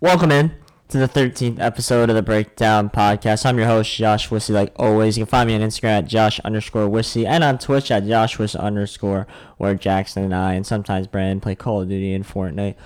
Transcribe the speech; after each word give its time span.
Welcome 0.00 0.30
in 0.30 0.52
to 0.90 0.98
the 0.98 1.08
13th 1.08 1.58
episode 1.58 2.08
of 2.08 2.14
the 2.14 2.22
Breakdown 2.22 2.88
Podcast. 2.88 3.44
I'm 3.44 3.58
your 3.58 3.66
host, 3.66 3.92
Josh 3.96 4.28
Wissy, 4.28 4.50
like 4.50 4.72
always. 4.76 5.18
You 5.18 5.24
can 5.24 5.28
find 5.28 5.48
me 5.48 5.56
on 5.56 5.60
Instagram 5.60 5.98
at 5.98 6.04
Josh 6.06 6.38
underscore 6.44 6.88
Wissy 6.88 7.26
and 7.26 7.42
on 7.42 7.58
Twitch 7.58 7.90
at 7.90 8.06
Josh 8.06 8.38
Wiss 8.38 8.54
underscore, 8.54 9.26
where 9.56 9.74
Jackson 9.74 10.22
and 10.22 10.32
I 10.32 10.54
and 10.54 10.64
sometimes 10.64 11.08
Brandon 11.08 11.40
play 11.40 11.56
Call 11.56 11.82
of 11.82 11.88
Duty 11.88 12.14
and 12.14 12.24
Fortnite 12.24 12.76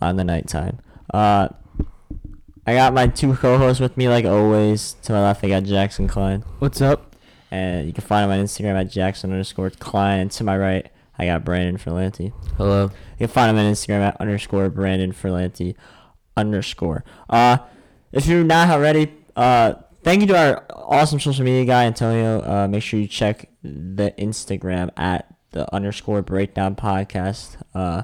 on 0.00 0.16
the 0.16 0.24
nighttime. 0.24 0.78
Uh, 1.12 1.50
I 2.66 2.76
got 2.76 2.94
my 2.94 3.08
two 3.08 3.34
co-hosts 3.36 3.80
with 3.80 3.98
me, 3.98 4.08
like 4.08 4.24
always. 4.24 4.94
To 5.02 5.12
my 5.12 5.20
left, 5.20 5.44
I 5.44 5.48
got 5.48 5.64
Jackson 5.64 6.08
Klein. 6.08 6.46
What's 6.60 6.80
up? 6.80 7.14
And 7.50 7.86
you 7.86 7.92
can 7.92 8.04
find 8.04 8.24
him 8.24 8.38
on 8.38 8.42
Instagram 8.42 8.80
at 8.80 8.90
Jackson 8.90 9.32
underscore 9.32 9.68
Klein. 9.68 10.20
And 10.20 10.30
to 10.30 10.44
my 10.44 10.56
right, 10.56 10.90
I 11.18 11.26
got 11.26 11.44
Brandon 11.44 11.76
Ferlanti. 11.76 12.32
Hello. 12.56 12.84
You 12.84 13.26
can 13.26 13.28
find 13.28 13.50
him 13.50 13.62
on 13.62 13.70
Instagram 13.70 14.00
at 14.00 14.18
underscore 14.18 14.70
Brandon 14.70 15.12
Ferlanti 15.12 15.74
underscore. 16.36 17.04
Uh, 17.28 17.58
if 18.12 18.26
you're 18.26 18.44
not 18.44 18.68
already, 18.68 19.12
uh, 19.36 19.74
thank 20.02 20.20
you 20.20 20.26
to 20.28 20.36
our 20.36 20.64
awesome 20.70 21.20
social 21.20 21.44
media 21.44 21.64
guy 21.64 21.84
Antonio. 21.84 22.42
Uh, 22.42 22.68
make 22.68 22.82
sure 22.82 23.00
you 23.00 23.08
check 23.08 23.48
the 23.62 24.12
Instagram 24.18 24.90
at 24.96 25.34
the 25.52 25.72
underscore 25.74 26.22
breakdown 26.22 26.74
podcast. 26.74 27.56
Uh, 27.74 28.02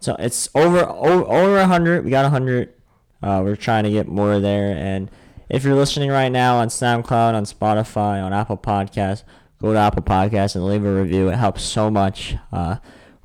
so 0.00 0.14
it's 0.18 0.48
over 0.54 0.80
over 0.80 1.24
over 1.24 1.58
a 1.58 1.66
hundred. 1.66 2.04
We 2.04 2.10
got 2.10 2.24
a 2.24 2.30
hundred. 2.30 2.74
Uh, 3.22 3.42
we're 3.44 3.56
trying 3.56 3.84
to 3.84 3.90
get 3.90 4.06
more 4.06 4.38
there. 4.38 4.76
And 4.76 5.10
if 5.48 5.64
you're 5.64 5.74
listening 5.74 6.10
right 6.10 6.28
now 6.28 6.58
on 6.58 6.68
SoundCloud, 6.68 7.34
on 7.34 7.44
Spotify, 7.44 8.22
on 8.22 8.32
Apple 8.32 8.56
Podcasts, 8.56 9.24
go 9.60 9.72
to 9.72 9.78
Apple 9.78 10.02
Podcasts 10.02 10.54
and 10.54 10.64
leave 10.64 10.84
a 10.84 11.02
review. 11.02 11.28
It 11.28 11.36
helps 11.36 11.62
so 11.62 11.90
much. 11.90 12.36
Uh, 12.52 12.76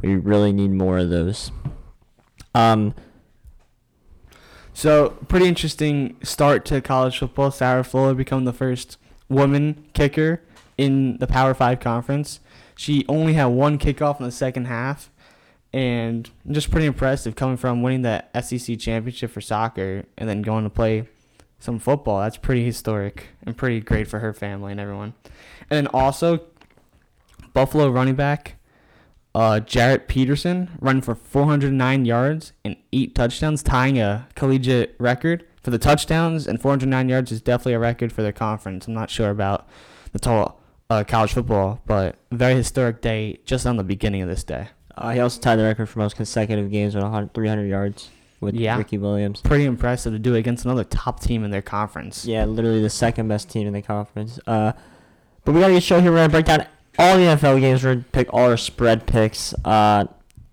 we 0.01 0.15
really 0.15 0.51
need 0.51 0.71
more 0.71 0.97
of 0.99 1.09
those. 1.09 1.51
Um, 2.55 2.95
So, 4.73 5.11
pretty 5.27 5.47
interesting 5.47 6.17
start 6.23 6.65
to 6.65 6.81
college 6.81 7.19
football. 7.19 7.51
Sarah 7.51 7.83
Fuller 7.83 8.15
become 8.15 8.45
the 8.45 8.53
first 8.53 8.97
woman 9.29 9.85
kicker 9.93 10.41
in 10.77 11.17
the 11.17 11.27
Power 11.27 11.53
5 11.53 11.79
conference. 11.79 12.39
She 12.75 13.05
only 13.07 13.33
had 13.33 13.45
one 13.45 13.77
kickoff 13.77 14.19
in 14.19 14.25
the 14.25 14.31
second 14.31 14.65
half 14.65 15.11
and 15.71 16.29
just 16.49 16.71
pretty 16.71 16.85
impressive 16.85 17.35
coming 17.35 17.57
from 17.57 17.81
winning 17.81 18.01
the 18.01 18.23
SEC 18.41 18.79
championship 18.79 19.31
for 19.31 19.41
soccer 19.41 20.05
and 20.17 20.27
then 20.27 20.41
going 20.41 20.63
to 20.63 20.69
play 20.69 21.07
some 21.59 21.79
football. 21.79 22.19
That's 22.19 22.37
pretty 22.37 22.65
historic 22.65 23.27
and 23.45 23.55
pretty 23.55 23.79
great 23.79 24.07
for 24.07 24.19
her 24.19 24.33
family 24.33 24.71
and 24.71 24.81
everyone. 24.81 25.13
And 25.69 25.77
then 25.77 25.87
also 25.87 26.41
Buffalo 27.53 27.89
running 27.89 28.15
back 28.15 28.55
uh, 29.35 29.59
Jaret 29.65 30.07
Patterson 30.07 30.69
running 30.79 31.01
for 31.01 31.15
409 31.15 32.05
yards 32.05 32.53
and 32.63 32.75
eight 32.91 33.15
touchdowns, 33.15 33.63
tying 33.63 33.99
a 33.99 34.27
collegiate 34.35 34.95
record 34.99 35.45
for 35.61 35.71
the 35.71 35.79
touchdowns. 35.79 36.45
And 36.47 36.61
409 36.61 37.09
yards 37.09 37.31
is 37.31 37.41
definitely 37.41 37.73
a 37.73 37.79
record 37.79 38.11
for 38.13 38.21
their 38.21 38.31
conference. 38.33 38.87
I'm 38.87 38.93
not 38.93 39.09
sure 39.09 39.29
about 39.29 39.67
the 40.11 40.19
total 40.19 40.59
uh, 40.89 41.03
college 41.03 41.33
football, 41.33 41.81
but 41.85 42.17
very 42.31 42.55
historic 42.55 43.01
day 43.01 43.39
just 43.45 43.65
on 43.65 43.77
the 43.77 43.83
beginning 43.83 44.21
of 44.21 44.29
this 44.29 44.43
day. 44.43 44.67
uh, 44.95 45.11
he 45.11 45.19
also 45.19 45.39
tied 45.41 45.55
the 45.55 45.63
record 45.63 45.87
for 45.87 45.97
most 45.99 46.15
consecutive 46.15 46.69
games 46.69 46.93
with 46.93 47.03
100, 47.03 47.33
300 47.33 47.65
yards 47.65 48.09
with 48.41 48.53
Yeah. 48.53 48.77
Ricky 48.77 48.97
Williams. 48.99 49.41
Pretty 49.41 49.63
impressive 49.65 50.13
to 50.13 50.19
do 50.19 50.35
it 50.35 50.39
against 50.39 50.65
another 50.65 50.83
top 50.83 51.19
team 51.21 51.43
in 51.43 51.49
their 51.49 51.61
conference. 51.63 52.25
Yeah, 52.25 52.45
literally 52.45 52.81
the 52.81 52.89
second 52.91 53.27
best 53.29 53.49
team 53.49 53.65
in 53.65 53.73
the 53.73 53.81
conference. 53.81 54.39
Uh, 54.45 54.73
but 55.45 55.53
we 55.53 55.61
got 55.61 55.67
to 55.69 55.73
get 55.73 55.81
show 55.83 55.99
here. 56.01 56.11
We're 56.11 56.17
gonna 56.17 56.29
break 56.29 56.45
down 56.45 56.67
all 56.97 57.17
the 57.17 57.23
NFL 57.23 57.59
games. 57.59 57.83
We're 57.83 57.95
gonna 57.95 58.05
pick 58.11 58.33
all 58.33 58.49
our 58.49 58.57
spread 58.57 59.05
picks. 59.05 59.53
Uh, 59.65 60.05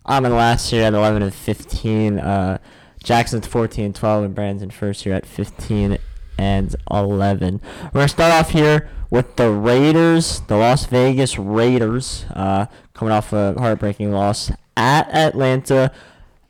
I'm 0.07 0.25
in 0.25 0.35
last 0.35 0.73
year 0.73 0.85
at 0.85 0.95
11 0.95 1.23
and 1.23 1.35
15. 1.35 2.19
Uh, 2.19 2.59
Jackson's 3.03 3.47
14 3.47 3.87
and 3.87 3.95
12, 3.95 4.25
and 4.25 4.35
Brandon's 4.35 4.63
in 4.63 4.71
first 4.71 5.07
year 5.07 5.15
at 5.15 5.27
15 5.27 5.99
and 6.39 6.77
11. 6.91 7.61
We're 7.85 7.91
gonna 7.91 8.09
start 8.09 8.33
off 8.33 8.51
here 8.51 8.89
with 9.11 9.37
the 9.37 9.51
Raiders, 9.51 10.41
the 10.41 10.57
Las 10.57 10.87
Vegas 10.87 11.39
Raiders, 11.39 12.25
uh, 12.35 12.67
coming 12.95 13.13
off 13.13 13.33
a 13.33 13.55
heartbreaking 13.59 14.13
loss 14.13 14.51
at 14.77 15.13
Atlanta. 15.15 15.91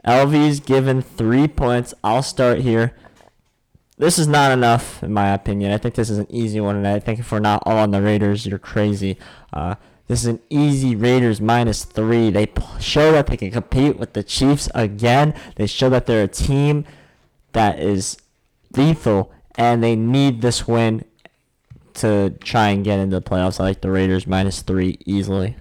LV's 0.06 0.60
given 0.60 1.02
three 1.02 1.46
points. 1.46 1.92
I'll 2.02 2.22
start 2.22 2.60
here 2.60 2.94
this 4.00 4.18
is 4.18 4.26
not 4.26 4.50
enough 4.50 5.02
in 5.02 5.12
my 5.12 5.28
opinion. 5.28 5.72
I 5.72 5.78
think 5.78 5.94
this 5.94 6.08
is 6.08 6.16
an 6.16 6.26
easy 6.30 6.58
one, 6.58 6.74
and 6.74 6.86
I 6.86 6.98
think 6.98 7.20
if 7.20 7.30
we're 7.30 7.38
not 7.38 7.62
all 7.66 7.76
on 7.76 7.90
the 7.90 8.00
Raiders, 8.00 8.46
you're 8.46 8.58
crazy. 8.58 9.18
Uh, 9.52 9.74
this 10.06 10.20
is 10.20 10.26
an 10.26 10.40
easy 10.50 10.96
Raiders 10.96 11.40
minus 11.40 11.84
three. 11.84 12.30
They 12.30 12.52
show 12.80 13.12
that 13.12 13.28
they 13.28 13.36
can 13.36 13.50
compete 13.50 13.96
with 13.96 14.12
the 14.12 14.22
Chiefs 14.22 14.68
again. 14.74 15.34
They 15.56 15.66
show 15.66 15.88
that 15.90 16.06
they're 16.06 16.24
a 16.24 16.28
team 16.28 16.84
that 17.52 17.78
is 17.78 18.16
lethal, 18.76 19.32
and 19.54 19.82
they 19.82 19.94
need 19.96 20.42
this 20.42 20.66
win 20.66 21.04
to 21.94 22.30
try 22.42 22.68
and 22.68 22.84
get 22.84 22.98
into 22.98 23.16
the 23.16 23.22
playoffs. 23.22 23.60
I 23.60 23.64
like 23.64 23.80
the 23.82 23.90
Raiders 23.90 24.26
minus 24.26 24.62
three 24.62 24.98
easily. 25.06 25.56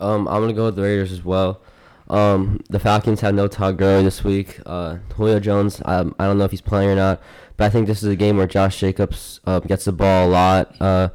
Um, 0.00 0.28
I'm 0.28 0.42
gonna 0.42 0.52
go 0.52 0.66
with 0.66 0.76
the 0.76 0.82
Raiders 0.82 1.12
as 1.12 1.24
well. 1.24 1.62
Um, 2.10 2.60
the 2.70 2.78
Falcons 2.78 3.20
had 3.20 3.34
no 3.34 3.48
Todd 3.48 3.76
Gurley 3.76 4.04
this 4.04 4.24
week. 4.24 4.60
Uh, 4.64 4.96
Julio 5.14 5.40
Jones, 5.40 5.82
um, 5.84 6.14
I 6.18 6.26
don't 6.26 6.38
know 6.38 6.44
if 6.44 6.50
he's 6.50 6.60
playing 6.60 6.90
or 6.90 6.94
not, 6.96 7.20
but 7.56 7.64
I 7.64 7.70
think 7.70 7.86
this 7.86 8.02
is 8.02 8.08
a 8.08 8.16
game 8.16 8.36
where 8.36 8.46
Josh 8.46 8.80
Jacobs 8.80 9.40
uh, 9.46 9.60
gets 9.60 9.84
the 9.84 9.92
ball 9.92 10.28
a 10.28 10.30
lot. 10.30 10.76
Uh, 10.80 11.08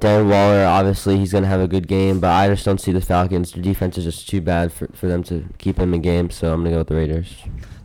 Darren 0.00 0.28
Waller, 0.30 0.64
obviously, 0.64 1.18
he's 1.18 1.32
gonna 1.32 1.46
have 1.46 1.60
a 1.60 1.68
good 1.68 1.86
game, 1.86 2.20
but 2.20 2.30
I 2.30 2.48
just 2.48 2.64
don't 2.64 2.80
see 2.80 2.92
the 2.92 3.00
Falcons. 3.00 3.52
Their 3.52 3.62
defense 3.62 3.98
is 3.98 4.04
just 4.04 4.28
too 4.28 4.40
bad 4.40 4.72
for, 4.72 4.88
for 4.88 5.06
them 5.06 5.22
to 5.24 5.44
keep 5.58 5.78
him 5.78 5.94
in 5.94 6.00
game, 6.00 6.30
so 6.30 6.52
I'm 6.52 6.60
gonna 6.60 6.70
go 6.70 6.78
with 6.78 6.88
the 6.88 6.96
Raiders. 6.96 7.36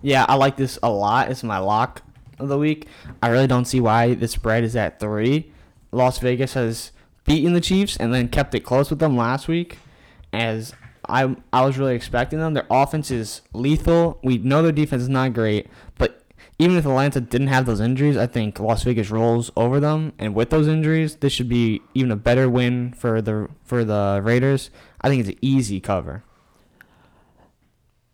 Yeah, 0.01 0.25
I 0.27 0.35
like 0.35 0.55
this 0.55 0.79
a 0.81 0.89
lot. 0.89 1.29
It's 1.29 1.43
my 1.43 1.57
lock 1.57 2.01
of 2.39 2.47
the 2.47 2.57
week. 2.57 2.87
I 3.21 3.29
really 3.29 3.47
don't 3.47 3.65
see 3.65 3.79
why 3.79 4.13
the 4.13 4.27
spread 4.27 4.63
is 4.63 4.75
at 4.75 4.99
three. 4.99 5.51
Las 5.91 6.19
Vegas 6.19 6.53
has 6.53 6.91
beaten 7.25 7.53
the 7.53 7.61
Chiefs 7.61 7.97
and 7.97 8.13
then 8.13 8.27
kept 8.29 8.55
it 8.55 8.61
close 8.61 8.89
with 8.89 8.99
them 8.99 9.17
last 9.17 9.47
week, 9.47 9.77
as 10.31 10.73
I 11.07 11.35
I 11.51 11.65
was 11.65 11.77
really 11.77 11.95
expecting 11.95 12.39
them. 12.39 12.53
Their 12.53 12.67
offense 12.69 13.11
is 13.11 13.41
lethal. 13.53 14.19
We 14.23 14.37
know 14.37 14.61
their 14.61 14.71
defense 14.71 15.03
is 15.03 15.09
not 15.09 15.33
great, 15.33 15.67
but 15.97 16.24
even 16.57 16.77
if 16.77 16.85
Atlanta 16.85 17.19
didn't 17.19 17.47
have 17.47 17.65
those 17.65 17.81
injuries, 17.81 18.15
I 18.15 18.27
think 18.27 18.59
Las 18.59 18.83
Vegas 18.83 19.11
rolls 19.11 19.51
over 19.57 19.79
them. 19.79 20.13
And 20.17 20.33
with 20.33 20.49
those 20.49 20.67
injuries, 20.67 21.17
this 21.17 21.33
should 21.33 21.49
be 21.49 21.81
even 21.93 22.11
a 22.11 22.15
better 22.15 22.49
win 22.49 22.93
for 22.93 23.21
the 23.21 23.49
for 23.63 23.83
the 23.83 24.21
Raiders. 24.23 24.69
I 25.01 25.09
think 25.09 25.21
it's 25.21 25.29
an 25.29 25.39
easy 25.41 25.79
cover. 25.79 26.23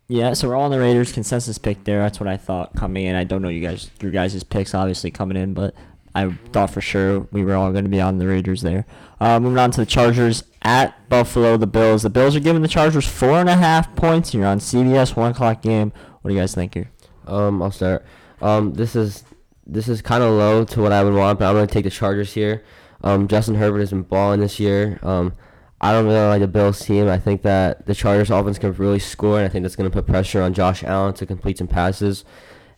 Yeah, 0.08 0.34
so 0.34 0.48
we're 0.48 0.56
all 0.56 0.64
on 0.64 0.72
the 0.72 0.80
Raiders 0.80 1.12
consensus 1.12 1.56
pick 1.56 1.84
there. 1.84 2.00
That's 2.00 2.20
what 2.20 2.28
I 2.28 2.36
thought 2.36 2.74
coming 2.74 3.06
in. 3.06 3.14
I 3.14 3.24
don't 3.24 3.42
know 3.42 3.48
you 3.48 3.60
guys 3.60 3.90
your 4.00 4.10
guys' 4.10 4.42
picks 4.42 4.74
obviously 4.74 5.10
coming 5.10 5.36
in, 5.36 5.54
but 5.54 5.74
I 6.14 6.36
thought 6.52 6.70
for 6.70 6.80
sure 6.80 7.20
we 7.30 7.44
were 7.44 7.54
all 7.54 7.70
going 7.70 7.84
to 7.84 7.90
be 7.90 8.00
on 8.00 8.18
the 8.18 8.26
Raiders 8.26 8.62
there. 8.62 8.84
Uh, 9.20 9.38
moving 9.38 9.58
on 9.58 9.70
to 9.70 9.80
the 9.80 9.86
Chargers 9.86 10.42
at 10.62 11.08
Buffalo, 11.08 11.56
the 11.56 11.68
Bills. 11.68 12.02
The 12.02 12.10
Bills 12.10 12.34
are 12.34 12.40
giving 12.40 12.62
the 12.62 12.68
Chargers 12.68 13.06
four 13.06 13.38
and 13.38 13.48
a 13.48 13.56
half 13.56 13.94
points 13.94 14.32
here 14.32 14.44
on 14.44 14.58
CBS 14.58 15.14
one 15.14 15.30
o'clock 15.30 15.62
game. 15.62 15.92
What 16.20 16.30
do 16.30 16.34
you 16.34 16.40
guys 16.40 16.54
think 16.54 16.74
here? 16.74 16.90
Um, 17.26 17.62
I'll 17.62 17.70
start. 17.70 18.04
Um, 18.42 18.74
this 18.74 18.96
is 18.96 19.24
this 19.66 19.88
is 19.88 20.02
kind 20.02 20.22
of 20.22 20.32
low 20.32 20.64
to 20.64 20.80
what 20.82 20.92
I 20.92 21.04
would 21.04 21.14
want, 21.14 21.38
but 21.38 21.48
I'm 21.48 21.54
gonna 21.54 21.66
take 21.66 21.84
the 21.84 21.90
Chargers 21.90 22.34
here. 22.34 22.62
Um, 23.04 23.28
Justin 23.28 23.54
Herbert 23.54 23.80
has 23.80 23.90
been 23.90 24.02
balling 24.02 24.40
this 24.40 24.60
year. 24.60 24.98
Um, 25.02 25.34
I 25.80 25.92
don't 25.92 26.06
really 26.06 26.26
like 26.26 26.40
the 26.40 26.48
Bills 26.48 26.80
team. 26.80 27.08
I 27.08 27.18
think 27.18 27.42
that 27.42 27.86
the 27.86 27.94
Chargers 27.94 28.30
offense 28.30 28.58
can 28.58 28.72
really 28.74 28.98
score, 28.98 29.38
and 29.38 29.44
I 29.44 29.48
think 29.48 29.62
that's 29.62 29.76
gonna 29.76 29.90
put 29.90 30.06
pressure 30.06 30.42
on 30.42 30.54
Josh 30.54 30.84
Allen 30.84 31.14
to 31.14 31.26
complete 31.26 31.58
some 31.58 31.68
passes 31.68 32.24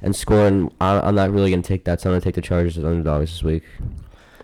and 0.00 0.14
score. 0.14 0.46
And 0.46 0.72
I, 0.80 1.00
I'm 1.00 1.14
not 1.14 1.30
really 1.30 1.50
gonna 1.50 1.62
take 1.62 1.84
that, 1.84 2.00
so 2.00 2.10
I'm 2.10 2.14
gonna 2.14 2.20
take 2.20 2.34
the 2.34 2.42
Chargers 2.42 2.78
as 2.78 2.84
underdogs 2.84 3.30
this 3.30 3.42
week. 3.42 3.64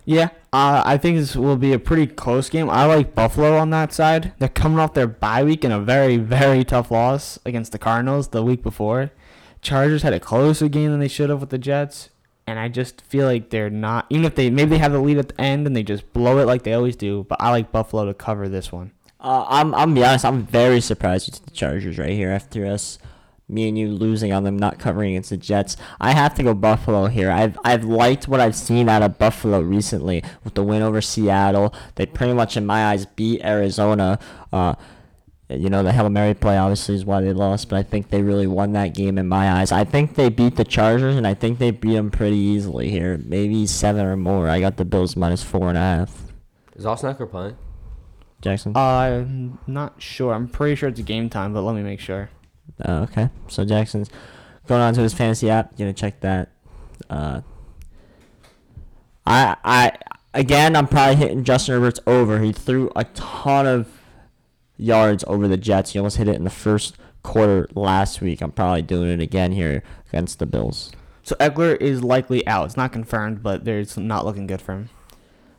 Yeah, 0.06 0.30
uh, 0.52 0.82
I 0.84 0.96
think 0.96 1.18
this 1.18 1.36
will 1.36 1.56
be 1.56 1.72
a 1.72 1.78
pretty 1.78 2.06
close 2.06 2.48
game. 2.48 2.68
I 2.70 2.84
like 2.86 3.14
Buffalo 3.14 3.56
on 3.56 3.70
that 3.70 3.92
side. 3.92 4.32
They're 4.38 4.48
coming 4.48 4.78
off 4.78 4.94
their 4.94 5.06
bye 5.06 5.44
week 5.44 5.62
and 5.62 5.72
a 5.72 5.78
very, 5.78 6.16
very 6.36 6.64
tough 6.64 6.90
loss 6.90 7.38
against 7.44 7.72
the 7.72 7.78
Cardinals 7.78 8.28
the 8.28 8.42
week 8.42 8.62
before. 8.62 9.12
Chargers 9.62 10.02
had 10.02 10.12
a 10.12 10.20
closer 10.20 10.68
game 10.68 10.90
than 10.90 11.00
they 11.00 11.08
should 11.08 11.30
have 11.30 11.40
with 11.40 11.50
the 11.50 11.58
Jets, 11.58 12.10
and 12.46 12.58
I 12.58 12.68
just 12.68 13.02
feel 13.02 13.26
like 13.26 13.50
they're 13.50 13.70
not. 13.70 14.06
Even 14.10 14.24
if 14.24 14.34
they 14.34 14.50
maybe 14.50 14.70
they 14.70 14.78
have 14.78 14.92
the 14.92 15.00
lead 15.00 15.18
at 15.18 15.28
the 15.28 15.40
end 15.40 15.66
and 15.66 15.76
they 15.76 15.82
just 15.82 16.12
blow 16.12 16.38
it 16.38 16.46
like 16.46 16.62
they 16.62 16.72
always 16.72 16.96
do, 16.96 17.24
but 17.28 17.40
I 17.40 17.50
like 17.50 17.72
Buffalo 17.72 18.06
to 18.06 18.14
cover 18.14 18.48
this 18.48 18.72
one. 18.72 18.92
Uh, 19.20 19.44
I'm 19.48 19.74
I'm 19.74 19.94
be 19.94 20.04
honest. 20.04 20.24
I'm 20.24 20.46
very 20.46 20.80
surprised 20.80 21.30
with 21.30 21.44
the 21.44 21.50
Chargers 21.50 21.98
right 21.98 22.10
here 22.10 22.30
after 22.30 22.64
us, 22.64 22.98
me 23.48 23.68
and 23.68 23.76
you 23.76 23.88
losing 23.88 24.32
on 24.32 24.44
them 24.44 24.58
not 24.58 24.78
covering 24.78 25.10
against 25.10 25.28
the 25.30 25.36
Jets. 25.36 25.76
I 26.00 26.12
have 26.12 26.34
to 26.36 26.42
go 26.42 26.54
Buffalo 26.54 27.06
here. 27.06 27.30
I've 27.30 27.58
I've 27.62 27.84
liked 27.84 28.28
what 28.28 28.40
I've 28.40 28.56
seen 28.56 28.88
out 28.88 29.02
of 29.02 29.18
Buffalo 29.18 29.60
recently 29.60 30.24
with 30.42 30.54
the 30.54 30.64
win 30.64 30.80
over 30.80 31.02
Seattle. 31.02 31.74
They 31.96 32.06
pretty 32.06 32.32
much, 32.32 32.56
in 32.56 32.64
my 32.64 32.86
eyes, 32.86 33.04
beat 33.04 33.44
Arizona. 33.44 34.18
Uh, 34.50 34.74
you 35.50 35.68
know 35.68 35.82
the 35.82 35.92
Hail 35.92 36.08
Mary 36.08 36.34
play 36.34 36.56
obviously 36.56 36.94
is 36.94 37.04
why 37.04 37.20
they 37.20 37.32
lost, 37.32 37.68
but 37.68 37.76
I 37.76 37.82
think 37.82 38.10
they 38.10 38.22
really 38.22 38.46
won 38.46 38.72
that 38.72 38.94
game 38.94 39.18
in 39.18 39.28
my 39.28 39.50
eyes. 39.50 39.72
I 39.72 39.84
think 39.84 40.14
they 40.14 40.28
beat 40.28 40.56
the 40.56 40.64
Chargers, 40.64 41.16
and 41.16 41.26
I 41.26 41.34
think 41.34 41.58
they 41.58 41.70
beat 41.70 41.94
them 41.94 42.10
pretty 42.10 42.36
easily 42.36 42.90
here, 42.90 43.20
maybe 43.24 43.66
seven 43.66 44.06
or 44.06 44.16
more. 44.16 44.48
I 44.48 44.60
got 44.60 44.76
the 44.76 44.84
Bills 44.84 45.16
minus 45.16 45.42
four 45.42 45.68
and 45.68 45.76
a 45.76 45.80
half. 45.80 46.32
Is 46.76 46.86
Austin 46.86 47.14
Ekeler 47.14 47.30
playing? 47.30 47.56
Jackson. 48.40 48.76
I'm 48.76 49.58
not 49.66 50.00
sure. 50.00 50.32
I'm 50.32 50.48
pretty 50.48 50.74
sure 50.74 50.88
it's 50.88 51.00
game 51.00 51.28
time, 51.28 51.52
but 51.52 51.62
let 51.62 51.74
me 51.74 51.82
make 51.82 52.00
sure. 52.00 52.30
Uh, 52.82 53.06
okay, 53.10 53.28
so 53.48 53.64
Jackson's 53.64 54.08
going 54.66 54.80
on 54.80 54.94
to 54.94 55.00
his 55.00 55.12
fantasy 55.12 55.50
app, 55.50 55.76
gonna 55.76 55.92
check 55.92 56.20
that. 56.20 56.50
Uh, 57.10 57.40
I 59.26 59.56
I 59.64 59.92
again, 60.32 60.76
I'm 60.76 60.86
probably 60.86 61.16
hitting 61.16 61.44
Justin 61.44 61.74
Herbert's 61.74 62.00
over. 62.06 62.40
He 62.40 62.52
threw 62.52 62.90
a 62.96 63.04
ton 63.04 63.66
of 63.66 63.99
yards 64.80 65.24
over 65.26 65.46
the 65.46 65.56
Jets. 65.56 65.92
He 65.92 65.98
almost 65.98 66.16
hit 66.16 66.28
it 66.28 66.36
in 66.36 66.44
the 66.44 66.50
first 66.50 66.96
quarter 67.22 67.68
last 67.74 68.20
week. 68.20 68.40
I'm 68.40 68.52
probably 68.52 68.82
doing 68.82 69.10
it 69.10 69.20
again 69.20 69.52
here 69.52 69.82
against 70.08 70.38
the 70.38 70.46
Bills. 70.46 70.92
So 71.22 71.36
Ekeler 71.36 71.80
is 71.80 72.02
likely 72.02 72.46
out. 72.46 72.66
It's 72.66 72.76
not 72.76 72.92
confirmed, 72.92 73.42
but 73.42 73.64
there's 73.64 73.96
not 73.96 74.24
looking 74.24 74.46
good 74.46 74.60
for 74.60 74.72
him. 74.72 74.88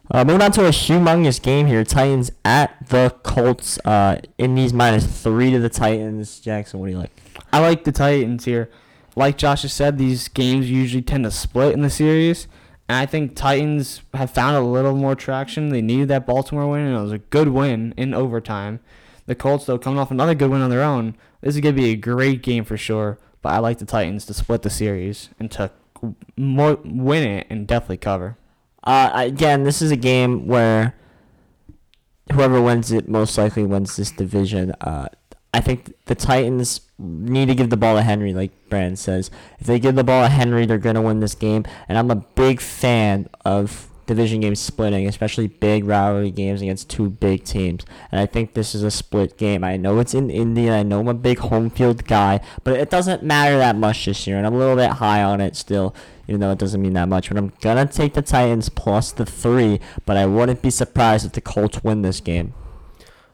Uh, 0.10 0.26
moving 0.26 0.42
on 0.42 0.52
to 0.52 0.66
a 0.66 0.72
humongous 0.72 1.42
game 1.42 1.68
here. 1.68 1.84
Titans 1.86 2.32
at 2.44 2.90
the 2.90 3.16
Colts. 3.24 3.80
Uh, 3.86 4.20
Indies 4.38 4.74
minus 4.74 5.06
three 5.06 5.52
to 5.52 5.60
the 5.60 5.70
Titans. 5.70 6.40
Jackson, 6.40 6.80
what 6.80 6.88
do 6.88 6.94
you 6.94 6.98
like? 6.98 7.12
I 7.54 7.60
like 7.60 7.86
the 7.86 7.94
Titans 7.94 8.44
here. 8.44 8.70
Like 9.16 9.38
Josh 9.38 9.62
has 9.62 9.74
said, 9.74 9.98
these 9.98 10.28
games 10.28 10.70
usually 10.70 11.02
tend 11.02 11.24
to 11.26 11.32
split 11.32 11.74
in 11.74 11.82
the 11.82 11.90
series. 11.90 12.48
And 12.90 12.98
I 12.98 13.06
think 13.06 13.36
Titans 13.36 14.02
have 14.14 14.32
found 14.32 14.58
a 14.58 14.62
little 14.62 14.96
more 14.96 15.16
traction. 15.16 15.70
They 15.70 15.82
needed 15.82 16.10
that 16.10 16.26
Baltimore 16.26 16.70
win, 16.70 16.82
and 16.82 16.98
it 16.98 17.02
was 17.02 17.14
a 17.14 17.20
good 17.20 17.50
win 17.50 17.94
in 17.96 18.14
overtime. 18.14 18.82
The 19.32 19.36
Colts, 19.36 19.64
though, 19.64 19.78
coming 19.78 19.98
off 19.98 20.12
another 20.12 20.36
good 20.36 20.52
win 20.52 20.60
on 20.60 20.70
their 20.70 20.84
own. 20.84 21.16
This 21.40 21.56
is 21.56 21.62
going 21.62 21.74
to 21.74 21.82
be 21.82 21.92
a 21.92 21.96
great 21.96 22.44
game 22.44 22.66
for 22.66 22.76
sure. 22.76 23.18
But 23.42 23.54
I 23.54 23.60
like 23.60 23.78
the 23.78 23.86
Titans 23.86 24.26
to 24.26 24.34
split 24.34 24.62
the 24.62 24.70
series 24.70 25.30
and 25.40 25.50
to 25.52 25.72
more 26.36 26.78
win 26.84 27.26
it 27.26 27.48
and 27.50 27.66
definitely 27.66 27.96
cover. 27.96 28.36
Uh, 28.84 29.10
again, 29.14 29.64
this 29.64 29.82
is 29.82 29.90
a 29.90 29.96
game 29.96 30.48
where 30.48 30.96
whoever 32.34 32.62
wins 32.62 32.92
it 32.92 33.08
most 33.08 33.38
likely 33.38 33.64
wins 33.64 33.96
this 33.96 34.12
division. 34.12 34.72
Uh, 34.82 35.08
I 35.54 35.62
think 35.62 35.94
the 36.08 36.16
Titans 36.16 36.82
need 37.00 37.46
to 37.46 37.56
give 37.56 37.70
the 37.70 37.78
ball 37.78 37.96
to 37.96 38.02
Henry, 38.02 38.34
like 38.34 38.52
Brand 38.68 39.00
says. 39.00 39.32
If 39.60 39.66
they 39.66 39.80
give 39.80 39.96
the 39.96 40.04
ball 40.04 40.26
to 40.26 40.30
Henry, 40.30 40.66
they're 40.66 40.78
going 40.78 40.96
to 40.96 41.02
win 41.02 41.22
this 41.22 41.36
game. 41.36 41.64
And 41.88 41.98
I'm 41.98 42.12
a 42.12 42.16
big 42.16 42.60
fan 42.60 43.30
of 43.46 43.90
division 44.12 44.42
games 44.42 44.60
splitting, 44.60 45.08
especially 45.08 45.48
big 45.48 45.86
rivalry 45.86 46.32
games 46.32 46.62
against 46.62 46.90
two 46.90 47.10
big 47.10 47.44
teams. 47.44 47.86
And 48.12 48.20
I 48.20 48.26
think 48.26 48.54
this 48.54 48.76
is 48.76 48.84
a 48.84 48.92
split 48.92 49.38
game. 49.38 49.64
I 49.64 49.78
know 49.78 50.00
it's 50.00 50.14
in 50.14 50.30
Indy, 50.30 50.68
and 50.68 50.76
I 50.76 50.84
know 50.84 51.00
I'm 51.00 51.08
a 51.08 51.14
big 51.14 51.40
home 51.40 51.70
field 51.70 52.06
guy, 52.06 52.42
but 52.64 52.74
it 52.74 52.90
doesn't 52.90 53.24
matter 53.24 53.58
that 53.58 53.76
much 53.76 54.06
this 54.06 54.28
year. 54.28 54.38
And 54.38 54.46
I'm 54.46 54.54
a 54.54 54.58
little 54.58 54.76
bit 54.76 54.92
high 54.92 55.24
on 55.24 55.40
it 55.40 55.56
still, 55.56 55.96
even 56.28 56.42
though 56.42 56.52
it 56.52 56.60
doesn't 56.60 56.82
mean 56.82 56.94
that 56.94 57.08
much. 57.08 57.30
But 57.30 57.38
I'm 57.38 57.54
going 57.62 57.88
to 57.88 57.94
take 57.94 58.14
the 58.14 58.22
Titans 58.22 58.70
plus 58.70 59.12
the 59.12 59.26
three, 59.26 59.80
but 60.06 60.18
I 60.18 60.26
wouldn't 60.26 60.62
be 60.62 60.70
surprised 60.70 61.26
if 61.26 61.32
the 61.32 61.42
Colts 61.42 61.84
win 61.84 62.02
this 62.02 62.20
game. 62.20 62.54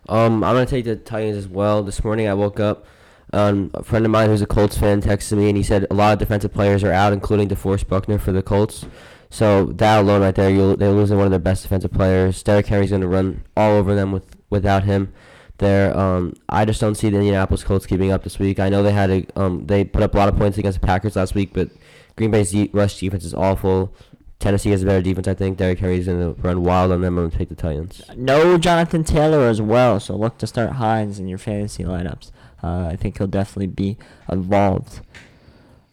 Um, 0.10 0.44
I'm 0.44 0.56
gonna 0.56 0.66
take 0.66 0.86
the 0.86 0.96
Titans 0.96 1.36
as 1.38 1.48
well. 1.48 1.84
This 1.84 2.04
morning 2.04 2.28
I 2.28 2.34
woke 2.34 2.60
up. 2.60 2.86
Um, 3.34 3.72
a 3.74 3.84
friend 3.84 4.06
of 4.06 4.12
mine 4.12 4.30
who's 4.30 4.42
a 4.42 4.46
Colts 4.46 4.78
fan 4.78 5.02
texted 5.02 5.38
me 5.38 5.50
and 5.50 5.58
he 5.58 5.64
said 5.64 5.86
a 5.92 5.94
lot 5.94 6.14
of 6.14 6.20
defensive 6.20 6.54
players 6.54 6.82
are 6.82 6.94
out, 6.94 7.12
including 7.12 7.50
DeForest 7.50 7.90
Buckner 7.90 8.18
for 8.18 8.32
the 8.32 8.42
Colts. 8.42 8.86
So 9.30 9.66
that 9.66 10.00
alone 10.00 10.22
right 10.22 10.36
there, 10.36 10.50
you'll, 10.50 10.78
they're 10.78 10.92
losing 10.92 11.18
one 11.18 11.26
of 11.26 11.32
their 11.32 11.40
best 11.40 11.64
defensive 11.64 11.92
players. 11.92 12.42
Derrick 12.44 12.68
Henry's 12.68 12.92
gonna 12.92 13.08
run 13.08 13.44
all 13.56 13.74
over 13.74 13.96
them 13.96 14.12
with 14.12 14.26
without 14.50 14.84
him. 14.84 15.14
There, 15.60 15.98
um, 15.98 16.36
I 16.48 16.66
just 16.66 16.80
don't 16.80 16.96
see 16.96 17.10
the 17.10 17.18
Indianapolis 17.18 17.64
Colts 17.64 17.88
keeping 17.88 18.12
up 18.12 18.24
this 18.24 18.38
week. 18.38 18.60
I 18.60 18.70
know 18.70 18.84
they 18.84 18.92
had 18.92 19.10
a, 19.10 19.26
um, 19.36 19.66
they 19.66 19.84
put 19.84 20.04
up 20.04 20.14
a 20.14 20.18
lot 20.18 20.30
of 20.30 20.38
points 20.38 20.58
against 20.60 20.80
the 20.80 20.86
Packers 20.86 21.16
last 21.16 21.34
week, 21.34 21.50
but 21.52 21.70
Green 22.16 22.30
Bay's 22.30 22.56
rush 22.74 23.00
defense 23.00 23.26
is 23.26 23.34
awful. 23.34 23.94
Tennessee 24.40 24.70
has 24.70 24.84
a 24.84 24.86
better 24.86 25.02
defense, 25.02 25.28
I 25.28 25.34
think. 25.34 25.58
Derrick 25.58 25.80
Henry's 25.80 26.06
going 26.06 26.36
to 26.36 26.40
run 26.42 26.64
wild 26.64 26.92
on 26.92 27.02
them. 27.02 27.16
Going 27.16 27.32
to 27.32 27.38
take 27.38 27.50
the 27.50 27.56
Titans. 27.56 28.04
No 28.16 28.58
Jonathan 28.58 29.04
Taylor 29.04 29.48
as 29.48 29.62
well, 29.62 30.00
so 30.00 30.16
look 30.16 30.38
to 30.38 30.48
start 30.48 30.74
Hines 30.74 31.18
in 31.18 31.28
your 31.28 31.40
fantasy 31.40 31.84
lineups. 31.84 32.32
Uh, 32.62 32.88
I 32.92 32.96
think 32.96 33.18
he'll 33.18 33.28
definitely 33.28 33.68
be 33.68 33.98
involved. 34.32 35.02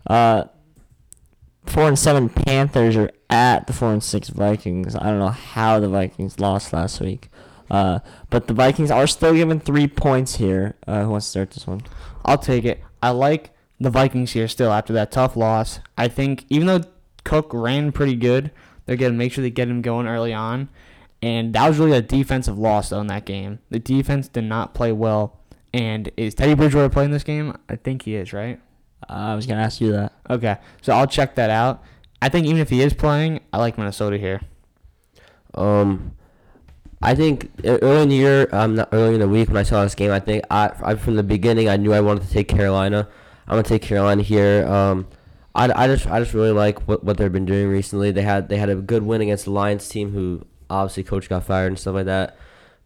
Uh, 0.07 0.45
four 1.67 1.89
and 1.89 1.99
seven 1.99 2.29
Panthers 2.29 2.97
are 2.97 3.11
at 3.31 3.67
the 3.67 3.73
four 3.73 3.93
and 3.93 4.03
six 4.03 4.29
Vikings. 4.29 4.95
I 4.95 5.05
don't 5.05 5.19
know 5.19 5.29
how 5.29 5.81
the 5.81 5.89
Vikings 5.89 6.41
lost 6.41 6.73
last 6.73 7.01
week, 7.01 7.29
uh, 7.71 8.01
but 8.31 8.47
the 8.47 8.55
Vikings 8.55 8.91
are 8.91 9.07
still 9.07 9.35
given 9.35 9.61
three 9.61 9.87
points 9.87 10.37
here. 10.37 10.75
Uh, 10.87 11.03
who 11.03 11.11
wants 11.11 11.27
to 11.27 11.31
start 11.31 11.51
this 11.51 11.67
one? 11.67 11.83
I'll 12.25 12.39
take 12.39 12.65
it. 12.65 12.83
I 13.03 13.11
like 13.11 13.51
the 13.81 13.91
Vikings 13.91 14.33
here 14.33 14.49
still 14.49 14.73
after 14.73 14.93
that 14.93 15.11
tough 15.11 15.37
loss. 15.37 15.81
I 15.99 16.09
think 16.09 16.45
even 16.49 16.67
though 16.67 16.83
Cook 17.25 17.51
ran 17.53 17.93
pretty 17.93 18.17
good, 18.17 18.51
they're 18.87 18.97
gonna 18.97 19.15
make 19.15 19.33
sure 19.33 19.43
they 19.43 19.51
get 19.51 19.69
him 19.69 19.83
going 19.83 20.07
early 20.07 20.33
on. 20.33 20.69
And 21.23 21.55
that 21.55 21.67
was 21.67 21.79
really 21.79 21.97
a 21.97 22.03
defensive 22.03 22.59
loss 22.59 22.93
in 22.93 23.07
that 23.07 23.25
game. 23.25 23.61
The 23.71 23.79
defense 23.79 24.29
did 24.29 24.45
not 24.45 24.75
play 24.75 24.93
well. 24.93 25.41
And 25.73 26.11
is 26.17 26.35
Teddy 26.35 26.55
Bridgewater 26.55 26.91
playing 26.91 27.13
this 27.13 27.25
game? 27.25 27.57
I 27.69 27.77
think 27.77 28.03
he 28.03 28.15
is, 28.15 28.33
right? 28.33 28.61
Uh, 29.09 29.13
I 29.13 29.35
was 29.35 29.47
gonna 29.47 29.63
ask 29.63 29.81
you 29.81 29.93
that. 29.93 30.13
Okay, 30.31 30.57
so 30.83 30.93
I'll 30.93 31.07
check 31.07 31.35
that 31.37 31.51
out. 31.51 31.83
I 32.23 32.29
think 32.29 32.47
even 32.47 32.61
if 32.61 32.71
he 32.71 32.81
is 32.81 32.95
playing, 32.95 33.41
I 33.53 33.59
like 33.59 33.77
Minnesota 33.77 34.17
here. 34.19 34.41
Um, 35.55 36.13
I 37.03 37.15
think 37.15 37.51
early 37.65 38.03
in 38.03 38.09
the 38.09 38.15
year, 38.15 38.49
um, 38.53 38.77
not 38.77 38.89
early 38.93 39.15
in 39.15 39.21
the 39.21 39.29
week 39.29 39.49
when 39.49 39.59
I 39.59 39.63
saw 39.63 39.83
this 39.83 39.95
game, 39.95 40.11
I 40.11 40.21
think 40.21 40.45
I, 40.51 40.73
I 40.83 40.95
from 40.95 41.17
the 41.17 41.23
beginning 41.23 41.69
I 41.69 41.77
knew 41.77 41.93
I 41.93 42.01
wanted 42.01 42.25
to 42.25 42.31
take 42.31 42.49
Carolina. 42.49 43.07
I'm 43.47 43.53
gonna 43.53 43.63
take 43.63 43.83
Carolina 43.83 44.23
here. 44.23 44.67
Um, 44.67 45.07
I, 45.55 45.71
I 45.85 45.87
just 45.87 46.07
I 46.07 46.19
just 46.19 46.33
really 46.33 46.51
like 46.51 46.89
what, 46.89 47.05
what 47.05 47.19
they've 47.19 47.31
been 47.31 47.45
doing 47.45 47.69
recently. 47.69 48.11
They 48.11 48.23
had 48.23 48.49
they 48.49 48.57
had 48.57 48.71
a 48.71 48.77
good 48.77 49.03
win 49.03 49.21
against 49.21 49.45
the 49.45 49.51
Lions 49.51 49.89
team, 49.89 50.13
who 50.13 50.47
obviously 50.71 51.03
coach 51.03 51.29
got 51.29 51.45
fired 51.45 51.69
and 51.69 51.79
stuff 51.79 51.95
like 51.95 52.07
that. 52.07 52.37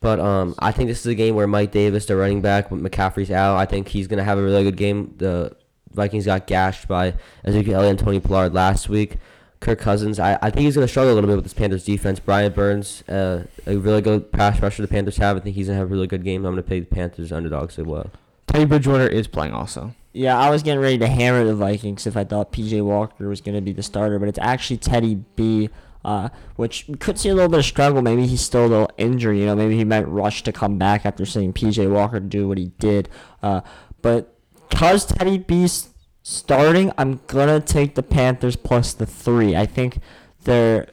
But 0.00 0.20
um, 0.20 0.54
I 0.58 0.72
think 0.72 0.88
this 0.88 1.00
is 1.00 1.06
a 1.06 1.14
game 1.14 1.34
where 1.34 1.46
Mike 1.46 1.72
Davis, 1.72 2.06
the 2.06 2.16
running 2.16 2.40
back, 2.40 2.70
when 2.70 2.80
McCaffrey's 2.80 3.30
out, 3.30 3.56
I 3.56 3.66
think 3.66 3.88
he's 3.88 4.06
gonna 4.06 4.24
have 4.24 4.38
a 4.38 4.42
really 4.42 4.64
good 4.64 4.76
game. 4.76 5.14
The 5.16 5.56
Vikings 5.98 6.24
got 6.24 6.46
gashed 6.46 6.88
by 6.88 7.14
Ezekiel 7.44 7.80
Elliott 7.80 7.90
and 7.90 7.98
Tony 7.98 8.20
Pollard 8.20 8.54
last 8.54 8.88
week. 8.88 9.18
Kirk 9.60 9.80
Cousins, 9.80 10.20
I, 10.20 10.38
I 10.40 10.50
think 10.50 10.64
he's 10.64 10.76
going 10.76 10.86
to 10.86 10.90
struggle 10.90 11.12
a 11.12 11.16
little 11.16 11.28
bit 11.28 11.34
with 11.34 11.44
this 11.44 11.54
Panthers 11.54 11.84
defense. 11.84 12.20
Brian 12.20 12.52
Burns, 12.52 13.02
uh, 13.08 13.44
a 13.66 13.76
really 13.76 14.00
good 14.00 14.30
pass 14.30 14.60
rusher 14.62 14.82
the 14.82 14.88
Panthers 14.88 15.16
have. 15.16 15.36
I 15.36 15.40
think 15.40 15.56
he's 15.56 15.66
going 15.66 15.76
to 15.76 15.80
have 15.80 15.90
a 15.90 15.92
really 15.92 16.06
good 16.06 16.22
game. 16.22 16.44
I'm 16.44 16.54
going 16.54 16.62
to 16.62 16.68
pick 16.68 16.88
the 16.88 16.94
Panthers 16.94 17.32
underdogs 17.32 17.78
as 17.78 17.84
well. 17.84 18.10
Teddy 18.46 18.64
Bridgewater 18.64 19.08
is 19.08 19.26
playing 19.26 19.52
also. 19.52 19.94
Yeah, 20.12 20.38
I 20.38 20.50
was 20.50 20.62
getting 20.62 20.80
ready 20.80 20.98
to 20.98 21.08
hammer 21.08 21.44
the 21.44 21.54
Vikings 21.54 22.06
if 22.06 22.16
I 22.16 22.24
thought 22.24 22.52
PJ 22.52 22.82
Walker 22.84 23.28
was 23.28 23.40
going 23.40 23.56
to 23.56 23.60
be 23.60 23.72
the 23.72 23.82
starter, 23.82 24.18
but 24.18 24.28
it's 24.28 24.38
actually 24.38 24.78
Teddy 24.78 25.16
B, 25.36 25.70
uh, 26.04 26.28
which 26.56 26.88
could 27.00 27.18
see 27.18 27.28
a 27.28 27.34
little 27.34 27.50
bit 27.50 27.58
of 27.58 27.66
struggle. 27.66 28.00
Maybe 28.00 28.26
he's 28.26 28.40
still 28.40 28.64
a 28.64 28.68
little 28.68 28.90
injured. 28.96 29.36
You 29.36 29.46
know, 29.46 29.56
maybe 29.56 29.76
he 29.76 29.84
might 29.84 30.08
rush 30.08 30.44
to 30.44 30.52
come 30.52 30.78
back 30.78 31.04
after 31.04 31.26
seeing 31.26 31.52
PJ 31.52 31.90
Walker 31.90 32.20
do 32.20 32.48
what 32.48 32.58
he 32.58 32.66
did. 32.78 33.08
Uh, 33.42 33.60
but 34.02 34.37
because 34.68 35.06
Teddy 35.06 35.38
B's 35.38 35.90
starting, 36.22 36.92
I'm 36.98 37.20
gonna 37.26 37.60
take 37.60 37.94
the 37.94 38.02
Panthers 38.02 38.56
plus 38.56 38.92
the 38.92 39.06
three. 39.06 39.56
I 39.56 39.66
think 39.66 39.98
they're 40.44 40.88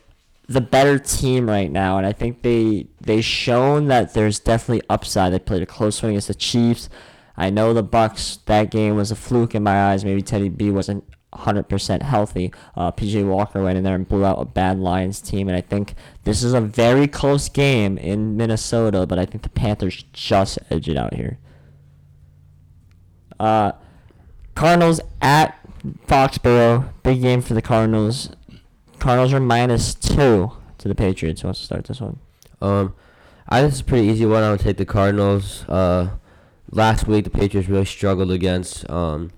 the 0.48 0.62
better 0.62 1.00
team 1.00 1.50
right 1.50 1.72
now, 1.72 1.98
and 1.98 2.06
I 2.06 2.14
think 2.14 2.42
they 2.42 2.88
they 3.02 3.22
shown 3.22 3.88
that 3.88 4.14
there's 4.14 4.40
definitely 4.40 4.84
upside. 4.90 5.34
They 5.34 5.40
played 5.40 5.64
a 5.64 5.66
close 5.66 6.02
one 6.02 6.12
against 6.12 6.28
the 6.28 6.36
Chiefs. 6.36 6.90
I 7.38 7.50
know 7.50 7.74
the 7.74 7.84
Bucks. 7.84 8.40
That 8.46 8.72
game 8.72 8.96
was 8.96 9.12
a 9.12 9.16
fluke 9.16 9.56
in 9.56 9.64
my 9.64 9.92
eyes. 9.92 10.06
Maybe 10.06 10.22
Teddy 10.22 10.50
B 10.50 10.72
wasn't 10.72 11.04
100% 11.34 12.02
healthy. 12.02 12.54
Uh, 12.76 12.92
PJ 12.92 13.28
Walker 13.28 13.62
went 13.62 13.78
in 13.78 13.84
there 13.84 13.96
and 13.96 14.08
blew 14.08 14.24
out 14.24 14.40
a 14.40 14.46
bad 14.46 14.80
Lions 14.80 15.20
team, 15.20 15.50
and 15.50 15.58
I 15.58 15.62
think 15.62 15.96
this 16.24 16.44
is 16.44 16.54
a 16.54 16.62
very 16.62 17.08
close 17.08 17.50
game 17.50 17.98
in 17.98 18.38
Minnesota. 18.38 19.06
But 19.06 19.20
I 19.20 19.26
think 19.26 19.44
the 19.44 19.50
Panthers 19.50 20.06
just 20.14 20.60
edge 20.70 20.88
it 20.88 20.98
out 20.98 21.14
here. 21.14 21.40
Uh, 23.40 23.74
Cardinals 24.56 25.02
at 25.22 25.60
Foxborough. 26.08 26.90
Big 27.04 27.22
game 27.22 27.42
for 27.42 27.54
the 27.54 27.62
Cardinals. 27.62 28.30
Cardinals 29.00 29.34
are 29.34 29.40
minus 29.40 29.94
two 29.94 30.52
to 30.78 30.88
the 30.88 30.96
Patriots. 30.96 31.42
Who 31.42 31.48
wants 31.48 31.60
to 31.60 31.66
start 31.66 31.86
this 31.86 32.02
one? 32.02 32.20
Um, 32.62 32.96
I 33.48 33.60
think 33.60 33.72
this 33.72 33.76
is 33.76 33.82
a 33.82 33.86
pretty 33.86 34.08
easy 34.08 34.26
one. 34.26 34.44
I 34.44 34.52
would 34.52 34.62
take 34.62 34.78
the 34.78 34.86
Cardinals. 34.86 35.66
Uh, 35.68 36.10
last 36.72 37.08
week, 37.08 37.26
the 37.26 37.30
Patriots 37.30 37.70
really 37.70 37.86
struggled 37.86 38.32
against 38.32 38.90
um, 38.90 39.32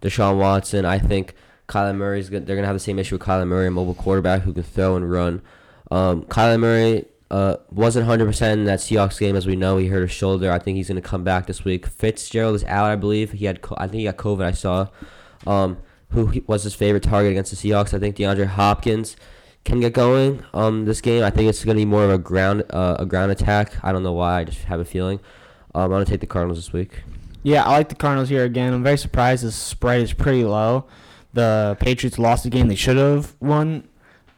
Deshaun 0.00 0.38
Watson. 0.38 0.84
I 0.84 0.98
think 0.98 1.34
Kyler 1.68 1.96
Murray's 1.96 2.28
gonna, 2.28 2.44
they're 2.44 2.56
going 2.56 2.64
to 2.64 2.68
have 2.68 2.76
the 2.76 2.80
same 2.80 2.98
issue 2.98 3.16
with 3.16 3.22
Kyler 3.22 3.46
Murray, 3.46 3.68
a 3.68 3.70
mobile 3.70 3.94
quarterback 3.94 4.42
who 4.42 4.52
can 4.52 4.62
throw 4.62 4.96
and 4.96 5.10
run. 5.10 5.42
Um, 5.90 6.22
Kyler 6.24 6.58
Murray 6.58 7.04
uh, 7.32 7.56
wasn't 7.70 8.06
100% 8.06 8.52
in 8.52 8.64
that 8.64 8.78
Seahawks 8.78 9.18
game, 9.18 9.34
as 9.36 9.46
we 9.46 9.56
know. 9.56 9.78
He 9.78 9.86
hurt 9.86 10.02
his 10.02 10.10
shoulder. 10.10 10.52
I 10.52 10.58
think 10.58 10.76
he's 10.76 10.88
going 10.88 11.00
to 11.00 11.08
come 11.08 11.24
back 11.24 11.46
this 11.46 11.64
week. 11.64 11.86
Fitzgerald 11.86 12.54
is 12.54 12.64
out, 12.64 12.90
I 12.90 12.96
believe. 12.96 13.32
He 13.32 13.46
had, 13.46 13.58
I 13.78 13.86
think 13.86 14.00
he 14.00 14.04
got 14.04 14.18
COVID. 14.18 14.44
I 14.44 14.50
saw. 14.50 14.88
Um, 15.46 15.78
who 16.10 16.30
was 16.46 16.62
his 16.64 16.74
favorite 16.74 17.02
target 17.02 17.30
against 17.32 17.50
the 17.50 17.56
Seahawks? 17.56 17.94
I 17.94 17.98
think 17.98 18.16
DeAndre 18.16 18.44
Hopkins 18.44 19.16
can 19.64 19.80
get 19.80 19.94
going. 19.94 20.44
Um, 20.52 20.84
this 20.84 21.00
game, 21.00 21.24
I 21.24 21.30
think 21.30 21.48
it's 21.48 21.64
going 21.64 21.78
to 21.78 21.80
be 21.80 21.86
more 21.86 22.04
of 22.04 22.10
a 22.10 22.18
ground, 22.18 22.64
uh, 22.68 22.96
a 22.98 23.06
ground 23.06 23.32
attack. 23.32 23.82
I 23.82 23.92
don't 23.92 24.02
know 24.02 24.12
why. 24.12 24.40
I 24.40 24.44
just 24.44 24.64
have 24.64 24.78
a 24.78 24.84
feeling. 24.84 25.18
Um, 25.74 25.84
I'm 25.84 25.88
going 25.88 26.04
to 26.04 26.10
take 26.10 26.20
the 26.20 26.26
Cardinals 26.26 26.58
this 26.58 26.74
week. 26.74 27.02
Yeah, 27.42 27.64
I 27.64 27.70
like 27.70 27.88
the 27.88 27.94
Cardinals 27.94 28.28
here 28.28 28.44
again. 28.44 28.74
I'm 28.74 28.82
very 28.82 28.98
surprised 28.98 29.42
the 29.42 29.52
spread 29.52 30.02
is 30.02 30.12
pretty 30.12 30.44
low. 30.44 30.84
The 31.32 31.78
Patriots 31.80 32.18
lost 32.18 32.44
the 32.44 32.50
game 32.50 32.68
they 32.68 32.74
should 32.74 32.98
have 32.98 33.34
won 33.40 33.88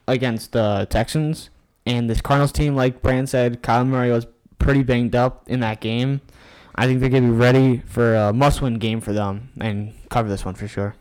against 0.06 0.52
the 0.52 0.86
Texans. 0.88 1.50
And 1.86 2.08
this 2.08 2.20
Cardinals 2.20 2.52
team, 2.52 2.74
like 2.74 3.02
Brand 3.02 3.28
said, 3.28 3.62
Kyle 3.62 3.84
Murray 3.84 4.10
was 4.10 4.26
pretty 4.58 4.82
banged 4.82 5.14
up 5.14 5.48
in 5.48 5.60
that 5.60 5.80
game. 5.80 6.22
I 6.74 6.86
think 6.86 7.00
they're 7.00 7.10
going 7.10 7.26
to 7.26 7.32
be 7.32 7.36
ready 7.36 7.82
for 7.86 8.14
a 8.14 8.32
must 8.32 8.60
win 8.62 8.78
game 8.78 9.00
for 9.00 9.12
them 9.12 9.50
and 9.60 9.94
cover 10.08 10.28
this 10.28 10.44
one 10.44 10.54
for 10.54 10.66
sure. 10.66 10.96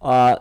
Uh, 0.00 0.36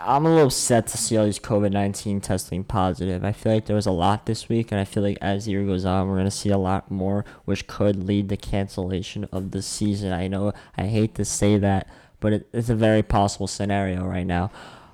I'm 0.00 0.26
a 0.26 0.28
little 0.28 0.46
upset 0.46 0.86
to 0.88 0.98
see 0.98 1.16
all 1.16 1.24
these 1.24 1.38
COVID 1.38 1.72
19 1.72 2.20
testing 2.20 2.64
positive. 2.64 3.24
I 3.24 3.32
feel 3.32 3.54
like 3.54 3.66
there 3.66 3.76
was 3.76 3.86
a 3.86 3.92
lot 3.92 4.26
this 4.26 4.48
week, 4.48 4.72
and 4.72 4.80
I 4.80 4.84
feel 4.84 5.02
like 5.02 5.18
as 5.20 5.44
the 5.44 5.52
year 5.52 5.64
goes 5.64 5.84
on, 5.84 6.08
we're 6.08 6.14
going 6.14 6.24
to 6.24 6.30
see 6.30 6.50
a 6.50 6.58
lot 6.58 6.90
more, 6.90 7.24
which 7.44 7.66
could 7.66 8.04
lead 8.04 8.28
to 8.28 8.36
cancellation 8.36 9.24
of 9.32 9.52
the 9.52 9.62
season. 9.62 10.12
I 10.12 10.28
know 10.28 10.52
I 10.76 10.84
hate 10.84 11.14
to 11.16 11.24
say 11.24 11.58
that, 11.58 11.88
but 12.20 12.32
it, 12.32 12.48
it's 12.52 12.68
a 12.68 12.74
very 12.74 13.02
possible 13.02 13.46
scenario 13.46 14.04
right 14.04 14.26
now. 14.26 14.50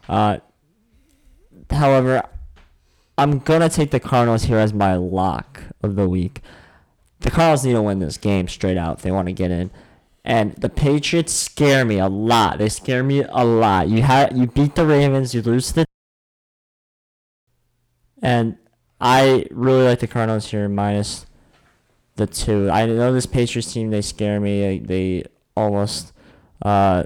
Uh, 0.08 0.38
however, 1.70 2.22
I'm 3.18 3.40
to 3.40 3.68
take 3.68 3.90
the 3.90 3.98
Cardinals 3.98 4.44
here 4.44 4.58
as 4.58 4.72
my 4.72 4.94
lock 4.94 5.64
of 5.82 5.96
the 5.96 6.08
week. 6.08 6.40
The 7.20 7.30
Cardinals 7.32 7.64
need 7.64 7.72
to 7.72 7.82
win 7.82 7.98
this 7.98 8.16
game 8.16 8.46
straight 8.46 8.76
out 8.76 8.98
if 8.98 9.02
they 9.02 9.10
want 9.10 9.26
to 9.26 9.32
get 9.32 9.50
in. 9.50 9.72
And 10.24 10.54
the 10.54 10.68
Patriots 10.68 11.32
scare 11.32 11.84
me 11.84 11.98
a 11.98 12.06
lot. 12.06 12.58
They 12.58 12.68
scare 12.68 13.02
me 13.02 13.24
a 13.24 13.44
lot. 13.44 13.88
You 13.88 14.02
had 14.02 14.36
you 14.36 14.46
beat 14.46 14.76
the 14.76 14.86
Ravens, 14.86 15.34
you 15.34 15.42
lose 15.42 15.72
the 15.72 15.84
and 18.22 18.56
I 19.00 19.46
really 19.50 19.84
like 19.84 19.98
the 19.98 20.06
Cardinals 20.06 20.50
here 20.50 20.68
minus 20.68 21.26
the 22.16 22.26
two. 22.26 22.70
I 22.70 22.86
know 22.86 23.12
this 23.12 23.26
Patriots 23.26 23.72
team 23.72 23.90
they 23.90 24.02
scare 24.02 24.38
me. 24.38 24.78
They 24.78 25.24
almost 25.56 26.12
uh 26.62 27.04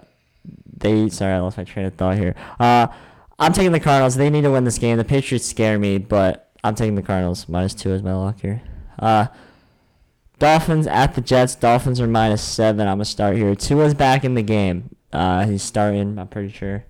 they 0.76 1.09
sorry 1.09 1.35
I 1.35 1.40
lost 1.40 1.57
my 1.57 1.64
train 1.64 1.87
of 1.87 1.95
thought 1.95 2.19
here. 2.19 2.35
Uh 2.61 2.88
I'm 3.43 3.53
taking 3.53 3.73
the 3.73 3.81
Cardinals. 3.81 4.15
They 4.17 4.31
need 4.31 4.43
to 4.43 4.51
win 4.51 4.65
this 4.65 4.79
game. 4.79 4.97
The 4.99 5.05
Patriots 5.05 5.47
scare 5.47 5.79
me, 5.79 5.99
but 5.99 6.51
I'm 6.65 6.75
taking 6.75 6.95
the 6.95 7.03
Cardinals 7.03 7.49
minus 7.49 7.75
two 7.75 7.93
as 7.93 8.03
my 8.03 8.15
lock 8.15 8.41
here. 8.41 8.63
Uh 8.99 9.27
Dolphins 10.39 10.87
at 10.87 11.15
the 11.15 11.21
Jets. 11.21 11.55
Dolphins 11.55 12.01
are 12.01 12.07
minus 12.09 12.43
seven. 12.43 12.89
I'm 12.89 12.95
gonna 12.97 13.05
start 13.05 13.37
here. 13.37 13.55
Tua's 13.55 13.95
back 13.95 14.25
in 14.25 14.35
the 14.35 14.43
game. 14.43 14.95
Uh, 15.13 15.45
he's 15.47 15.63
starting. 15.63 16.19
I'm 16.19 16.27
pretty 16.29 16.51
sure. 16.51 16.85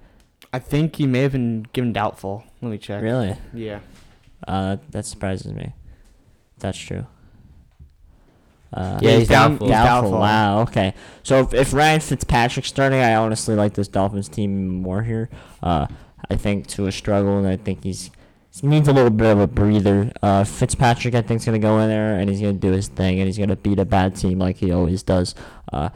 I 0.52 0.58
think 0.58 0.96
he 0.96 1.06
may 1.06 1.20
have 1.20 1.32
been 1.32 1.66
given 1.72 1.92
doubtful. 1.92 2.44
Let 2.62 2.70
me 2.70 2.78
check. 2.78 3.02
Really? 3.02 3.36
Yeah. 3.52 3.80
Uh, 4.48 4.76
that 4.90 5.04
surprises 5.04 5.52
me. 5.52 5.72
That's 6.60 6.78
true. 6.78 7.06
Uh, 8.72 8.98
Yeah, 9.02 9.18
he's 9.18 9.28
down- 9.28 9.50
doubtful. 9.52 9.66
he's 9.66 9.74
doubtful. 9.76 10.10
doubtful. 10.12 10.20
Wow. 10.20 10.60
Okay. 10.62 10.94
So 11.22 11.40
if, 11.40 11.52
if 11.54 11.74
Ryan 11.74 12.00
Fitzpatrick's 12.00 12.68
starting, 12.68 13.00
I 13.00 13.14
honestly 13.16 13.54
like 13.54 13.74
this 13.74 13.88
Dolphins 13.88 14.28
team 14.28 14.68
more 14.82 15.02
here. 15.02 15.28
Uh, 15.62 15.88
I 16.30 16.36
think 16.36 16.66
Tua 16.66 16.92
struggle, 16.92 17.38
and 17.38 17.46
I 17.46 17.56
think 17.56 17.84
he's 17.84 18.10
he 18.54 18.66
needs 18.66 18.86
a 18.86 18.92
little 18.92 19.10
bit 19.10 19.30
of 19.30 19.40
a 19.40 19.46
breather. 19.46 20.12
Uh, 20.22 20.44
Fitzpatrick, 20.44 21.14
I 21.14 21.22
think, 21.22 21.40
is 21.40 21.46
gonna 21.46 21.58
go 21.58 21.78
in 21.78 21.88
there 21.88 22.18
and 22.18 22.28
he's 22.28 22.40
gonna 22.40 22.52
do 22.52 22.72
his 22.72 22.88
thing, 22.88 23.18
and 23.18 23.26
he's 23.26 23.38
gonna 23.38 23.56
beat 23.56 23.78
a 23.78 23.84
bad 23.84 24.16
team 24.16 24.38
like 24.38 24.56
he 24.58 24.70
always 24.70 25.02
does. 25.02 25.34
Uh, 25.72 25.88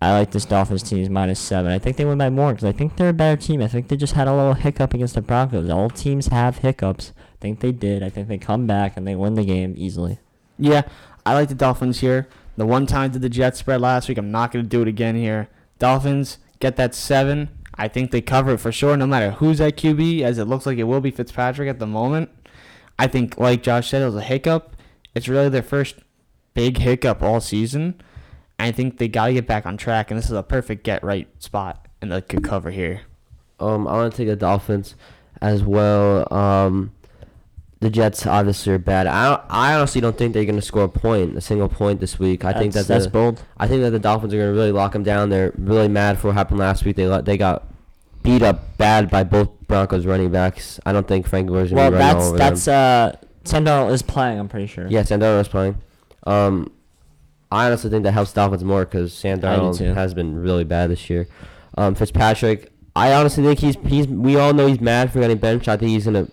I 0.00 0.12
like 0.12 0.30
this 0.30 0.44
Dolphins 0.44 0.82
team 0.82 1.10
minus 1.12 1.40
seven. 1.40 1.72
I 1.72 1.78
think 1.78 1.96
they 1.96 2.04
win 2.04 2.18
by 2.18 2.28
more 2.28 2.52
because 2.52 2.64
I 2.66 2.72
think 2.72 2.96
they're 2.96 3.08
a 3.08 3.14
better 3.14 3.40
team. 3.40 3.62
I 3.62 3.68
think 3.68 3.88
they 3.88 3.96
just 3.96 4.12
had 4.12 4.28
a 4.28 4.36
little 4.36 4.54
hiccup 4.54 4.92
against 4.92 5.14
the 5.14 5.22
Broncos. 5.22 5.70
All 5.70 5.88
teams 5.88 6.26
have 6.26 6.58
hiccups. 6.58 7.12
I 7.18 7.36
think 7.40 7.60
they 7.60 7.72
did. 7.72 8.02
I 8.02 8.10
think 8.10 8.28
they 8.28 8.38
come 8.38 8.66
back 8.66 8.96
and 8.96 9.06
they 9.06 9.14
win 9.14 9.34
the 9.34 9.44
game 9.44 9.74
easily. 9.76 10.18
Yeah, 10.58 10.82
I 11.24 11.34
like 11.34 11.48
the 11.48 11.54
Dolphins 11.54 12.00
here. 12.00 12.28
The 12.56 12.66
one 12.66 12.86
time 12.86 13.10
did 13.10 13.22
the 13.22 13.28
Jets 13.28 13.58
spread 13.58 13.80
last 13.80 14.08
week. 14.08 14.18
I'm 14.18 14.30
not 14.30 14.52
going 14.52 14.64
to 14.64 14.68
do 14.68 14.82
it 14.82 14.88
again 14.88 15.16
here. 15.16 15.48
Dolphins 15.78 16.38
get 16.60 16.76
that 16.76 16.94
seven. 16.94 17.48
I 17.78 17.88
think 17.88 18.10
they 18.10 18.20
cover 18.20 18.52
it 18.52 18.58
for 18.58 18.72
sure, 18.72 18.96
no 18.96 19.06
matter 19.06 19.32
who's 19.32 19.60
at 19.60 19.76
QB, 19.76 20.22
as 20.22 20.38
it 20.38 20.46
looks 20.46 20.66
like 20.66 20.78
it 20.78 20.84
will 20.84 21.00
be 21.00 21.10
Fitzpatrick 21.10 21.68
at 21.68 21.78
the 21.78 21.86
moment. 21.86 22.30
I 22.98 23.06
think, 23.06 23.38
like 23.38 23.62
Josh 23.62 23.90
said, 23.90 24.02
it 24.02 24.06
was 24.06 24.14
a 24.14 24.22
hiccup. 24.22 24.76
It's 25.14 25.28
really 25.28 25.48
their 25.48 25.62
first 25.62 25.96
big 26.54 26.78
hiccup 26.78 27.22
all 27.22 27.40
season. 27.40 28.00
I 28.58 28.72
think 28.72 28.98
they 28.98 29.08
got 29.08 29.26
to 29.26 29.34
get 29.34 29.46
back 29.46 29.66
on 29.66 29.76
track, 29.76 30.10
and 30.10 30.16
this 30.16 30.26
is 30.26 30.32
a 30.32 30.42
perfect 30.42 30.82
get 30.82 31.04
right 31.04 31.28
spot, 31.42 31.86
and 32.00 32.10
they 32.10 32.22
could 32.22 32.42
cover 32.42 32.70
here. 32.70 33.02
Um, 33.60 33.86
I 33.86 33.92
want 33.92 34.12
to 34.12 34.16
take 34.16 34.28
the 34.28 34.36
Dolphins 34.36 34.94
as 35.42 35.62
well. 35.62 36.32
Um, 36.32 36.92
the 37.86 37.90
Jets 37.90 38.26
obviously 38.26 38.72
are 38.72 38.78
bad. 38.78 39.06
I 39.06 39.40
I 39.48 39.74
honestly 39.74 40.00
don't 40.00 40.16
think 40.18 40.34
they're 40.34 40.44
going 40.44 40.56
to 40.56 40.62
score 40.62 40.84
a 40.84 40.88
point, 40.88 41.36
a 41.36 41.40
single 41.40 41.68
point 41.68 42.00
this 42.00 42.18
week. 42.18 42.44
I 42.44 42.52
think 42.52 42.72
That's- 42.72 42.86
that 42.88 42.94
that's 42.94 43.04
the, 43.04 43.10
bold. 43.10 43.42
I 43.56 43.66
think 43.68 43.82
that 43.82 43.90
the 43.90 43.98
Dolphins 43.98 44.34
are 44.34 44.38
going 44.38 44.50
to 44.50 44.54
really 44.58 44.72
lock 44.72 44.92
them 44.92 45.02
down. 45.02 45.30
They're 45.30 45.52
really 45.56 45.88
mad 45.88 46.18
for 46.18 46.28
what 46.28 46.34
happened 46.36 46.58
last 46.60 46.84
week. 46.84 46.96
They 46.96 47.06
they 47.22 47.36
got 47.36 47.64
beat 48.22 48.42
up 48.42 48.76
bad 48.76 49.08
by 49.10 49.22
both 49.24 49.48
Broncos 49.68 50.04
running 50.06 50.30
backs. 50.30 50.80
I 50.84 50.92
don't 50.92 51.06
think 51.06 51.26
Frank 51.28 51.48
Gore's 51.48 51.72
Well, 51.72 51.90
going 51.90 51.92
to 51.92 51.98
be 51.98 52.02
running 52.04 52.16
that's 52.18 52.28
over 52.28 52.38
that's 52.38 52.64
them. 52.64 53.14
uh, 53.14 53.26
Tendall 53.84 53.92
is 53.92 54.02
playing. 54.02 54.38
I'm 54.40 54.48
pretty 54.48 54.66
sure. 54.66 54.86
Yeah, 54.88 55.04
Sam 55.04 55.22
is 55.22 55.46
playing. 55.48 55.76
Um, 56.26 56.72
I 57.52 57.66
honestly 57.66 57.90
think 57.90 58.02
that 58.02 58.12
helps 58.12 58.32
Dolphins 58.32 58.64
more 58.64 58.84
because 58.84 59.12
Sam 59.14 59.40
Darnold 59.40 59.78
has 59.94 60.14
been 60.14 60.36
really 60.42 60.64
bad 60.64 60.90
this 60.90 61.08
year. 61.08 61.28
Um, 61.78 61.94
Fitzpatrick, 61.94 62.72
I 62.96 63.12
honestly 63.12 63.44
think 63.44 63.60
he's 63.60 63.76
he's. 63.86 64.08
We 64.08 64.36
all 64.36 64.52
know 64.52 64.66
he's 64.66 64.80
mad 64.80 65.12
for 65.12 65.20
getting 65.20 65.38
benched. 65.38 65.68
I 65.68 65.76
think 65.76 65.90
he's 65.90 66.06
gonna, 66.06 66.26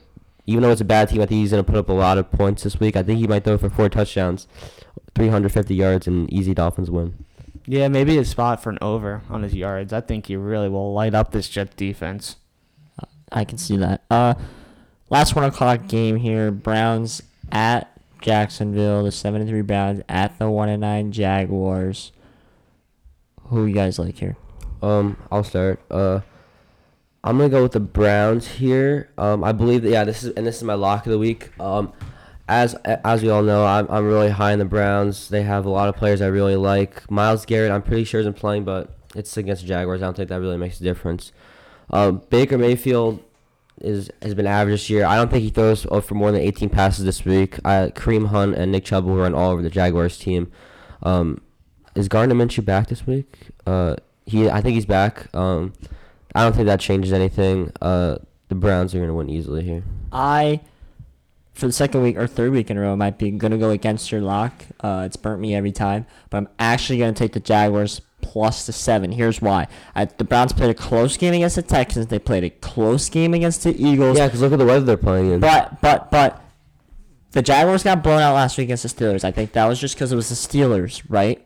even 0.45 0.63
though 0.63 0.71
it's 0.71 0.81
a 0.81 0.85
bad 0.85 1.09
team, 1.09 1.21
I 1.21 1.25
think 1.25 1.39
he's 1.39 1.51
gonna 1.51 1.63
put 1.63 1.75
up 1.75 1.89
a 1.89 1.93
lot 1.93 2.17
of 2.17 2.31
points 2.31 2.63
this 2.63 2.79
week. 2.79 2.95
I 2.95 3.03
think 3.03 3.19
he 3.19 3.27
might 3.27 3.43
throw 3.43 3.57
for 3.57 3.69
four 3.69 3.89
touchdowns, 3.89 4.47
350 5.15 5.75
yards, 5.75 6.07
and 6.07 6.31
easy 6.31 6.53
Dolphins 6.53 6.91
win. 6.91 7.25
Yeah, 7.65 7.87
maybe 7.87 8.17
a 8.17 8.25
spot 8.25 8.61
for 8.61 8.69
an 8.71 8.77
over 8.81 9.21
on 9.29 9.43
his 9.43 9.53
yards. 9.53 9.93
I 9.93 10.01
think 10.01 10.27
he 10.27 10.35
really 10.35 10.67
will 10.67 10.93
light 10.93 11.13
up 11.13 11.31
this 11.31 11.47
Jets 11.47 11.75
defense. 11.75 12.35
I 13.31 13.45
can 13.45 13.57
see 13.57 13.77
that. 13.77 14.03
Uh, 14.11 14.35
last 15.09 15.35
one 15.35 15.45
o'clock 15.45 15.87
game 15.87 16.17
here. 16.17 16.51
Browns 16.51 17.23
at 17.51 17.89
Jacksonville. 18.21 19.03
The 19.03 19.11
seven 19.11 19.41
and 19.41 19.49
three 19.49 19.61
Browns 19.61 20.01
at 20.09 20.37
the 20.39 20.49
one 20.49 20.69
and 20.69 20.81
nine 20.81 21.11
Jaguars. 21.11 22.11
Who 23.45 23.65
you 23.65 23.73
guys 23.73 23.97
like 23.97 24.17
here? 24.17 24.35
Um, 24.81 25.17
I'll 25.31 25.43
start. 25.43 25.79
Uh, 25.89 26.19
I'm 27.23 27.37
gonna 27.37 27.49
go 27.49 27.63
with 27.63 27.71
the 27.71 27.79
Browns 27.79 28.47
here. 28.47 29.09
Um, 29.17 29.43
I 29.43 29.53
believe 29.53 29.83
that 29.83 29.89
yeah, 29.89 30.03
this 30.03 30.23
is 30.23 30.33
and 30.35 30.45
this 30.45 30.57
is 30.57 30.63
my 30.63 30.73
lock 30.73 31.05
of 31.05 31.11
the 31.11 31.19
week. 31.19 31.57
Um, 31.59 31.93
as 32.47 32.75
as 32.83 33.23
we 33.23 33.29
all 33.29 33.43
know, 33.43 33.65
I'm 33.65 33.87
I'm 33.89 34.05
really 34.05 34.29
high 34.29 34.51
in 34.51 34.59
the 34.59 34.65
Browns. 34.65 35.29
They 35.29 35.43
have 35.43 35.65
a 35.65 35.69
lot 35.69 35.87
of 35.87 35.95
players 35.95 36.21
I 36.21 36.27
really 36.27 36.57
like. 36.57 37.09
Myles 37.09 37.45
Garrett, 37.45 37.71
I'm 37.71 37.81
pretty 37.81 38.03
sure 38.03 38.19
isn't 38.19 38.35
playing, 38.35 38.65
but 38.65 38.97
it's 39.15 39.37
against 39.37 39.61
the 39.61 39.67
Jaguars. 39.67 40.01
I 40.01 40.05
don't 40.05 40.17
think 40.17 40.29
that 40.29 40.41
really 40.41 40.57
makes 40.57 40.81
a 40.81 40.83
difference. 40.83 41.31
Um, 41.89 42.23
Baker 42.29 42.57
Mayfield 42.57 43.23
is 43.79 44.09
has 44.21 44.33
been 44.33 44.47
average 44.47 44.73
this 44.73 44.89
year. 44.89 45.05
I 45.05 45.15
don't 45.15 45.31
think 45.31 45.43
he 45.43 45.49
throws 45.49 45.83
for 45.83 46.15
more 46.15 46.31
than 46.31 46.41
18 46.41 46.69
passes 46.69 47.05
this 47.05 47.23
week. 47.23 47.57
Uh, 47.63 47.87
Kareem 47.93 48.27
Hunt 48.27 48.55
and 48.55 48.71
Nick 48.71 48.83
Chubb 48.85 49.05
will 49.05 49.15
run 49.15 49.33
all 49.33 49.51
over 49.51 49.61
the 49.61 49.69
Jaguars 49.69 50.17
team. 50.17 50.51
Um, 51.01 51.41
is 51.95 52.09
Gardner 52.09 52.35
Minshew 52.35 52.65
back 52.65 52.87
this 52.87 53.07
week? 53.07 53.49
Uh, 53.65 53.95
he 54.25 54.49
I 54.49 54.59
think 54.61 54.75
he's 54.75 54.85
back. 54.85 55.33
Um, 55.33 55.73
I 56.35 56.43
don't 56.43 56.55
think 56.55 56.65
that 56.67 56.79
changes 56.79 57.13
anything. 57.13 57.71
Uh, 57.81 58.17
the 58.49 58.55
Browns 58.55 58.93
are 58.93 58.99
gonna 58.99 59.13
win 59.13 59.29
easily 59.29 59.63
here. 59.63 59.83
I, 60.11 60.61
for 61.53 61.67
the 61.67 61.73
second 61.73 62.01
week 62.01 62.17
or 62.17 62.27
third 62.27 62.51
week 62.51 62.69
in 62.69 62.77
a 62.77 62.81
row, 62.81 62.95
might 62.95 63.17
be 63.17 63.31
gonna 63.31 63.57
go 63.57 63.69
against 63.69 64.11
your 64.11 64.21
lock. 64.21 64.53
Uh, 64.79 65.03
it's 65.05 65.15
burnt 65.15 65.41
me 65.41 65.55
every 65.55 65.71
time, 65.71 66.05
but 66.29 66.37
I'm 66.37 66.49
actually 66.59 66.99
gonna 66.99 67.13
take 67.13 67.33
the 67.33 67.39
Jaguars 67.39 68.01
plus 68.21 68.65
the 68.65 68.73
seven. 68.73 69.11
Here's 69.11 69.41
why: 69.41 69.67
I, 69.95 70.05
the 70.05 70.23
Browns 70.23 70.53
played 70.53 70.69
a 70.69 70.73
close 70.73 71.17
game 71.17 71.33
against 71.33 71.55
the 71.55 71.61
Texans. 71.61 72.07
They 72.07 72.19
played 72.19 72.43
a 72.43 72.49
close 72.49 73.09
game 73.09 73.33
against 73.33 73.63
the 73.63 73.75
Eagles. 73.75 74.17
Yeah, 74.17 74.27
because 74.27 74.41
look 74.41 74.53
at 74.53 74.59
the 74.59 74.65
weather 74.65 74.85
they're 74.85 74.97
playing 74.97 75.31
in. 75.31 75.39
But 75.39 75.81
but 75.81 76.09
but 76.09 76.41
the 77.31 77.41
Jaguars 77.41 77.83
got 77.83 78.03
blown 78.03 78.21
out 78.21 78.33
last 78.33 78.57
week 78.57 78.65
against 78.65 78.83
the 78.83 78.89
Steelers. 78.89 79.23
I 79.23 79.31
think 79.31 79.53
that 79.53 79.65
was 79.65 79.79
just 79.79 79.95
because 79.95 80.11
it 80.11 80.15
was 80.15 80.29
the 80.29 80.35
Steelers, 80.35 81.03
right? 81.09 81.45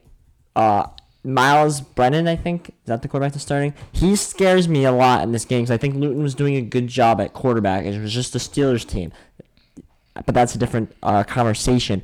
Uh, 0.56 0.88
Miles 1.28 1.82
Brennan, 1.82 2.28
I 2.28 2.38
think 2.38 2.70
is 2.70 2.74
that 2.86 3.02
the 3.02 3.08
quarterback 3.10 3.34
that's 3.34 3.44
starting. 3.44 3.74
He 3.92 4.16
scares 4.16 4.70
me 4.70 4.86
a 4.86 4.92
lot 4.92 5.24
in 5.24 5.34
this 5.34 5.44
game 5.44 5.64
because 5.64 5.72
I 5.72 5.78
think 5.78 5.96
Luton 5.96 6.24
was 6.24 6.34
doing 6.34 6.56
a 6.56 6.62
good 6.62 6.88
job 6.88 7.20
at 7.20 7.34
quarterback. 7.34 7.86
It 7.86 8.00
was 8.00 8.14
just 8.14 8.32
the 8.32 8.40
Steelers 8.40 8.88
team, 8.88 9.12
but 10.14 10.34
that's 10.34 10.56
a 10.56 10.58
different 10.58 10.96
uh, 11.04 11.24
conversation. 11.24 12.02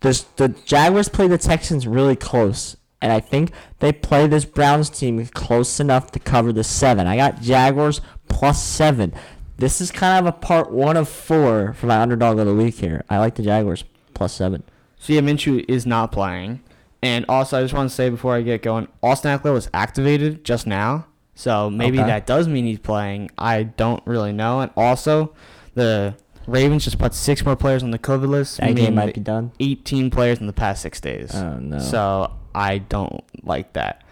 The 0.00 0.24
the 0.36 0.48
Jaguars 0.48 1.08
play 1.08 1.28
the 1.28 1.38
Texans 1.38 1.86
really 1.86 2.16
close. 2.16 2.76
And 3.02 3.12
I 3.12 3.20
think 3.20 3.52
they 3.80 3.92
play 3.92 4.26
this 4.26 4.46
Browns 4.46 4.88
team 4.88 5.24
close 5.26 5.78
enough 5.78 6.10
to 6.12 6.18
cover 6.18 6.50
the 6.50 6.64
seven. 6.64 7.06
I 7.06 7.16
got 7.16 7.42
Jaguars 7.42 8.00
plus 8.26 8.62
seven. 8.64 9.12
This 9.58 9.80
is 9.80 9.90
kind 9.90 10.26
of 10.26 10.34
a 10.34 10.36
part 10.36 10.72
one 10.72 10.96
of 10.96 11.08
four 11.08 11.74
for 11.74 11.86
my 11.86 12.00
underdog 12.00 12.38
of 12.38 12.46
the 12.46 12.54
week 12.54 12.76
here. 12.76 13.04
I 13.08 13.18
like 13.18 13.34
the 13.34 13.42
Jaguars 13.42 13.84
plus 14.14 14.32
seven. 14.32 14.62
So 14.98 15.12
yeah, 15.12 15.20
Minshew 15.20 15.64
is 15.68 15.86
not 15.86 16.10
playing. 16.10 16.60
And 17.02 17.24
also, 17.28 17.58
I 17.58 17.62
just 17.62 17.74
want 17.74 17.88
to 17.90 17.94
say 17.94 18.08
before 18.10 18.34
I 18.34 18.42
get 18.42 18.62
going, 18.62 18.88
Austin 19.02 19.38
Ekeler 19.38 19.52
was 19.52 19.68
activated 19.74 20.44
just 20.44 20.66
now. 20.66 21.06
So 21.34 21.68
maybe 21.70 21.98
Okay. 21.98 22.06
that 22.06 22.26
does 22.26 22.48
mean 22.48 22.64
he's 22.64 22.78
playing. 22.78 23.30
I 23.36 23.64
don't 23.64 24.02
really 24.06 24.32
know. 24.32 24.60
And 24.60 24.70
also, 24.76 25.34
the 25.74 26.14
Ravens 26.46 26.84
just 26.84 26.98
put 26.98 27.12
six 27.12 27.44
more 27.44 27.56
players 27.56 27.82
on 27.82 27.90
the 27.90 27.98
COVID 27.98 28.28
list. 28.28 28.58
That 28.58 28.74
game 28.74 28.94
might 28.94 29.14
be 29.14 29.20
done. 29.20 29.52
18 29.60 30.10
players 30.10 30.38
in 30.40 30.46
the 30.46 30.52
past 30.52 30.80
six 30.82 31.00
days. 31.00 31.34
Oh 31.34 31.58
no. 31.58 31.78
So 31.78 32.32
I 32.54 32.78
don't 32.78 33.22
like 33.42 33.74
that. 33.74 34.02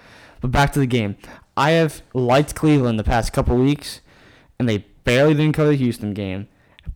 But 0.41 0.51
back 0.51 0.73
to 0.75 0.79
the 0.81 0.87
game. 0.87 1.17
I 1.57 1.71
have 1.71 2.03
liked 2.13 2.55
Cleveland 2.55 2.99
the 2.99 3.05
past 3.05 3.33
couple 3.33 3.57
weeks, 3.57 4.01
and 4.59 4.69
they 4.69 4.79
barely 5.05 5.33
didn't 5.35 5.55
cover 5.55 5.71
the 5.71 5.77
Houston 5.77 6.13
game. 6.13 6.49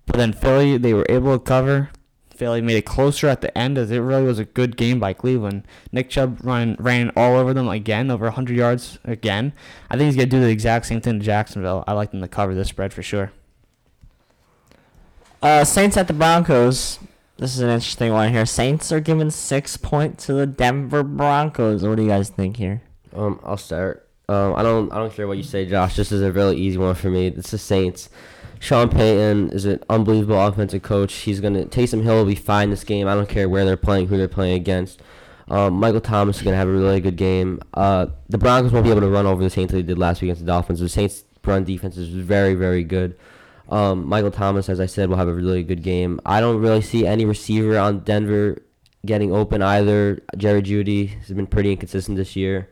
But 0.05 0.17
then 0.17 0.33
Philly, 0.33 0.77
they 0.77 0.93
were 0.93 1.07
able 1.09 1.39
to 1.39 1.43
cover. 1.43 1.91
Philly 2.39 2.61
made 2.61 2.77
it 2.77 2.87
closer 2.87 3.27
at 3.27 3.41
the 3.41 3.57
end 3.59 3.77
as 3.77 3.91
it 3.91 3.99
really 3.99 4.23
was 4.23 4.39
a 4.39 4.45
good 4.45 4.77
game 4.77 5.01
by 5.01 5.13
Cleveland. 5.13 5.67
Nick 5.91 6.09
Chubb 6.09 6.39
run, 6.45 6.77
ran 6.79 7.11
all 7.17 7.37
over 7.37 7.53
them 7.53 7.69
again, 7.69 8.13
over 8.13 8.27
100 8.27 8.57
yards 8.57 9.01
again. 9.05 9.53
I 9.91 9.97
think 9.97 10.07
he's 10.07 10.15
going 10.15 10.29
to 10.31 10.37
do 10.37 10.41
the 10.41 10.49
exact 10.49 10.87
same 10.87 11.01
thing 11.01 11.19
to 11.19 11.25
Jacksonville. 11.25 11.83
I 11.89 11.95
like 11.95 12.13
them 12.13 12.21
to 12.21 12.29
cover 12.29 12.55
this 12.55 12.69
spread 12.69 12.93
for 12.93 13.03
sure. 13.03 13.33
Uh, 15.43 15.65
Saints 15.65 15.97
at 15.97 16.07
the 16.07 16.13
Broncos. 16.13 17.01
This 17.39 17.55
is 17.55 17.61
an 17.61 17.71
interesting 17.71 18.13
one 18.13 18.33
here. 18.33 18.47
Saints 18.47 18.93
are 18.93 19.01
giving 19.01 19.31
six 19.31 19.77
points 19.77 20.27
to 20.27 20.35
the 20.35 20.47
Denver 20.47 21.03
Broncos. 21.03 21.83
What 21.83 21.97
do 21.97 22.03
you 22.03 22.09
guys 22.09 22.29
think 22.29 22.57
here? 22.57 22.83
Um, 23.15 23.41
I'll 23.43 23.57
start. 23.57 24.09
Um, 24.29 24.55
I 24.55 24.63
don't 24.63 24.93
I 24.93 24.97
don't 24.97 25.13
care 25.13 25.27
what 25.27 25.39
you 25.39 25.43
say, 25.43 25.65
Josh. 25.67 25.97
This 25.97 26.13
is 26.13 26.23
a 26.23 26.31
really 26.31 26.57
easy 26.57 26.77
one 26.77 26.95
for 26.95 27.11
me. 27.11 27.29
It's 27.29 27.51
the 27.51 27.59
Saints. 27.59 28.11
Sean 28.61 28.89
Payton 28.89 29.51
is 29.51 29.65
an 29.65 29.81
unbelievable 29.89 30.41
offensive 30.41 30.83
coach. 30.83 31.13
He's 31.13 31.41
gonna 31.41 31.65
Taysom 31.67 32.03
Hill 32.03 32.17
will 32.17 32.25
be 32.25 32.35
fine 32.35 32.71
this 32.71 32.85
game. 32.85 33.07
I 33.07 33.15
don't 33.15 33.29
care 33.29 33.49
where 33.49 33.65
they're 33.65 33.77
playing, 33.77 34.09
who 34.09 34.17
they're 34.17 34.29
playing 34.29 34.55
against. 34.55 35.01
Um, 35.49 35.75
Michael 35.75 36.01
Thomas 36.01 36.39
is 36.39 36.43
gonna 36.43 36.57
have 36.57 36.69
a 36.69 36.73
really 36.73 37.01
good 37.01 37.17
game. 37.17 37.61
Uh, 37.75 38.07
the 38.29 38.39
Broncos 38.39 38.73
won't 38.73 38.85
be 38.85 38.91
able 38.91 39.01
to 39.01 39.09
run 39.09 39.27
over 39.27 39.43
the 39.43 39.51
Saints 39.51 39.73
like 39.73 39.85
they 39.85 39.87
did 39.87 39.99
last 39.99 40.21
week 40.21 40.29
against 40.29 40.43
the 40.43 40.47
Dolphins. 40.47 40.81
The 40.81 40.89
Saints' 40.89 41.25
run 41.45 41.65
defense 41.65 41.97
is 41.97 42.09
very 42.09 42.55
very 42.55 42.85
good. 42.85 43.17
Um, 43.69 44.07
Michael 44.07 44.31
Thomas, 44.31 44.69
as 44.69 44.81
I 44.81 44.87
said, 44.87 45.09
will 45.09 45.17
have 45.17 45.29
a 45.29 45.35
really 45.35 45.63
good 45.63 45.83
game. 45.83 46.21
I 46.25 46.41
don't 46.41 46.61
really 46.61 46.81
see 46.81 47.07
any 47.07 47.25
receiver 47.25 47.79
on 47.79 48.01
Denver 48.01 48.63
getting 49.05 49.33
open 49.33 49.63
either. 49.63 50.21
Jerry 50.37 50.63
Jeudy 50.63 51.19
has 51.21 51.29
been 51.29 51.47
pretty 51.47 51.73
inconsistent 51.73 52.17
this 52.17 52.35
year. 52.35 52.71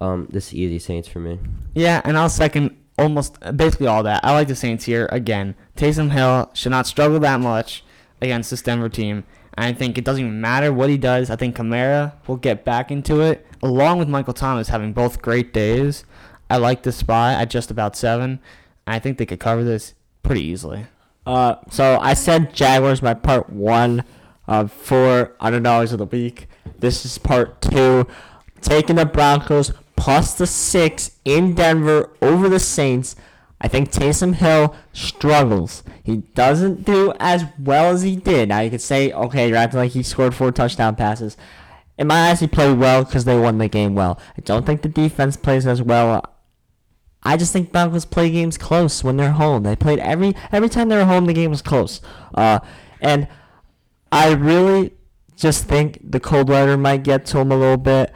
Um, 0.00 0.28
this 0.30 0.48
is 0.48 0.54
easy 0.54 0.78
Saints 0.78 1.08
for 1.08 1.18
me. 1.18 1.38
Yeah, 1.74 2.02
and 2.04 2.16
I'll 2.16 2.28
second 2.28 2.76
almost 2.98 3.38
basically 3.56 3.86
all 3.86 4.02
that. 4.02 4.24
I 4.24 4.32
like 4.32 4.48
the 4.48 4.56
Saints 4.56 4.84
here 4.84 5.08
again. 5.10 5.54
Taysom 5.76 6.12
Hill 6.12 6.50
should 6.54 6.70
not 6.70 6.86
struggle 6.86 7.20
that 7.20 7.40
much 7.40 7.84
against 8.20 8.50
this 8.50 8.62
Denver 8.62 8.88
team. 8.88 9.24
I 9.56 9.72
think 9.72 9.96
it 9.96 10.04
doesn't 10.04 10.24
even 10.24 10.40
matter 10.40 10.72
what 10.72 10.90
he 10.90 10.98
does. 10.98 11.30
I 11.30 11.36
think 11.36 11.56
Kamara 11.56 12.14
will 12.26 12.36
get 12.36 12.64
back 12.64 12.90
into 12.90 13.20
it, 13.20 13.46
along 13.62 13.98
with 13.98 14.08
Michael 14.08 14.34
Thomas 14.34 14.68
having 14.68 14.92
both 14.92 15.22
great 15.22 15.52
days. 15.52 16.04
I 16.50 16.56
like 16.56 16.82
this 16.82 16.96
spot 16.96 17.40
at 17.40 17.50
just 17.50 17.70
about 17.70 17.96
seven. 17.96 18.40
I 18.86 18.98
think 18.98 19.18
they 19.18 19.26
could 19.26 19.40
cover 19.40 19.62
this 19.62 19.94
pretty 20.22 20.42
easily. 20.42 20.86
Uh, 21.26 21.56
so 21.70 21.98
I 22.00 22.14
said 22.14 22.54
Jaguars 22.54 23.00
my 23.00 23.14
part 23.14 23.48
one 23.48 24.04
of 24.46 24.72
four 24.72 25.34
underdogs 25.40 25.92
of 25.92 25.98
the 25.98 26.06
week. 26.06 26.48
This 26.78 27.04
is 27.04 27.16
part 27.18 27.62
two. 27.62 28.06
Taking 28.60 28.96
the 28.96 29.06
Broncos 29.06 29.72
plus 29.96 30.34
the 30.34 30.46
six 30.46 31.12
in 31.24 31.54
Denver 31.54 32.10
over 32.20 32.48
the 32.48 32.60
Saints. 32.60 33.16
I 33.60 33.68
think 33.68 33.90
Taysom 33.90 34.34
Hill 34.34 34.74
struggles. 34.92 35.82
He 36.02 36.18
doesn't 36.18 36.84
do 36.84 37.14
as 37.18 37.44
well 37.58 37.92
as 37.92 38.02
he 38.02 38.16
did. 38.16 38.50
Now 38.50 38.60
you 38.60 38.70
could 38.70 38.82
say, 38.82 39.12
okay, 39.12 39.48
you're 39.48 39.56
acting 39.56 39.78
like 39.78 39.92
he 39.92 40.02
scored 40.02 40.34
four 40.34 40.52
touchdown 40.52 40.96
passes. 40.96 41.36
In 41.96 42.08
my 42.08 42.28
eyes, 42.28 42.40
he 42.40 42.46
played 42.46 42.78
well 42.78 43.04
because 43.04 43.24
they 43.24 43.38
won 43.38 43.58
the 43.58 43.68
game 43.68 43.94
well. 43.94 44.18
I 44.36 44.40
don't 44.42 44.66
think 44.66 44.82
the 44.82 44.88
defense 44.88 45.36
plays 45.36 45.66
as 45.66 45.80
well. 45.80 46.34
I 47.22 47.36
just 47.36 47.52
think 47.52 47.72
Broncos 47.72 48.04
play 48.04 48.30
games 48.30 48.58
close 48.58 49.02
when 49.02 49.16
they're 49.16 49.30
home. 49.30 49.62
They 49.62 49.76
played 49.76 49.98
every 50.00 50.34
every 50.52 50.68
time 50.68 50.88
they 50.88 50.96
were 50.96 51.06
home, 51.06 51.24
the 51.24 51.32
game 51.32 51.50
was 51.50 51.62
close. 51.62 52.02
Uh, 52.34 52.58
and 53.00 53.28
I 54.12 54.32
really 54.32 54.92
just 55.36 55.64
think 55.64 55.98
the 56.02 56.20
cold 56.20 56.48
weather 56.48 56.76
might 56.76 57.02
get 57.02 57.24
to 57.26 57.38
them 57.38 57.50
a 57.50 57.56
little 57.56 57.78
bit. 57.78 58.12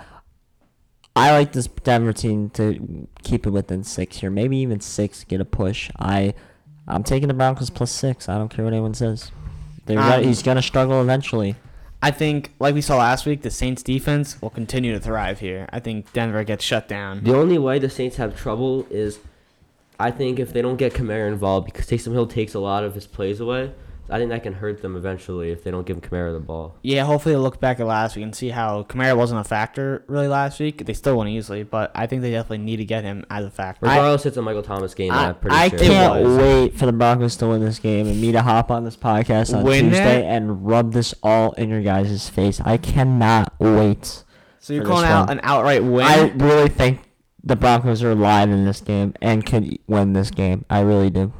I 1.18 1.32
like 1.32 1.52
this 1.52 1.66
Denver 1.66 2.12
team 2.12 2.50
to 2.50 3.08
keep 3.22 3.46
it 3.46 3.50
within 3.50 3.84
six 3.84 4.18
here, 4.18 4.30
maybe 4.30 4.56
even 4.58 4.80
six, 4.80 5.24
get 5.24 5.40
a 5.40 5.44
push. 5.44 5.90
I, 5.98 6.34
I'm 6.86 7.02
taking 7.02 7.28
the 7.28 7.34
Broncos 7.34 7.70
plus 7.70 7.90
six. 7.90 8.28
I 8.28 8.38
don't 8.38 8.48
care 8.48 8.64
what 8.64 8.72
anyone 8.72 8.94
says. 8.94 9.30
Um, 9.88 9.96
right, 9.96 10.24
he's 10.24 10.42
gonna 10.42 10.62
struggle 10.62 11.00
eventually. 11.00 11.56
I 12.00 12.12
think, 12.12 12.52
like 12.60 12.74
we 12.74 12.80
saw 12.80 12.98
last 12.98 13.26
week, 13.26 13.42
the 13.42 13.50
Saints 13.50 13.82
defense 13.82 14.40
will 14.40 14.50
continue 14.50 14.92
to 14.92 15.00
thrive 15.00 15.40
here. 15.40 15.68
I 15.72 15.80
think 15.80 16.12
Denver 16.12 16.44
gets 16.44 16.64
shut 16.64 16.86
down. 16.86 17.24
The 17.24 17.34
only 17.34 17.58
way 17.58 17.78
the 17.78 17.90
Saints 17.90 18.16
have 18.16 18.36
trouble 18.36 18.86
is, 18.88 19.18
I 19.98 20.12
think 20.12 20.38
if 20.38 20.52
they 20.52 20.62
don't 20.62 20.76
get 20.76 20.94
Kamara 20.94 21.26
involved 21.26 21.66
because 21.66 21.86
Taysom 21.86 22.12
Hill 22.12 22.28
takes 22.28 22.54
a 22.54 22.60
lot 22.60 22.84
of 22.84 22.94
his 22.94 23.06
plays 23.06 23.40
away. 23.40 23.72
I 24.10 24.18
think 24.18 24.30
that 24.30 24.42
can 24.42 24.54
hurt 24.54 24.80
them 24.80 24.96
eventually 24.96 25.50
if 25.50 25.62
they 25.62 25.70
don't 25.70 25.86
give 25.86 26.00
Kamara 26.00 26.32
the 26.32 26.40
ball. 26.40 26.76
Yeah, 26.82 27.04
hopefully 27.04 27.34
they'll 27.34 27.42
look 27.42 27.60
back 27.60 27.78
at 27.78 27.86
last 27.86 28.16
week 28.16 28.22
and 28.22 28.34
see 28.34 28.48
how 28.48 28.84
Kamara 28.84 29.16
wasn't 29.16 29.40
a 29.40 29.44
factor 29.44 30.04
really 30.06 30.28
last 30.28 30.58
week. 30.60 30.84
They 30.86 30.94
still 30.94 31.16
won 31.16 31.28
easily, 31.28 31.62
but 31.62 31.90
I 31.94 32.06
think 32.06 32.22
they 32.22 32.30
definitely 32.30 32.58
need 32.58 32.78
to 32.78 32.84
get 32.84 33.04
him 33.04 33.24
as 33.30 33.44
a 33.44 33.50
factor. 33.50 33.86
Regardless, 33.86 34.24
it's 34.26 34.36
a 34.36 34.42
Michael 34.42 34.62
Thomas 34.62 34.94
game. 34.94 35.12
I, 35.12 35.28
I'm 35.28 35.34
pretty 35.34 35.56
I 35.56 35.68
sure. 35.68 35.78
can't 35.78 36.24
wait 36.38 36.74
for 36.74 36.86
the 36.86 36.92
Broncos 36.92 37.36
to 37.36 37.48
win 37.48 37.60
this 37.60 37.78
game 37.78 38.06
and 38.06 38.20
me 38.20 38.32
to 38.32 38.42
hop 38.42 38.70
on 38.70 38.84
this 38.84 38.96
podcast 38.96 39.54
on 39.54 39.64
Win 39.64 39.86
Tuesday 39.90 40.20
it? 40.20 40.24
and 40.24 40.66
rub 40.66 40.92
this 40.92 41.14
all 41.22 41.52
in 41.52 41.68
your 41.68 41.82
guys' 41.82 42.28
face. 42.28 42.60
I 42.60 42.78
cannot 42.78 43.52
wait. 43.58 44.24
so 44.60 44.72
you're 44.72 44.84
calling 44.84 45.04
out 45.04 45.28
one. 45.28 45.38
an 45.38 45.44
outright 45.44 45.84
win? 45.84 46.06
I 46.06 46.30
really 46.30 46.68
think 46.68 47.00
the 47.44 47.56
Broncos 47.56 48.02
are 48.02 48.12
alive 48.12 48.50
in 48.50 48.64
this 48.64 48.80
game 48.80 49.14
and 49.20 49.44
could 49.44 49.78
win 49.86 50.14
this 50.14 50.30
game. 50.30 50.64
I 50.70 50.80
really 50.80 51.10
do 51.10 51.32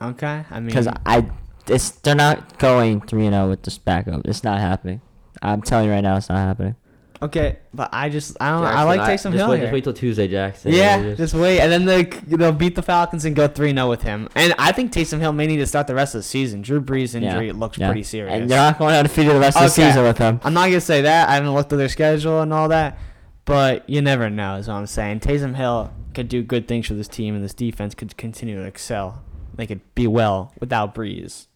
okay, 0.00 0.44
I 0.50 0.60
mean, 0.60 0.66
because 0.66 0.88
I 1.06 1.26
it's 1.68 1.90
they're 1.90 2.14
not 2.14 2.58
going 2.58 3.00
three 3.00 3.26
and 3.26 3.34
zero 3.34 3.48
with 3.50 3.62
this 3.62 3.78
backup. 3.78 4.22
It's 4.26 4.44
not 4.44 4.60
happening. 4.60 5.00
I'm 5.42 5.62
telling 5.62 5.86
you 5.86 5.92
right 5.92 6.00
now, 6.00 6.16
it's 6.16 6.28
not 6.28 6.38
happening. 6.38 6.76
okay, 7.22 7.58
but 7.72 7.88
I 7.92 8.08
just 8.10 8.36
I 8.40 8.50
don't. 8.50 8.62
know. 8.62 8.68
I 8.68 8.82
like 8.84 9.00
Taysom 9.00 9.32
just 9.32 9.36
Hill 9.36 9.48
wait, 9.50 9.56
here. 9.56 9.66
Just 9.66 9.72
wait 9.72 9.84
till 9.84 9.92
Tuesday, 9.92 10.28
Jackson. 10.28 10.72
yeah, 10.72 11.02
Just- 11.02 11.16
just 11.18 11.34
wait, 11.34 11.60
and 11.60 11.70
then 11.72 11.84
they 11.86 12.04
they'll 12.04 12.52
beat 12.52 12.74
the 12.76 12.82
Falcons 12.82 13.24
and 13.24 13.34
go 13.34 13.48
three 13.48 13.72
0 13.72 13.88
with 13.88 14.02
him. 14.02 14.28
And 14.34 14.54
I 14.58 14.72
think 14.72 14.92
Taysom 14.92 15.20
Hill 15.20 15.32
may 15.32 15.46
need 15.46 15.56
to 15.58 15.66
start 15.66 15.86
the 15.86 15.94
rest 15.94 16.14
of 16.14 16.20
the 16.20 16.22
season. 16.24 16.60
Drew 16.62 16.80
Brees' 16.82 17.14
injury 17.14 17.52
looks 17.52 17.78
Yeah. 17.78 17.88
pretty 17.88 18.02
serious. 18.02 18.32
And 18.34 18.50
they're 18.50 18.58
not 18.58 18.78
going 18.78 18.94
undefeated 18.94 19.34
the 19.34 19.40
rest 19.40 19.56
of 19.56 19.64
the 19.64 19.68
season 19.70 20.02
with 20.02 20.18
him. 20.18 20.40
I'm 20.44 20.54
not 20.54 20.66
gonna 20.66 20.80
say 20.80 21.02
that. 21.02 21.28
I 21.28 21.34
haven't 21.34 21.54
looked 21.54 21.72
at 21.72 21.76
their 21.76 21.88
schedule 21.88 22.40
and 22.42 22.52
all 22.52 22.68
that, 22.68 22.98
but 23.44 23.88
you 23.88 24.00
never 24.02 24.28
know. 24.30 24.56
Is 24.56 24.68
what 24.68 24.74
I'm 24.74 24.86
saying. 24.86 25.20
Taysom 25.20 25.56
Hill 25.56 25.92
could 26.14 26.28
do 26.28 26.42
good 26.42 26.68
things 26.68 26.86
for 26.86 26.94
this 26.94 27.08
team, 27.08 27.34
and 27.34 27.42
this 27.44 27.54
defense 27.54 27.94
could 27.94 28.16
continue 28.16 28.56
to 28.56 28.64
excel. 28.64 29.22
They 29.56 29.66
could 29.66 29.80
be 29.94 30.06
well 30.06 30.52
without 30.60 30.94
Brees. 30.94 31.46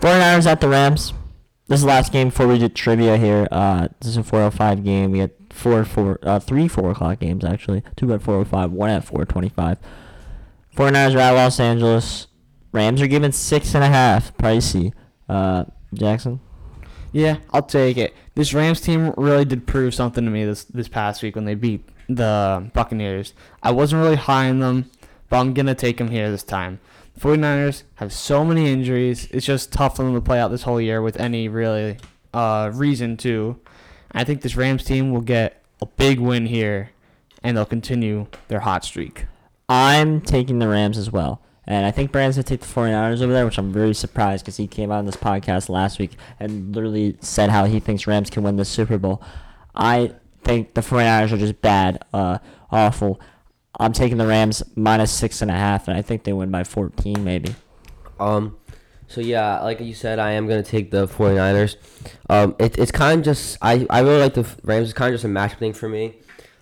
49ers 0.00 0.46
at 0.46 0.60
the 0.60 0.68
Rams. 0.68 1.12
This 1.66 1.80
is 1.80 1.82
the 1.82 1.88
last 1.88 2.12
game 2.12 2.28
before 2.28 2.46
we 2.46 2.58
do 2.58 2.68
trivia 2.68 3.16
here. 3.16 3.48
Uh, 3.50 3.88
this 4.00 4.10
is 4.10 4.16
a 4.16 4.22
4:05 4.22 4.84
game. 4.84 5.12
We 5.12 5.20
had 5.20 5.30
four, 5.50 5.84
four, 5.84 6.18
uh, 6.22 6.38
three 6.38 6.68
four 6.68 6.90
o'clock 6.90 7.20
games 7.20 7.44
actually. 7.44 7.82
Two 7.96 8.12
at 8.12 8.20
4:05, 8.20 8.70
one 8.70 8.90
at 8.90 9.04
4:25. 9.04 9.78
49ers 10.76 11.14
are 11.14 11.18
at 11.18 11.30
Los 11.30 11.58
Angeles. 11.60 12.26
Rams 12.72 13.00
are 13.00 13.06
given 13.06 13.32
six 13.32 13.74
and 13.74 13.84
a 13.84 13.88
half. 13.88 14.36
Pricey. 14.36 14.92
Uh, 15.28 15.64
Jackson. 15.94 16.40
Yeah, 17.12 17.36
I'll 17.52 17.62
take 17.62 17.96
it. 17.96 18.12
This 18.34 18.52
Rams 18.52 18.80
team 18.80 19.14
really 19.16 19.44
did 19.44 19.66
prove 19.66 19.94
something 19.94 20.24
to 20.24 20.30
me 20.30 20.44
this 20.44 20.64
this 20.64 20.88
past 20.88 21.22
week 21.22 21.36
when 21.36 21.44
they 21.44 21.54
beat 21.54 21.88
the 22.08 22.68
Buccaneers. 22.74 23.32
I 23.62 23.70
wasn't 23.70 24.02
really 24.02 24.16
high 24.16 24.50
on 24.50 24.58
them, 24.58 24.90
but 25.28 25.38
I'm 25.38 25.54
gonna 25.54 25.76
take 25.76 25.98
them 25.98 26.10
here 26.10 26.30
this 26.30 26.42
time. 26.42 26.80
49ers 27.18 27.84
have 27.96 28.12
so 28.12 28.44
many 28.44 28.70
injuries. 28.70 29.28
It's 29.30 29.46
just 29.46 29.72
tough 29.72 29.96
for 29.96 30.02
them 30.02 30.14
to 30.14 30.20
play 30.20 30.40
out 30.40 30.48
this 30.48 30.62
whole 30.62 30.80
year 30.80 31.00
with 31.00 31.18
any 31.18 31.48
really 31.48 31.98
uh, 32.32 32.70
reason 32.74 33.16
to. 33.18 33.60
I 34.12 34.24
think 34.24 34.42
this 34.42 34.56
Rams 34.56 34.84
team 34.84 35.12
will 35.12 35.20
get 35.20 35.62
a 35.80 35.86
big 35.86 36.20
win 36.20 36.46
here, 36.46 36.90
and 37.42 37.56
they'll 37.56 37.64
continue 37.64 38.26
their 38.48 38.60
hot 38.60 38.84
streak. 38.84 39.26
I'm 39.68 40.20
taking 40.20 40.58
the 40.58 40.68
Rams 40.68 40.98
as 40.98 41.10
well. 41.10 41.40
And 41.66 41.86
I 41.86 41.90
think 41.90 42.12
Brandon's 42.12 42.36
going 42.36 42.44
to 42.44 42.50
take 42.50 42.60
the 42.60 42.66
49ers 42.66 43.22
over 43.22 43.32
there, 43.32 43.46
which 43.46 43.58
I'm 43.58 43.72
very 43.72 43.94
surprised 43.94 44.44
because 44.44 44.58
he 44.58 44.66
came 44.66 44.90
out 44.90 44.98
on 44.98 45.06
this 45.06 45.16
podcast 45.16 45.68
last 45.68 45.98
week 45.98 46.12
and 46.38 46.74
literally 46.74 47.16
said 47.20 47.48
how 47.48 47.64
he 47.64 47.80
thinks 47.80 48.06
Rams 48.06 48.28
can 48.28 48.42
win 48.42 48.56
the 48.56 48.66
Super 48.66 48.98
Bowl. 48.98 49.22
I 49.74 50.12
think 50.42 50.74
the 50.74 50.82
49ers 50.82 51.32
are 51.32 51.38
just 51.38 51.62
bad, 51.62 52.04
uh, 52.12 52.38
awful. 52.70 53.18
I'm 53.78 53.92
taking 53.92 54.18
the 54.18 54.26
Rams 54.26 54.62
minus 54.76 55.10
six 55.10 55.42
and 55.42 55.50
a 55.50 55.54
half, 55.54 55.88
and 55.88 55.96
I 55.96 56.02
think 56.02 56.24
they 56.24 56.32
win 56.32 56.50
by 56.50 56.64
14 56.64 57.24
maybe. 57.24 57.54
Um, 58.20 58.56
so 59.08 59.20
yeah, 59.20 59.60
like 59.60 59.80
you 59.80 59.94
said, 59.94 60.18
I 60.18 60.32
am 60.32 60.46
gonna 60.46 60.62
take 60.62 60.90
the 60.90 61.06
49ers. 61.06 61.76
Um, 62.28 62.54
it, 62.58 62.78
it's 62.78 62.92
kind 62.92 63.20
of 63.20 63.24
just 63.24 63.58
I, 63.60 63.86
I 63.90 64.00
really 64.00 64.20
like 64.20 64.34
the 64.34 64.46
Rams. 64.62 64.90
It's 64.90 64.98
kind 64.98 65.12
of 65.12 65.20
just 65.20 65.24
a 65.24 65.28
matchup 65.28 65.58
thing 65.58 65.72
for 65.72 65.88
me. 65.88 66.14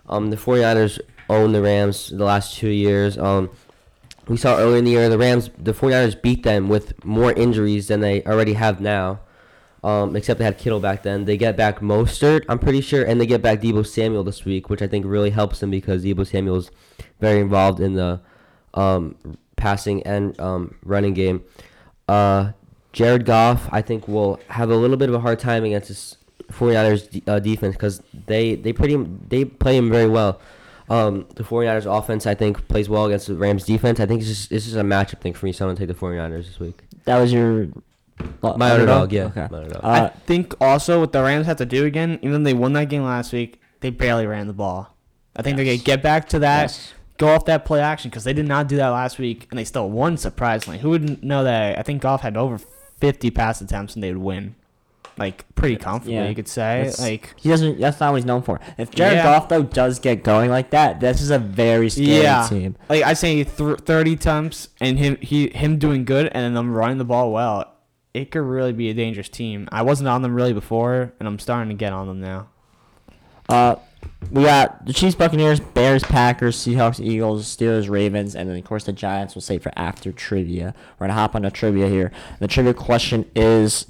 Um, 0.07 0.29
the 0.29 0.37
49ers 0.37 0.99
own 1.29 1.53
the 1.53 1.61
Rams 1.61 2.09
the 2.09 2.25
last 2.25 2.55
two 2.55 2.69
years. 2.69 3.17
Um, 3.17 3.49
we 4.27 4.37
saw 4.37 4.57
earlier 4.57 4.77
in 4.77 4.85
the 4.85 4.91
year 4.91 5.09
the 5.09 5.17
Rams, 5.17 5.49
the 5.57 5.73
49ers 5.73 6.21
beat 6.21 6.43
them 6.43 6.69
with 6.69 7.03
more 7.03 7.33
injuries 7.33 7.87
than 7.87 7.99
they 7.99 8.23
already 8.23 8.53
have 8.53 8.79
now. 8.79 9.19
Um, 9.83 10.15
except 10.15 10.37
they 10.37 10.45
had 10.45 10.57
Kittle 10.57 10.79
back 10.79 11.03
then. 11.03 11.25
They 11.25 11.35
get 11.35 11.57
back 11.57 11.79
Mostert, 11.79 12.45
I'm 12.47 12.57
pretty 12.57 12.79
sure, 12.79 13.03
and 13.03 13.19
they 13.19 13.25
get 13.25 13.41
back 13.41 13.59
Deebo 13.59 13.85
Samuel 13.85 14.23
this 14.23 14.45
week, 14.45 14.69
which 14.69 14.81
I 14.81 14.87
think 14.87 15.05
really 15.05 15.31
helps 15.31 15.59
them 15.59 15.71
because 15.71 16.05
Deebo 16.05 16.25
Samuel 16.25 16.55
is 16.55 16.71
very 17.19 17.41
involved 17.41 17.81
in 17.81 17.95
the 17.95 18.21
um, 18.73 19.15
passing 19.57 20.01
and 20.03 20.39
um, 20.39 20.75
running 20.83 21.13
game. 21.13 21.43
Uh, 22.07 22.53
Jared 22.93 23.25
Goff, 23.25 23.67
I 23.71 23.81
think, 23.81 24.07
will 24.07 24.39
have 24.47 24.69
a 24.69 24.75
little 24.75 24.97
bit 24.97 25.09
of 25.09 25.15
a 25.15 25.19
hard 25.19 25.39
time 25.39 25.65
against 25.65 25.89
this 25.89 26.17
49ers 26.51 27.09
de- 27.09 27.23
uh, 27.31 27.39
defense 27.39 27.75
because 27.75 28.01
they 28.27 28.55
they 28.55 28.71
pretty 28.71 28.95
they 29.27 29.45
play 29.45 29.75
him 29.75 29.89
very 29.89 30.07
well. 30.07 30.39
Um, 30.89 31.25
the 31.35 31.43
49ers 31.43 31.85
offense, 31.85 32.27
I 32.27 32.35
think, 32.35 32.67
plays 32.67 32.89
well 32.89 33.05
against 33.05 33.27
the 33.27 33.35
Rams 33.35 33.65
defense. 33.65 33.99
I 33.99 34.05
think 34.05 34.21
it's 34.21 34.47
just 34.47 34.75
a 34.75 34.83
matchup 34.83 35.21
thing 35.21 35.33
for 35.33 35.45
me, 35.45 35.51
so 35.51 35.65
I'm 35.65 35.69
gonna 35.69 35.85
take 35.85 35.87
the 35.87 36.05
49ers 36.05 36.45
this 36.45 36.59
week. 36.59 36.81
That 37.05 37.19
was 37.19 37.33
your 37.33 37.67
My 38.41 38.71
underdog, 38.71 39.11
yeah. 39.11 39.25
Okay. 39.25 39.47
My 39.49 39.57
underdog. 39.59 39.83
I 39.83 40.07
think 40.25 40.53
also 40.61 40.99
what 40.99 41.11
the 41.13 41.23
Rams 41.23 41.45
have 41.47 41.57
to 41.57 41.65
do 41.65 41.85
again, 41.85 42.19
even 42.21 42.43
though 42.43 42.49
they 42.49 42.53
won 42.53 42.73
that 42.73 42.89
game 42.89 43.03
last 43.03 43.33
week, 43.33 43.59
they 43.79 43.89
barely 43.89 44.25
ran 44.25 44.47
the 44.47 44.53
ball. 44.53 44.95
I 45.35 45.41
think 45.41 45.55
they're 45.57 45.65
gonna 45.65 45.77
get 45.77 46.03
back 46.03 46.29
to 46.29 46.39
that, 46.39 46.63
yes. 46.63 46.93
go 47.17 47.29
off 47.29 47.45
that 47.45 47.65
play 47.65 47.79
action 47.81 48.09
because 48.09 48.23
they 48.23 48.33
did 48.33 48.47
not 48.47 48.67
do 48.67 48.75
that 48.77 48.89
last 48.89 49.17
week, 49.17 49.47
and 49.49 49.57
they 49.57 49.63
still 49.65 49.89
won 49.89 50.17
surprisingly. 50.17 50.79
Who 50.79 50.89
would 50.91 51.23
know 51.23 51.43
that? 51.43 51.79
I 51.79 51.81
think 51.81 52.01
Goff 52.01 52.21
had 52.21 52.37
over 52.37 52.59
50 52.99 53.31
pass 53.31 53.59
attempts 53.61 53.95
and 53.95 54.03
they 54.03 54.13
would 54.13 54.21
win, 54.21 54.55
like 55.17 55.45
pretty 55.55 55.75
comfortably. 55.75 56.13
Yeah. 56.15 56.29
You 56.29 56.35
could 56.35 56.47
say, 56.47 56.83
That's- 56.83 57.01
like 57.01 57.33
He 57.37 57.49
doesn't. 57.49 57.79
That's 57.79 57.99
not 57.99 58.11
what 58.11 58.17
he's 58.17 58.25
known 58.25 58.43
for. 58.43 58.59
If 58.77 58.91
Jared 58.91 59.17
Yeah. 59.17 59.23
Goff 59.23 59.49
though 59.49 59.63
does 59.63 59.97
get 59.99 60.23
going 60.23 60.51
like 60.51 60.69
that, 60.69 60.99
this 60.99 61.19
is 61.19 61.31
a 61.31 61.39
very 61.39 61.89
scary 61.89 62.21
Yeah. 62.21 62.45
team. 62.47 62.75
like 62.89 63.03
I 63.03 63.13
say, 63.13 63.43
th- 63.43 63.79
30 63.79 64.13
attempts 64.13 64.69
and 64.79 64.99
him 64.99 65.17
he 65.19 65.49
him 65.49 65.79
doing 65.79 66.05
good, 66.05 66.27
and 66.27 66.43
then 66.43 66.53
them 66.53 66.71
running 66.73 66.99
the 66.99 67.05
ball 67.05 67.31
well. 67.31 67.72
It 68.13 68.31
could 68.31 68.41
really 68.41 68.73
be 68.73 68.89
a 68.89 68.93
dangerous 68.93 69.29
team. 69.29 69.67
I 69.71 69.81
wasn't 69.81 70.07
on 70.07 70.21
them 70.21 70.35
really 70.35 70.53
before, 70.53 71.13
and 71.19 71.27
I'm 71.27 71.39
starting 71.39 71.69
to 71.69 71.75
get 71.75 71.93
on 71.93 72.07
them 72.07 72.21
now. 72.21 72.47
Uh, 73.49 73.75
we 74.31 74.43
got 74.43 74.85
the 74.85 74.93
Chiefs, 74.93 75.15
Buccaneers, 75.15 75.59
Bears, 75.59 76.03
Packers, 76.03 76.55
Seahawks, 76.55 76.99
Eagles, 76.99 77.45
Steelers, 77.45 77.89
Ravens, 77.89 78.35
and 78.35 78.49
then 78.49 78.57
of 78.57 78.63
course 78.63 78.85
the 78.85 78.93
Giants. 78.93 79.35
We'll 79.35 79.41
save 79.41 79.63
for 79.63 79.71
after 79.75 80.11
trivia. 80.11 80.73
We're 80.97 81.07
gonna 81.07 81.19
hop 81.19 81.35
on 81.35 81.41
the 81.41 81.51
trivia 81.51 81.87
here. 81.87 82.11
The 82.39 82.47
trivia 82.47 82.73
question 82.73 83.29
is, 83.35 83.87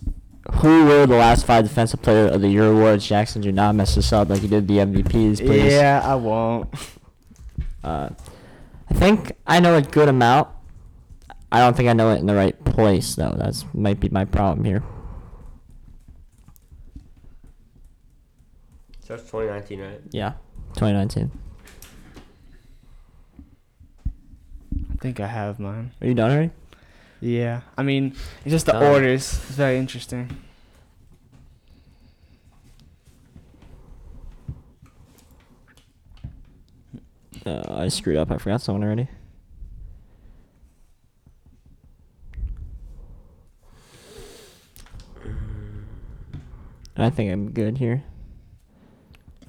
who 0.55 0.85
were 0.85 1.05
the 1.05 1.15
last 1.15 1.45
five 1.45 1.63
Defensive 1.63 2.01
Player 2.01 2.27
of 2.27 2.41
the 2.41 2.49
Year 2.49 2.71
awards? 2.71 3.07
Jackson, 3.07 3.41
do 3.41 3.51
not 3.51 3.75
mess 3.75 3.95
this 3.95 4.11
up 4.11 4.29
like 4.29 4.41
you 4.41 4.47
did 4.47 4.67
the 4.67 4.77
MVPs, 4.77 5.37
please. 5.45 5.71
Yeah, 5.71 6.01
I 6.03 6.15
won't. 6.15 6.73
Uh, 7.83 8.09
I 8.89 8.93
think 8.93 9.33
I 9.45 9.59
know 9.59 9.75
a 9.75 9.81
good 9.81 10.07
amount. 10.07 10.47
I 11.51 11.59
don't 11.59 11.75
think 11.75 11.89
I 11.89 11.93
know 11.93 12.11
it 12.11 12.19
in 12.19 12.25
the 12.25 12.33
right 12.33 12.62
place 12.73 13.15
though. 13.15 13.35
That's 13.37 13.65
might 13.73 13.99
be 13.99 14.09
my 14.09 14.25
problem 14.25 14.65
here. 14.65 14.83
So 19.05 19.15
it's 19.15 19.23
2019, 19.23 19.81
right? 19.81 20.01
Yeah, 20.11 20.33
2019. 20.75 21.31
I 24.91 24.95
think 25.01 25.19
I 25.19 25.27
have 25.27 25.59
mine. 25.59 25.91
Are 26.01 26.07
you 26.07 26.13
done 26.13 26.31
already? 26.31 26.51
Yeah, 27.19 27.61
I 27.77 27.83
mean, 27.83 28.15
it's 28.43 28.51
just 28.51 28.65
the 28.65 28.73
Done. 28.73 28.83
orders. 28.83 29.33
It's 29.33 29.51
very 29.55 29.77
interesting. 29.77 30.29
Uh, 37.45 37.61
I 37.67 37.87
screwed 37.89 38.17
up. 38.17 38.31
I 38.31 38.37
forgot 38.37 38.61
someone 38.61 38.83
already. 38.83 39.07
I 46.95 47.09
think 47.09 47.31
I'm 47.31 47.51
good 47.51 47.77
here. 47.79 48.03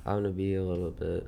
I'm 0.06 0.16
gonna 0.16 0.30
be 0.30 0.54
a 0.54 0.62
little 0.62 0.90
bit. 0.90 1.26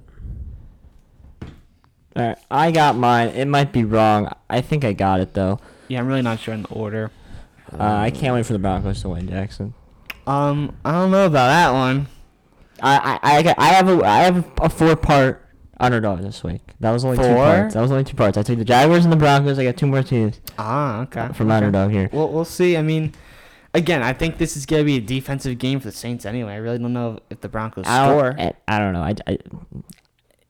All 2.17 2.23
right, 2.29 2.39
I 2.51 2.71
got 2.71 2.97
mine. 2.97 3.29
It 3.29 3.47
might 3.47 3.73
be 3.73 3.85
wrong. 3.85 4.31
I 4.49 4.61
think 4.63 4.85
I 4.85 4.93
got 4.93 5.21
it 5.21 5.35
though. 5.35 5.61
Yeah, 5.89 6.01
I'm 6.01 6.07
really 6.07 6.23
not 6.23 6.41
sure 6.41 6.55
in 6.55 6.63
the 6.63 6.69
order. 6.69 7.11
Uh, 7.73 7.83
I 7.83 8.11
can't 8.11 8.35
wait 8.35 8.47
for 8.47 8.53
the 8.55 8.59
Broncos 8.59 9.03
to 9.03 9.11
win, 9.11 9.29
Jackson. 9.29 9.75
Um, 10.27 10.75
I 10.85 10.93
don't 10.93 11.11
know 11.11 11.27
about 11.27 11.49
that 11.49 11.73
one. 11.73 12.07
I 12.83 13.19
I 13.23 13.37
I, 13.39 13.43
got- 13.43 13.59
I 13.59 13.69
have 13.69 13.89
a 13.89 14.05
I 14.05 14.19
have 14.23 14.51
a 14.61 14.69
four 14.71 14.97
part 14.97 15.43
underdog 15.79 16.21
this 16.23 16.43
week. 16.43 16.63
That 16.81 16.91
was 16.91 17.05
only 17.05 17.19
two 17.19 17.23
Four? 17.25 17.35
parts. 17.37 17.75
That 17.75 17.81
was 17.83 17.91
only 17.91 18.05
two 18.05 18.17
parts. 18.17 18.37
I 18.39 18.43
took 18.43 18.59
the 18.59 18.65
Jaguars 18.65 19.05
and 19.05 19.13
the 19.13 19.17
Broncos. 19.17 19.59
I 19.59 19.65
got 19.65 19.77
two 19.77 19.87
more 19.87 20.03
teams 20.03 20.41
Ah, 20.59 21.03
okay. 21.03 21.29
from 21.35 21.49
my 21.49 21.57
okay. 21.59 21.67
underdog 21.67 21.91
here. 21.91 22.09
Well, 22.13 22.29
we'll 22.31 22.45
see. 22.47 22.77
I 22.77 22.83
mean, 22.83 23.13
again, 23.77 24.03
I 24.03 24.13
think 24.13 24.39
this 24.39 24.57
is 24.57 24.67
gonna 24.67 24.85
be 24.85 24.97
a 24.97 25.01
defensive 25.01 25.59
game 25.59 25.79
for 25.81 25.87
the 25.91 25.97
Saints 25.97 26.25
anyway. 26.27 26.55
I 26.55 26.57
really 26.57 26.79
don't 26.79 26.93
know 26.93 27.21
if 27.31 27.41
the 27.41 27.49
Broncos 27.49 27.85
I 27.87 28.07
score. 28.09 28.35
I, 28.39 28.53
I 28.67 28.79
don't 28.79 28.93
know. 28.93 29.03
I, 29.03 29.15
I, 29.27 29.39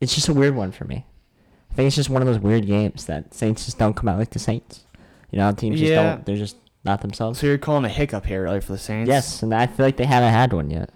it's 0.01 0.15
just 0.15 0.29
a 0.29 0.33
weird 0.35 0.55
one 0.55 0.73
for 0.73 0.85
me. 0.85 1.05
I 1.71 1.75
think 1.75 1.89
it's 1.89 1.97
just 1.97 2.09
one 2.09 2.23
of 2.23 2.27
those 2.27 2.39
weird 2.39 2.67
games 2.67 3.07
that 3.07 3.35
Saints 3.35 3.67
just 3.67 3.79
don't 3.79 3.95
come 3.95 4.09
out 4.09 4.19
like 4.19 4.31
the 4.31 4.39
Saints. 4.39 4.85
You 5.31 5.39
know, 5.39 5.53
teams 5.53 5.79
just 5.79 5.91
Yeah. 5.93 6.03
don't. 6.15 6.25
They're 6.27 6.37
just 6.37 6.57
not 6.85 7.03
themselves. 7.03 7.39
So 7.41 7.47
you're 7.47 7.59
calling 7.59 7.85
a 7.85 7.89
hiccup 7.89 8.25
here, 8.27 8.45
really, 8.45 8.61
for 8.61 8.73
the 8.73 8.79
Saints? 8.79 9.09
Yes, 9.09 9.43
and 9.43 9.53
I 9.55 9.67
feel 9.67 9.85
like 9.85 9.97
they 9.97 10.07
haven't 10.07 10.33
had 10.33 10.53
one 10.53 10.71
yet. 10.71 10.91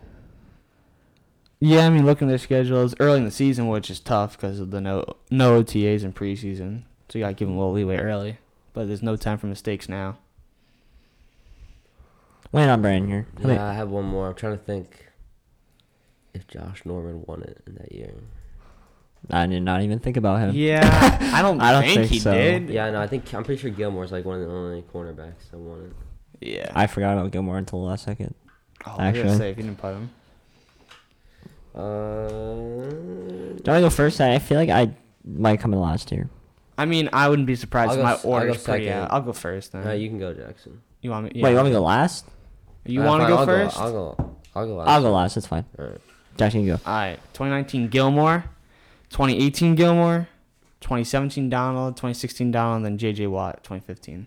Yeah, 1.58 1.86
I 1.86 1.90
mean, 1.90 2.06
looking 2.06 2.28
at 2.28 2.30
their 2.30 2.38
schedules 2.38 2.94
early 3.00 3.18
in 3.18 3.24
the 3.26 3.30
season, 3.30 3.68
which 3.68 3.90
is 3.90 4.00
tough 4.00 4.36
because 4.38 4.60
of 4.60 4.70
the 4.70 4.80
no 4.80 5.04
no 5.30 5.62
OTAs 5.62 6.04
in 6.04 6.12
preseason. 6.12 6.84
So 7.08 7.18
you 7.18 7.24
gotta 7.24 7.34
give 7.34 7.48
them 7.48 7.56
a 7.56 7.60
little 7.60 7.74
leeway 7.74 7.96
early. 7.98 8.38
But 8.72 8.86
there's 8.86 9.02
no 9.02 9.16
time 9.16 9.36
for 9.36 9.46
mistakes 9.48 9.88
now. 9.88 10.16
Wait 12.52 12.68
on 12.68 12.82
Brandon 12.82 13.08
here. 13.10 13.26
How 13.38 13.42
many- 13.46 13.54
Yeah, 13.58 13.66
I 13.66 13.72
have 13.74 13.90
one 13.90 14.04
more. 14.04 14.28
I'm 14.28 14.34
trying 14.34 14.58
to 14.58 14.62
think 14.64 15.06
if 16.34 16.46
Josh 16.48 16.82
Norman 16.84 17.22
won 17.26 17.42
it 17.42 17.62
in 17.66 17.74
that 17.76 17.92
year. 17.92 18.12
I 19.30 19.46
did 19.46 19.62
not 19.62 19.82
even 19.82 19.98
think 19.98 20.16
about 20.16 20.40
him. 20.40 20.54
Yeah, 20.54 20.80
I 21.34 21.42
don't, 21.42 21.60
I 21.60 21.72
don't 21.72 21.82
think, 21.84 21.94
think 22.00 22.10
he 22.10 22.18
so. 22.18 22.32
did. 22.32 22.70
Yeah, 22.70 22.90
no, 22.90 23.00
I 23.00 23.06
think 23.06 23.32
I'm 23.34 23.44
pretty 23.44 23.60
sure 23.60 23.70
Gilmore's 23.70 24.10
like 24.12 24.24
one 24.24 24.40
of 24.40 24.46
the 24.48 24.52
only 24.52 24.82
cornerbacks 24.82 25.50
that 25.50 25.58
won 25.58 25.92
it. 26.40 26.46
Yeah. 26.56 26.72
I 26.74 26.86
forgot 26.86 27.18
about 27.18 27.30
Gilmore 27.30 27.58
until 27.58 27.80
the 27.82 27.86
last 27.86 28.04
second. 28.04 28.34
oh, 28.86 28.96
I 28.98 29.10
was 29.10 29.18
actually. 29.20 29.36
say 29.36 29.50
if 29.50 29.56
you 29.58 29.64
didn't 29.64 29.78
put 29.78 29.92
him. 29.92 30.10
Uh, 31.74 33.58
Do 33.62 33.70
I 33.72 33.80
go 33.80 33.90
first? 33.90 34.20
I 34.20 34.38
feel 34.38 34.58
like 34.58 34.70
I 34.70 34.90
might 35.24 35.60
come 35.60 35.72
in 35.72 35.80
last 35.80 36.10
here. 36.10 36.28
I 36.78 36.86
mean, 36.86 37.10
I 37.12 37.28
wouldn't 37.28 37.46
be 37.46 37.56
surprised 37.56 37.92
I'll 37.92 37.98
if 37.98 38.00
go 38.00 38.04
my 38.04 38.12
s- 38.14 38.24
I'll 38.24 38.30
order's 38.32 38.64
pretty 38.64 38.90
out. 38.90 39.12
I'll 39.12 39.20
go 39.20 39.32
first 39.34 39.72
then. 39.72 39.84
no, 39.84 39.92
you 39.92 40.08
can 40.08 40.18
go, 40.18 40.32
Jackson. 40.32 40.80
you 41.02 41.10
want 41.10 41.26
me? 41.34 41.42
Wait, 41.42 41.50
you 41.50 41.56
want 41.56 41.66
me 41.68 41.72
to 41.72 41.78
go 41.78 41.82
last? 41.84 42.24
You 42.84 43.02
want 43.02 43.22
to 43.22 43.28
go 43.28 43.36
I'll 43.38 43.46
first? 43.46 43.78
I'll 43.78 43.92
go. 43.92 44.36
I'll 44.54 44.66
go 44.66 44.76
last. 44.76 44.88
I'll 44.88 45.02
go 45.02 45.12
last. 45.12 45.34
That's 45.34 45.46
fine. 45.46 45.64
Alright. 45.78 46.00
Jackson, 46.36 46.60
you 46.60 46.72
go. 46.72 46.80
All 46.86 46.94
right, 46.94 47.18
2019 47.34 47.88
Gilmore, 47.88 48.44
2018 49.10 49.74
Gilmore, 49.74 50.28
2017 50.80 51.50
Donald, 51.50 51.96
2016 51.96 52.50
Donald, 52.50 52.84
and 52.84 52.86
then 52.86 53.14
JJ 53.14 53.28
Watt, 53.28 53.62
2015. 53.62 54.26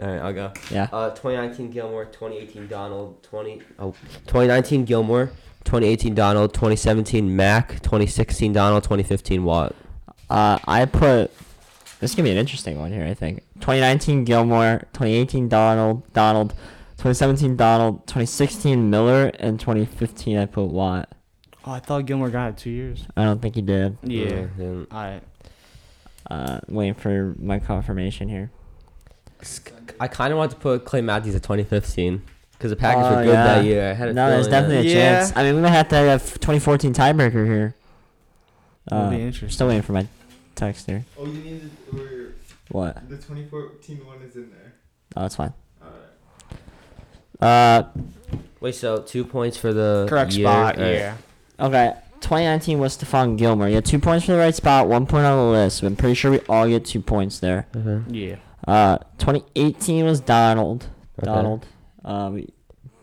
Alright, 0.00 0.22
I'll 0.22 0.32
go. 0.32 0.52
Yeah. 0.70 0.88
Uh, 0.92 1.10
2019 1.10 1.70
Gilmore, 1.70 2.04
2018 2.06 2.68
Donald, 2.68 3.22
20 3.22 3.62
oh, 3.80 3.90
2019 4.26 4.84
Gilmore, 4.84 5.26
2018 5.64 6.14
Donald, 6.14 6.54
2017 6.54 7.36
Mack, 7.36 7.80
2016 7.80 8.52
Donald, 8.52 8.82
2015 8.84 9.44
Watt. 9.44 9.74
Uh, 10.30 10.58
I 10.66 10.84
put 10.84 11.32
this 12.00 12.12
is 12.12 12.14
gonna 12.14 12.28
be 12.28 12.30
an 12.30 12.38
interesting 12.38 12.78
one 12.78 12.92
here. 12.92 13.04
I 13.04 13.12
think 13.12 13.42
2019 13.56 14.24
Gilmore, 14.24 14.78
2018 14.94 15.48
Donald, 15.48 16.10
Donald, 16.14 16.54
2017 17.00 17.56
Donald, 17.56 18.06
2016 18.06 18.90
Miller, 18.90 19.30
and 19.38 19.58
2015 19.58 20.36
I 20.36 20.44
put 20.44 20.66
Watt. 20.66 21.08
Oh, 21.64 21.72
I 21.72 21.80
thought 21.80 22.04
Gilmore 22.04 22.28
got 22.28 22.50
it 22.50 22.56
two 22.58 22.68
years. 22.68 23.06
I 23.16 23.24
don't 23.24 23.40
think 23.40 23.54
he 23.54 23.62
did. 23.62 23.96
Yeah. 24.02 24.46
then- 24.58 24.86
All 24.90 25.02
right. 25.02 25.22
Uh, 26.30 26.60
waiting 26.68 26.92
for 26.92 27.34
my 27.38 27.58
confirmation 27.58 28.28
here. 28.28 28.50
I 29.98 30.08
kind 30.08 30.30
of 30.32 30.38
want 30.38 30.50
to 30.50 30.58
put 30.58 30.84
Clay 30.84 31.00
Matthews 31.00 31.34
at 31.34 31.42
2015 31.42 32.20
because 32.52 32.68
the 32.70 32.76
Packers 32.76 33.04
Oh, 33.06 33.16
were 33.16 33.24
good 33.24 33.32
yeah. 33.32 33.44
that 33.44 33.64
year. 33.64 33.90
I 33.90 33.94
had 33.94 34.08
a 34.10 34.12
No, 34.12 34.28
there's 34.28 34.46
feeling 34.46 34.50
that- 34.50 34.60
definitely 34.68 34.92
a 34.92 34.94
Yeah. 34.94 35.18
chance. 35.20 35.32
I 35.36 35.42
mean, 35.44 35.54
we 35.54 35.62
might 35.62 35.70
have 35.70 35.88
to 35.88 35.96
have 35.96 36.38
2014 36.38 36.92
tiebreaker 36.92 37.46
here. 37.46 37.74
That'll 38.88 39.06
Uh, 39.06 39.10
be 39.10 39.16
interesting. 39.22 39.48
Still 39.48 39.68
waiting 39.68 39.82
for 39.82 39.94
my 39.94 40.06
text 40.54 40.84
here. 40.86 41.06
Oh, 41.18 41.24
you 41.24 41.32
needed. 41.42 41.70
Or 41.94 42.34
What? 42.70 43.08
the 43.08 43.16
2014 43.16 44.04
one 44.06 44.18
is 44.20 44.36
in 44.36 44.50
there. 44.50 44.74
Oh, 45.16 45.22
that's 45.22 45.36
fine. 45.36 45.54
Alright. 47.42 47.84
Uh, 47.86 47.88
Wait, 48.60 48.74
so 48.74 48.98
two 48.98 49.24
points 49.24 49.56
for 49.56 49.72
the 49.72 50.06
Correct 50.08 50.32
year? 50.32 50.46
spot. 50.46 50.76
Alright. 50.76 50.94
Yeah. 50.94 51.16
okay. 51.58 51.94
2019 52.20 52.78
was 52.78 52.98
Stephon 52.98 53.38
Gilmore. 53.38 53.68
You 53.68 53.76
had 53.76 53.86
two 53.86 53.98
points 53.98 54.26
for 54.26 54.32
the 54.32 54.38
right 54.38 54.54
spot, 54.54 54.88
one 54.88 55.06
point 55.06 55.24
on 55.24 55.38
the 55.38 55.52
list. 55.52 55.82
I'm 55.82 55.96
pretty 55.96 56.14
sure 56.14 56.30
we 56.30 56.40
all 56.40 56.68
get 56.68 56.84
two 56.84 57.00
points 57.00 57.38
there. 57.40 57.66
Okay. 57.74 58.02
Yeah. 58.10 58.36
Uh, 58.68 58.98
2018 59.18 60.04
was 60.04 60.20
Donald. 60.20 60.86
Okay. 61.18 61.24
Donald. 61.26 61.66
Uh, 62.04 62.30
we, 62.34 62.48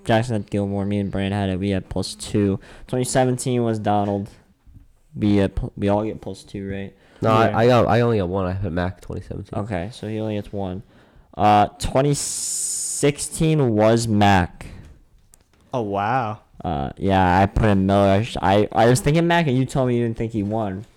Jackson 0.05 0.33
had 0.33 0.49
Gilmore. 0.51 0.85
Me 0.85 0.99
and 0.99 1.09
Brand 1.11 1.33
had 1.33 1.49
it. 1.49 1.59
We 1.59 1.71
had 1.71 1.89
plus 1.89 2.13
two. 2.13 2.57
2017 2.87 3.63
was 3.63 3.79
Donald. 3.79 4.29
We 5.15 5.37
had, 5.37 5.55
pl- 5.55 5.73
we 5.75 5.89
all 5.89 6.03
get 6.05 6.21
plus 6.21 6.43
two, 6.43 6.69
right? 6.69 6.95
No, 7.23 7.29
Yeah. 7.31 7.57
I, 7.57 7.63
I 7.63 7.67
got 7.67 7.87
I 7.87 8.01
only 8.01 8.19
got 8.19 8.29
one. 8.29 8.45
I 8.45 8.53
put 8.53 8.71
Mack 8.71 9.01
2017. 9.01 9.59
Okay, 9.63 9.89
so 9.91 10.07
he 10.07 10.19
only 10.19 10.35
gets 10.35 10.53
one. 10.53 10.83
Uh, 11.35 11.69
2016 13.01 13.75
was 13.75 14.07
Mack. 14.07 14.65
Oh 15.71 15.81
wow. 15.81 16.39
Uh, 16.63 16.89
yeah, 16.97 17.39
I 17.39 17.45
put 17.45 17.65
in 17.65 17.85
Miller. 17.85 18.07
I, 18.09 18.23
sh- 18.23 18.37
I, 18.41 18.67
I 18.71 18.87
was 18.87 18.99
thinking 19.01 19.27
Mack, 19.27 19.45
and 19.45 19.55
you 19.55 19.65
told 19.65 19.87
me 19.87 19.97
you 19.97 20.03
didn't 20.03 20.17
think 20.17 20.31
he 20.31 20.41
won. 20.41 20.83
So 20.83 20.87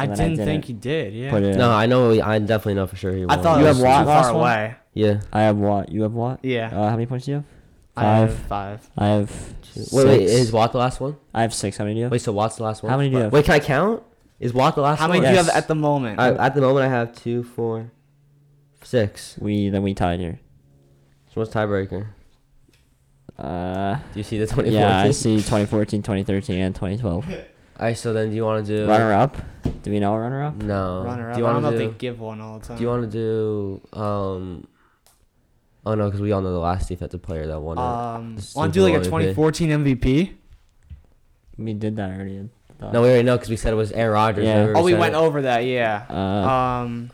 I 0.00 0.06
then 0.08 0.30
didn't 0.30 0.44
think 0.44 0.64
he 0.64 0.72
did. 0.72 1.14
Yeah. 1.14 1.30
Put. 1.30 1.42
No, 1.42 1.70
I 1.70 1.86
know. 1.86 2.20
I 2.20 2.40
definitely 2.40 2.74
know 2.74 2.88
for 2.88 2.96
sure 2.96 3.12
he 3.14 3.22
I 3.22 3.26
won. 3.26 3.42
thought 3.42 3.60
You 3.60 3.66
have 3.66 3.76
was 3.76 3.84
Watt 3.84 4.02
too 4.02 4.08
last 4.08 4.24
far 4.24 4.34
one? 4.34 4.40
away. 4.42 4.74
Yeah. 4.94 5.20
I 5.32 5.42
have 5.42 5.56
what? 5.56 5.92
You 5.92 6.02
have 6.02 6.12
what? 6.12 6.44
Yeah. 6.44 6.66
Uh, 6.66 6.90
how 6.90 6.96
many 6.96 7.06
points 7.06 7.26
do 7.26 7.30
you 7.30 7.34
have? 7.36 7.44
I 7.96 8.16
have 8.18 8.34
five. 8.34 8.80
five. 8.80 8.90
I 8.98 9.06
have. 9.06 9.54
Wait, 9.92 10.04
wait, 10.06 10.22
is 10.22 10.50
Watt 10.50 10.72
the 10.72 10.78
last 10.78 11.00
one? 11.00 11.16
I 11.32 11.42
have 11.42 11.54
six. 11.54 11.76
How 11.76 11.84
many 11.84 11.94
do 11.94 11.98
you 11.98 12.04
have? 12.04 12.12
Wait, 12.12 12.20
so 12.22 12.32
Watt's 12.32 12.56
the 12.56 12.64
last 12.64 12.82
one? 12.82 12.90
How 12.90 12.96
many 12.96 13.10
do 13.10 13.16
you 13.18 13.22
have? 13.22 13.32
Wait, 13.32 13.44
can 13.44 13.54
I 13.54 13.60
count? 13.60 14.02
Is 14.40 14.52
Watt 14.52 14.74
the 14.74 14.82
last 14.82 14.98
one? 14.98 15.08
How 15.08 15.08
one? 15.14 15.22
many 15.22 15.32
do 15.32 15.38
you 15.38 15.44
have 15.44 15.54
at 15.56 15.68
the 15.68 15.74
moment? 15.76 16.18
I, 16.18 16.30
at 16.34 16.54
the 16.54 16.60
moment, 16.60 16.84
I 16.86 16.88
have 16.88 17.14
two, 17.14 17.42
four, 17.44 17.90
six. 18.82 19.36
We 19.38 19.68
then 19.70 19.82
we 19.82 19.94
tied 19.94 20.18
here. 20.18 20.40
What's 21.36 21.52
tiebreaker? 21.52 22.06
Uh, 23.38 23.96
Do 23.96 24.18
you 24.18 24.22
see 24.22 24.38
the 24.38 24.46
2014? 24.46 24.72
yeah, 24.72 25.00
I 25.00 25.10
see 25.10 25.36
2014, 25.36 26.00
2013, 26.00 26.58
and 26.60 26.74
2012. 26.74 27.28
All 27.28 27.36
right, 27.78 27.92
so 27.92 28.14
then 28.14 28.30
do 28.30 28.36
you 28.36 28.42
want 28.42 28.64
to 28.66 28.76
do 28.84 28.88
Runner 28.88 29.12
up. 29.12 29.36
Do 29.82 29.90
we 29.90 30.00
know 30.00 30.14
a 30.14 30.18
runner 30.18 30.42
up? 30.44 30.56
No. 30.56 31.02
Runner 31.04 31.28
up. 31.30 31.36
Do 31.36 31.42
you 31.42 31.46
I 31.46 31.52
don't 31.52 31.62
want 31.62 31.74
know 31.74 31.78
to 31.78 31.84
if 31.84 31.90
do? 31.90 31.92
they 31.92 31.98
give 31.98 32.20
one 32.20 32.40
all 32.40 32.58
the 32.58 32.64
time. 32.66 32.78
Do 32.78 32.82
you 32.82 32.88
want 32.88 33.02
to 33.02 33.80
do? 33.92 33.98
Um. 33.98 34.66
Oh 35.84 35.94
no, 35.94 36.06
because 36.06 36.22
we 36.22 36.32
all 36.32 36.40
know 36.40 36.52
the 36.52 36.58
last 36.58 36.88
defensive 36.88 37.20
player 37.20 37.46
that 37.48 37.60
won 37.60 37.76
it. 37.76 37.80
um, 37.82 38.36
the 38.36 38.52
want 38.56 38.72
to 38.72 38.78
do 38.80 38.82
like 38.82 38.94
a 38.94 39.08
Bowl 39.10 39.20
MVP. 39.20 39.34
2014 39.34 39.68
MVP? 39.70 40.32
We 41.58 41.74
did 41.74 41.96
that 41.96 42.10
already. 42.12 42.48
I 42.80 42.92
no, 42.92 43.02
we 43.02 43.08
already 43.08 43.22
know 43.24 43.36
because 43.36 43.50
we 43.50 43.56
said 43.56 43.74
it 43.74 43.76
was 43.76 43.92
Aaron 43.92 44.14
Rodgers. 44.14 44.44
Yeah. 44.46 44.72
Oh, 44.74 44.82
we 44.82 44.94
went 44.94 45.14
it? 45.14 45.18
over 45.18 45.42
that. 45.42 45.64
Yeah. 45.66 46.06
Uh, 46.08 46.14
Um, 46.84 47.10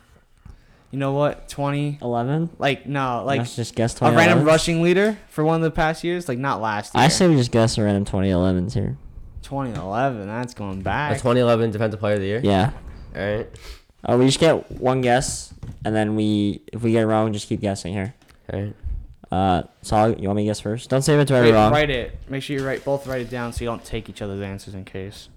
you 0.93 0.99
know 0.99 1.13
what? 1.13 1.49
20. 1.49 1.99
11. 2.01 2.51
Like 2.59 2.87
no, 2.87 3.25
like 3.25 3.39
Let's 3.39 3.57
just 3.57 3.75
guess 3.75 4.01
a 4.01 4.13
random 4.13 4.45
rushing 4.45 4.83
leader 4.83 5.19
for 5.29 5.43
one 5.43 5.57
of 5.57 5.63
the 5.63 5.71
past 5.71 6.05
years. 6.05 6.29
Like 6.29 6.39
not 6.39 6.61
last 6.61 6.95
year. 6.95 7.03
I 7.03 7.09
say 7.09 7.27
we 7.29 7.35
just 7.35 7.51
guess 7.51 7.79
a 7.79 7.83
random 7.83 8.05
2011s 8.05 8.75
here. 8.75 8.99
2011. 9.43 10.27
That's 10.27 10.55
going 10.55 10.81
A 10.81 10.85
back. 10.85 11.13
2011 11.15 11.71
Defensive 11.71 11.99
Player 11.99 12.15
of 12.15 12.21
the 12.21 12.27
Year. 12.27 12.41
Yeah. 12.45 12.73
All 13.17 13.23
right. 13.23 13.49
Oh, 14.05 14.19
we 14.19 14.27
just 14.27 14.39
get 14.39 14.71
one 14.73 15.01
guess, 15.01 15.55
and 15.85 15.95
then 15.95 16.17
we, 16.17 16.61
if 16.73 16.83
we 16.83 16.93
get 16.93 17.05
it 17.05 17.07
wrong, 17.07 17.33
just 17.33 17.49
keep 17.49 17.61
guessing 17.61 17.95
here. 17.95 18.15
All 18.53 18.61
right. 18.61 18.75
Uh, 19.31 19.63
so 19.81 19.97
I'll, 19.97 20.13
you 20.13 20.29
want 20.29 20.37
me 20.37 20.43
to 20.43 20.51
guess 20.51 20.61
first? 20.61 20.91
Don't 20.91 21.01
say 21.01 21.15
if 21.15 21.21
it's 21.21 21.31
right 21.31 21.43
Wait, 21.43 21.53
or 21.53 21.55
wrong. 21.55 21.73
write 21.73 21.89
it. 21.89 22.19
Make 22.29 22.43
sure 22.43 22.57
you 22.57 22.67
write 22.67 22.85
both 22.85 23.07
write 23.07 23.23
it 23.23 23.31
down 23.31 23.53
so 23.53 23.65
you 23.65 23.71
don't 23.71 23.83
take 23.83 24.11
each 24.11 24.21
other's 24.21 24.43
answers 24.43 24.75
in 24.75 24.85
case. 24.85 25.31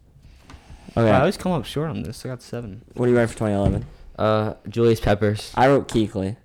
Okay. 0.98 1.10
Wow, 1.10 1.18
I 1.18 1.20
always 1.20 1.38
come 1.38 1.52
up 1.54 1.64
short 1.66 1.90
on 1.90 2.04
this. 2.04 2.26
I 2.26 2.30
got 2.30 2.42
seven. 2.42 2.82
what 2.96 3.06
do 3.06 3.12
you 3.12 3.18
write 3.18 3.30
for 3.30 3.36
2011? 3.36 3.86
Uh, 4.18 4.54
Julius 4.70 5.00
Peppers. 5.00 5.52
I 5.56 5.68
wrote 5.68 5.88
Kuechly. 5.88 6.38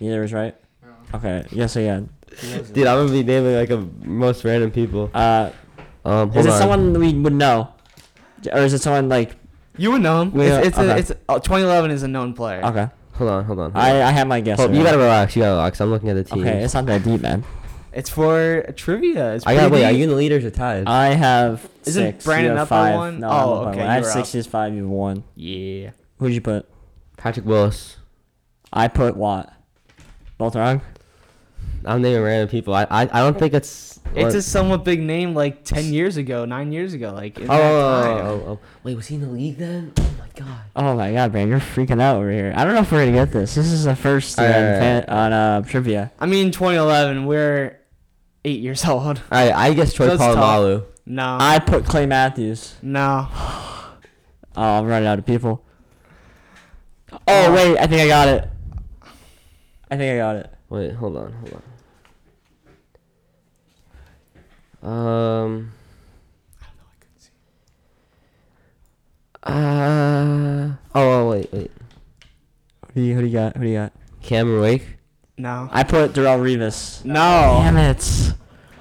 Neither 0.00 0.20
was 0.20 0.32
right. 0.32 0.54
Okay. 1.14 1.46
Yes 1.50 1.76
again. 1.76 2.10
Dude, 2.72 2.86
I'm 2.86 3.06
gonna 3.06 3.12
be 3.12 3.22
naming 3.22 3.54
like 3.54 3.70
a 3.70 3.86
most 4.04 4.44
random 4.44 4.70
people. 4.70 5.10
Uh, 5.14 5.50
Um, 6.04 6.30
hold 6.30 6.36
is 6.36 6.46
it 6.46 6.52
on. 6.52 6.58
someone 6.58 6.92
we 7.00 7.12
would 7.14 7.32
know, 7.32 7.68
or 8.52 8.60
is 8.60 8.72
it 8.74 8.80
someone 8.82 9.08
like? 9.08 9.36
You 9.78 9.92
would 9.92 10.02
know 10.02 10.22
him. 10.22 10.32
We- 10.32 10.46
it's 10.46 10.68
it's, 10.68 10.78
okay. 10.78 10.90
a, 10.90 10.96
it's 10.96 11.12
oh, 11.28 11.38
2011 11.38 11.90
is 11.90 12.02
a 12.02 12.08
known 12.08 12.32
player. 12.34 12.64
Okay. 12.64 12.88
Hold 13.14 13.30
on, 13.30 13.44
hold 13.44 13.58
on. 13.60 13.72
hold 13.72 13.84
I 13.84 13.96
on. 13.96 14.02
I 14.02 14.10
have 14.10 14.26
my 14.26 14.40
guess. 14.40 14.58
Hold- 14.58 14.74
you 14.74 14.82
gotta 14.82 14.98
relax. 14.98 15.34
You 15.36 15.42
gotta 15.42 15.54
relax. 15.56 15.80
I'm 15.80 15.90
looking 15.90 16.08
at 16.10 16.16
the 16.16 16.24
team. 16.24 16.40
Okay, 16.46 16.62
it's 16.62 16.74
not 16.74 16.86
that 16.86 17.02
deep, 17.04 17.20
man. 17.22 17.44
It's 17.92 18.10
for 18.10 18.62
trivia. 18.76 19.34
It's 19.36 19.46
I 19.46 19.54
got. 19.54 19.68
pretty 19.70 19.84
Wait, 19.84 19.84
are 19.86 19.92
you 19.92 20.04
in 20.04 20.10
the 20.10 20.16
leaders 20.16 20.44
or 20.44 20.50
tied? 20.50 20.86
I 20.86 21.08
have 21.14 21.66
Isn't 21.86 22.02
six. 22.12 22.24
Brandon 22.26 22.52
you 22.52 22.58
have 22.58 22.66
up 22.66 22.68
by 22.68 22.90
five. 22.90 22.94
one? 22.96 23.20
No, 23.20 23.28
Oh, 23.30 23.62
I'm 23.62 23.68
okay. 23.68 23.82
I 23.82 23.94
have 23.94 24.02
you're 24.02 24.12
six. 24.12 24.28
up. 24.28 24.32
He's 24.34 24.46
five. 24.46 24.74
You 24.74 24.82
have 24.82 24.90
one. 24.90 25.24
Yeah. 25.34 25.90
Who'd 26.18 26.32
you 26.32 26.40
put? 26.40 26.66
Patrick 27.16 27.46
Willis. 27.46 27.96
I 28.72 28.88
put 28.88 29.16
Watt. 29.16 29.52
Both 30.38 30.56
wrong. 30.56 30.80
I'm 31.84 32.02
naming 32.02 32.22
random 32.22 32.48
people. 32.48 32.74
I 32.74 32.82
I, 32.90 33.02
I 33.02 33.20
don't 33.20 33.38
think 33.38 33.54
it's. 33.54 34.00
It's 34.14 34.24
what- 34.24 34.34
a 34.34 34.42
somewhat 34.42 34.84
big 34.84 35.00
name 35.00 35.34
like 35.34 35.64
10 35.64 35.92
years 35.92 36.16
ago, 36.16 36.44
9 36.44 36.72
years 36.72 36.94
ago. 36.94 37.12
Like, 37.12 37.38
in 37.38 37.44
Oh, 37.50 37.56
that 37.56 37.62
oh, 37.62 38.02
time. 38.02 38.26
oh, 38.26 38.44
oh. 38.52 38.58
Wait, 38.82 38.96
was 38.96 39.06
he 39.08 39.16
in 39.16 39.20
the 39.20 39.26
league 39.28 39.58
then? 39.58 39.92
Oh 39.98 40.10
my 40.18 40.26
god. 40.44 40.58
Oh 40.74 40.94
my 40.96 41.12
god, 41.12 41.32
man, 41.34 41.48
you're 41.48 41.58
freaking 41.60 42.00
out 42.00 42.16
over 42.16 42.30
here. 42.30 42.52
I 42.56 42.64
don't 42.64 42.74
know 42.74 42.80
if 42.80 42.90
we're 42.92 43.04
gonna 43.04 43.12
get 43.16 43.32
this. 43.32 43.54
This 43.54 43.66
is 43.66 43.84
the 43.84 43.96
first 43.96 44.38
Alright, 44.38 44.54
on, 44.54 44.62
alright, 44.62 44.80
fan- 44.80 45.04
alright. 45.08 45.18
on 45.18 45.32
uh, 45.32 45.62
trivia. 45.62 46.12
I 46.20 46.26
mean, 46.26 46.50
2011, 46.50 47.26
we're 47.26 47.78
8 48.44 48.60
years 48.60 48.84
old. 48.88 49.02
All 49.04 49.14
right, 49.30 49.52
I 49.52 49.72
guess 49.74 49.92
Troy 49.92 50.06
That's 50.06 50.20
tough. 50.20 50.36
Polamalu. 50.36 50.84
No. 51.04 51.36
I 51.40 51.58
put 51.58 51.84
Clay 51.84 52.06
Matthews. 52.06 52.74
no. 52.82 53.28
Oh, 54.58 54.78
I'm 54.78 54.86
running 54.86 55.06
out 55.06 55.18
of 55.18 55.26
people. 55.26 55.65
Oh 57.28 57.52
wait, 57.52 57.78
I 57.78 57.86
think 57.86 58.02
I 58.02 58.08
got 58.08 58.28
it. 58.28 58.48
I 59.90 59.96
think 59.96 60.14
I 60.14 60.16
got 60.16 60.36
it. 60.36 60.50
Wait, 60.68 60.92
hold 60.92 61.16
on, 61.16 61.32
hold 61.32 61.62
on. 64.82 64.88
Um. 64.88 65.72
Uh. 69.42 70.72
Oh, 70.94 71.10
oh, 71.12 71.30
wait, 71.30 71.52
wait. 71.52 71.70
Who 72.94 73.00
do 73.00 73.02
you, 73.02 73.14
who 73.14 73.20
do 73.20 73.26
you 73.26 73.32
got? 73.32 73.56
Who 73.56 73.62
do 73.62 73.68
you 73.68 73.76
got? 73.76 73.92
Cameron 74.22 74.60
Wake. 74.60 74.96
No. 75.38 75.68
I 75.70 75.84
put 75.84 76.12
Darrelle 76.12 76.40
Revis. 76.40 77.04
No. 77.04 77.60
Damn 77.62 77.76
it. 77.76 78.34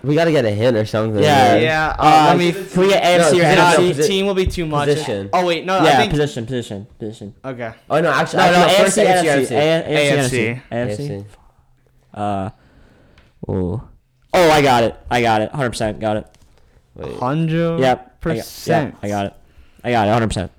We 0.05 0.15
gotta 0.15 0.31
get 0.31 0.45
a 0.45 0.51
hint 0.51 0.77
or 0.77 0.85
something. 0.85 1.21
Yeah. 1.23 1.53
right? 1.53 1.61
Yeah. 1.63 1.95
Uh, 1.97 2.03
Uh, 2.03 2.25
let 2.29 2.37
me. 2.37 2.51
Can 2.51 2.81
we 2.81 2.87
get 2.89 3.03
No, 3.03 3.09
AFC 3.09 3.17
or 3.17 3.29
position, 3.31 3.55
No, 3.55 3.55
no, 3.55 3.77
NFC? 3.77 3.93
posi- 3.93 4.07
team 4.07 4.25
will 4.27 4.33
be 4.33 4.45
too 4.45 4.65
much. 4.65 4.87
position. 4.87 5.29
Oh 5.33 5.45
wait, 5.45 5.65
no. 5.65 5.79
I 5.79 5.95
think. 5.95 6.11
position, 6.11 6.45
position, 6.45 6.87
position. 6.99 7.33
Okay. 7.43 7.73
Oh 7.89 7.99
no, 8.01 8.11
actually, 8.11 8.37
No, 8.43 8.51
no, 8.51 8.57
actually, 8.57 8.75
AFC, 8.75 8.83
first 8.83 8.97
NFC, 8.97 9.49
NFC. 9.49 9.51
AFC, 9.51 10.29
AFC. 10.29 10.61
AFC. 10.71 11.09
AFC. 11.09 11.25
Uh, 12.13 12.49
oh, 13.47 13.83
oh, 14.33 14.49
I 14.51 14.61
got 14.61 14.83
it. 14.83 14.95
I 15.09 15.21
got 15.21 15.41
it. 15.41 15.51
Hundred 15.51 15.69
percent. 15.71 15.99
Got 15.99 16.17
it. 16.17 16.27
Wait. 16.95 17.15
Hundred. 17.17 17.79
Yep. 17.79 18.21
Percent. 18.21 18.93
yep, 18.93 18.99
I 19.03 19.07
got 19.09 19.25
it. 19.27 19.33
I 19.83 19.91
got 19.91 20.07
it. 20.07 20.11
Hundred 20.11 20.27
percent. 20.27 20.51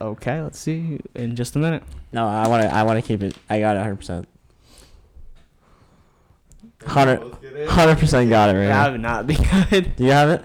Okay. 0.00 0.40
Let's 0.42 0.58
see 0.58 1.00
in 1.14 1.36
just 1.36 1.54
a 1.56 1.58
minute. 1.58 1.82
No, 2.12 2.26
I 2.26 2.46
want 2.48 2.62
to. 2.62 2.74
I 2.74 2.82
want 2.84 2.98
to 3.02 3.06
keep 3.06 3.22
it. 3.22 3.36
I 3.50 3.60
got 3.60 3.76
it. 3.76 3.80
Hundred 3.80 3.96
percent. 3.96 4.28
Hundred. 6.86 7.20
Both? 7.56 7.68
Hundred 7.70 7.98
percent 7.98 8.28
got 8.28 8.50
it 8.54 8.58
right. 8.58 8.66
That 8.68 8.92
would 8.92 9.00
not 9.00 9.26
be 9.28 9.36
good. 9.36 9.96
Do 9.96 10.04
you 10.04 10.10
have 10.12 10.28
it? 10.30 10.44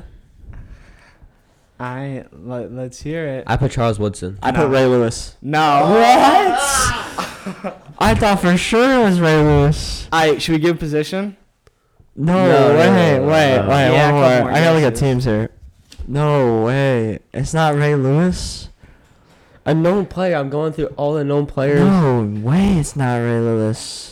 I 1.80 2.26
let, 2.32 2.72
let's 2.72 3.02
hear 3.02 3.26
it. 3.28 3.44
I 3.48 3.58
put 3.58 3.72
Charles 3.72 4.00
Woodson. 4.00 4.38
I 4.44 4.52
No. 4.52 4.60
put 4.66 4.70
Ray 4.72 4.86
Lewis. 4.86 5.36
no. 5.42 5.60
What? 5.90 7.78
I 8.00 8.16
thought 8.16 8.40
for 8.40 8.56
sure 8.56 9.02
it 9.02 9.04
was 9.04 9.20
Ray 9.20 9.36
Lewis. 9.42 10.08
I 10.12 10.38
should 10.38 10.54
we 10.54 10.60
give 10.60 10.78
position? 10.80 11.38
No, 12.16 12.34
No, 12.34 12.44
no, 12.74 12.78
wait, 12.78 12.86
no, 12.86 12.94
no, 13.26 13.28
wait, 13.32 13.58
no, 13.58 13.70
wait, 13.70 13.92
Yeah, 13.94 14.10
a 14.10 14.14
one 14.14 14.22
more. 14.22 14.42
more 14.44 14.52
I 14.52 14.60
gotta 14.64 14.76
look 14.76 14.84
at 14.84 14.90
guesses. 14.94 15.00
teams 15.00 15.26
here. 15.26 15.50
No 16.08 16.64
way. 16.66 17.20
It's 17.34 17.54
not 17.54 17.76
Ray 17.76 17.96
Lewis. 17.96 18.70
A 19.66 19.74
known 19.74 20.06
player. 20.08 20.36
I'm 20.38 20.50
going 20.50 20.74
through 20.74 20.88
all 20.98 21.14
the 21.14 21.24
known 21.24 21.46
players. 21.46 21.80
No 21.82 22.24
way, 22.44 22.78
it's 22.80 22.96
not 22.96 23.18
Ray 23.18 23.40
Lewis. 23.40 24.11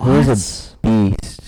Who's 0.00 0.28
a 0.28 0.76
Beast. 0.82 1.40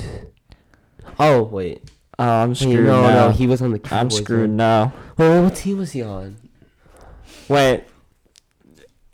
Oh 1.18 1.42
wait. 1.42 1.90
Oh, 2.18 2.24
I'm 2.28 2.50
Wait, 2.50 2.58
screwed 2.58 2.86
no, 2.86 3.02
now. 3.02 3.26
no, 3.26 3.30
he 3.32 3.46
was 3.46 3.60
on 3.60 3.72
the. 3.72 3.80
I'm 3.90 4.08
screwed 4.10 4.50
right? 4.50 4.56
now. 4.56 4.92
Wait, 5.18 5.40
what 5.40 5.56
team 5.56 5.78
was 5.78 5.92
he 5.92 6.02
on? 6.02 6.36
Wait. 7.48 7.84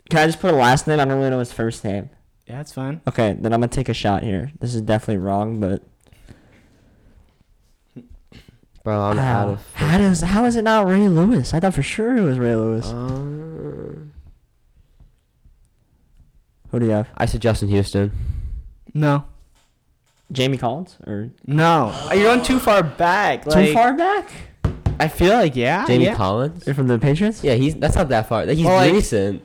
Can 0.09 0.19
I 0.19 0.25
just 0.27 0.39
put 0.39 0.53
a 0.53 0.57
last 0.57 0.85
name? 0.87 0.99
I 0.99 1.05
don't 1.05 1.17
really 1.17 1.29
know 1.31 1.39
his 1.39 1.51
first 1.53 1.83
name. 1.83 2.09
Yeah, 2.45 2.57
that's 2.57 2.73
fine. 2.73 3.01
Okay, 3.07 3.35
then 3.39 3.53
I'm 3.53 3.59
gonna 3.61 3.69
take 3.69 3.89
a 3.89 3.93
shot 3.93 4.23
here. 4.23 4.51
This 4.59 4.75
is 4.75 4.81
definitely 4.81 5.17
wrong, 5.17 5.59
but 5.59 5.81
Bro, 8.83 8.99
I'm 8.99 9.17
how? 9.17 9.39
out 9.39 9.47
of. 9.49 9.73
how 9.75 9.97
does 9.97 10.21
how 10.21 10.45
is 10.45 10.55
it 10.55 10.63
not 10.63 10.87
Ray 10.87 11.07
Lewis? 11.07 11.53
I 11.53 11.59
thought 11.59 11.73
for 11.73 11.83
sure 11.83 12.17
it 12.17 12.21
was 12.21 12.37
Ray 12.37 12.55
Lewis. 12.55 12.87
Uh, 12.87 13.95
Who 16.69 16.79
do 16.79 16.85
you 16.85 16.91
have? 16.91 17.07
I 17.17 17.25
said 17.25 17.41
Justin 17.41 17.69
Houston. 17.69 18.11
No. 18.93 19.25
Jamie 20.31 20.57
Collins 20.57 20.97
or 21.05 21.29
No. 21.45 21.93
You're 22.13 22.23
going 22.23 22.41
too 22.43 22.59
far 22.59 22.83
back. 22.83 23.43
too 23.43 23.73
far 23.73 23.93
back? 23.95 24.29
I 24.99 25.07
feel 25.07 25.33
like 25.33 25.55
yeah. 25.55 25.85
Jamie 25.85 26.05
yeah. 26.05 26.15
Collins. 26.15 26.65
You're 26.65 26.75
from 26.75 26.87
the 26.87 26.99
Patriots? 26.99 27.43
Yeah, 27.43 27.55
he's 27.55 27.75
that's 27.75 27.95
not 27.95 28.09
that 28.09 28.29
far. 28.29 28.45
He's 28.45 28.63
Well, 28.63 28.75
like- 28.75 28.93
recent. 28.93 29.41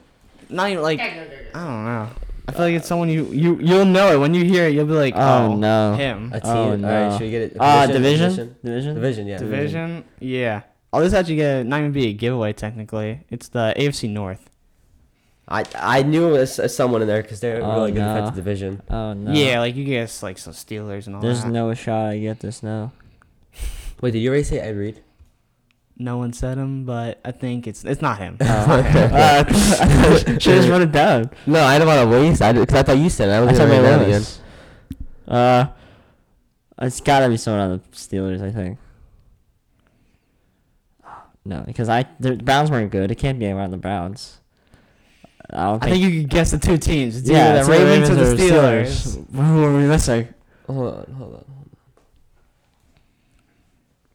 Not 0.49 0.71
even 0.71 0.83
like. 0.83 1.01
I 1.01 1.15
don't 1.55 1.85
know. 1.85 2.09
I 2.49 2.53
feel 2.53 2.61
like 2.67 2.75
it's 2.75 2.87
someone 2.87 3.09
you 3.09 3.25
you 3.33 3.59
you'll 3.61 3.85
know 3.85 4.13
it 4.13 4.19
when 4.21 4.33
you 4.33 4.45
hear 4.45 4.69
it. 4.69 4.75
You'll 4.75 4.87
be 4.87 4.93
like, 4.93 5.15
Oh, 5.17 5.47
oh, 5.53 5.57
no. 5.57 5.95
him. 5.97 6.31
A 6.33 6.39
team. 6.41 6.51
Oh, 6.53 6.71
All 6.71 6.77
no. 6.77 6.89
right, 7.09 7.13
should 7.13 7.23
we 7.23 7.31
get 7.33 7.43
it? 7.43 7.57
Uh, 7.59 7.87
Position? 7.89 8.03
division? 8.03 8.57
Division? 8.63 8.95
Division, 8.95 9.27
yeah. 9.27 9.39
Division. 9.39 10.05
Yeah. 10.21 10.63
Oh, 10.93 11.01
this 11.01 11.13
actually 11.13 11.37
get 11.37 11.67
not 11.67 11.81
even 11.81 11.91
be 11.91 12.07
a 12.07 12.13
giveaway 12.13 12.53
technically. 12.53 13.25
It's 13.31 13.49
the 13.49 13.75
AFC 13.77 14.09
North. 14.09 14.49
I 15.49 15.65
I 15.77 16.03
knew 16.03 16.29
it 16.35 16.39
was 16.39 16.59
uh, 16.59 16.67
someone 16.69 17.03
in 17.03 17.09
there 17.09 17.23
because 17.23 17.41
they're 17.41 17.63
Oh, 17.63 17.75
really 17.75 17.93
good 17.93 18.01
no. 18.01 18.15
defensive 18.15 18.35
division. 18.35 18.83
Oh 18.91 19.13
no. 19.13 19.33
Yeah, 19.33 19.61
like 19.61 19.77
you 19.77 19.85
guess 19.85 20.23
like 20.23 20.39
some 20.39 20.53
Steelers 20.53 21.07
and 21.07 21.17
all. 21.17 21.23
There's 21.23 21.43
that. 21.43 21.51
no 21.51 21.73
shot 21.75 22.07
I 22.11 22.19
get 22.19 22.41
this 22.41 22.63
now. 22.63 22.93
Wait, 24.01 24.11
did 24.11 24.19
you 24.19 24.29
already 24.29 24.45
say 24.45 24.59
Ed 24.59 24.77
Reed? 24.77 25.03
No 25.99 26.19
one 26.19 26.33
said 26.35 26.59
him, 26.59 26.85
but 26.85 27.21
I 27.25 27.31
think 27.31 27.67
it's 27.67 27.85
it's 27.85 28.03
not 28.03 28.19
him. 28.19 28.37
Oh. 28.41 28.45
uh, 28.45 29.45
should 30.25 30.41
just 30.41 30.69
run 30.69 30.83
it 30.83 30.93
down. 30.93 31.31
No, 31.47 31.63
I 31.63 31.79
don't 31.79 31.87
want 31.87 32.11
to 32.11 32.17
waste. 32.17 32.43
I 32.43 32.53
because 32.53 32.75
I 32.77 32.83
thought 32.83 32.99
you 32.99 33.09
said 33.09 33.29
it. 33.29 33.33
I 33.33 33.37
I 33.37 33.41
was 33.41 33.57
gonna 33.59 33.71
Ray 33.71 34.05
again. 34.05 34.23
Uh, 35.27 35.67
it's 36.83 37.01
gotta 37.01 37.29
be 37.29 37.37
someone 37.37 37.61
on 37.63 37.71
the 37.71 37.97
Steelers, 37.97 38.43
I 38.43 38.51
think. 38.51 38.79
No, 41.45 41.63
because 41.65 41.89
I 41.89 42.05
the 42.19 42.35
Browns 42.37 42.71
weren't 42.71 42.91
good. 42.91 43.11
It 43.11 43.15
can't 43.15 43.39
be 43.39 43.47
anyone 43.47 43.65
on 43.65 43.71
the 43.71 43.77
Browns. 43.77 44.39
I 45.51 45.65
don't 45.65 45.85
I 45.85 45.91
think 45.91 46.03
you 46.03 46.21
could 46.23 46.31
guess 46.31 46.51
the 46.51 46.59
two 46.59 46.79
teams. 46.79 47.17
It's 47.17 47.29
yeah, 47.29 47.61
either 47.61 47.65
the 47.65 47.65
the 47.65 47.85
Ravens 47.85 48.11
or 48.11 48.15
the 48.15 48.43
Steelers. 48.43 49.35
Who 49.35 49.65
are 49.65 49.77
we 49.77 49.87
missing? 49.87 50.29
Hold 50.67 50.95
on, 50.95 51.15
hold 51.15 51.35
on. 51.35 51.45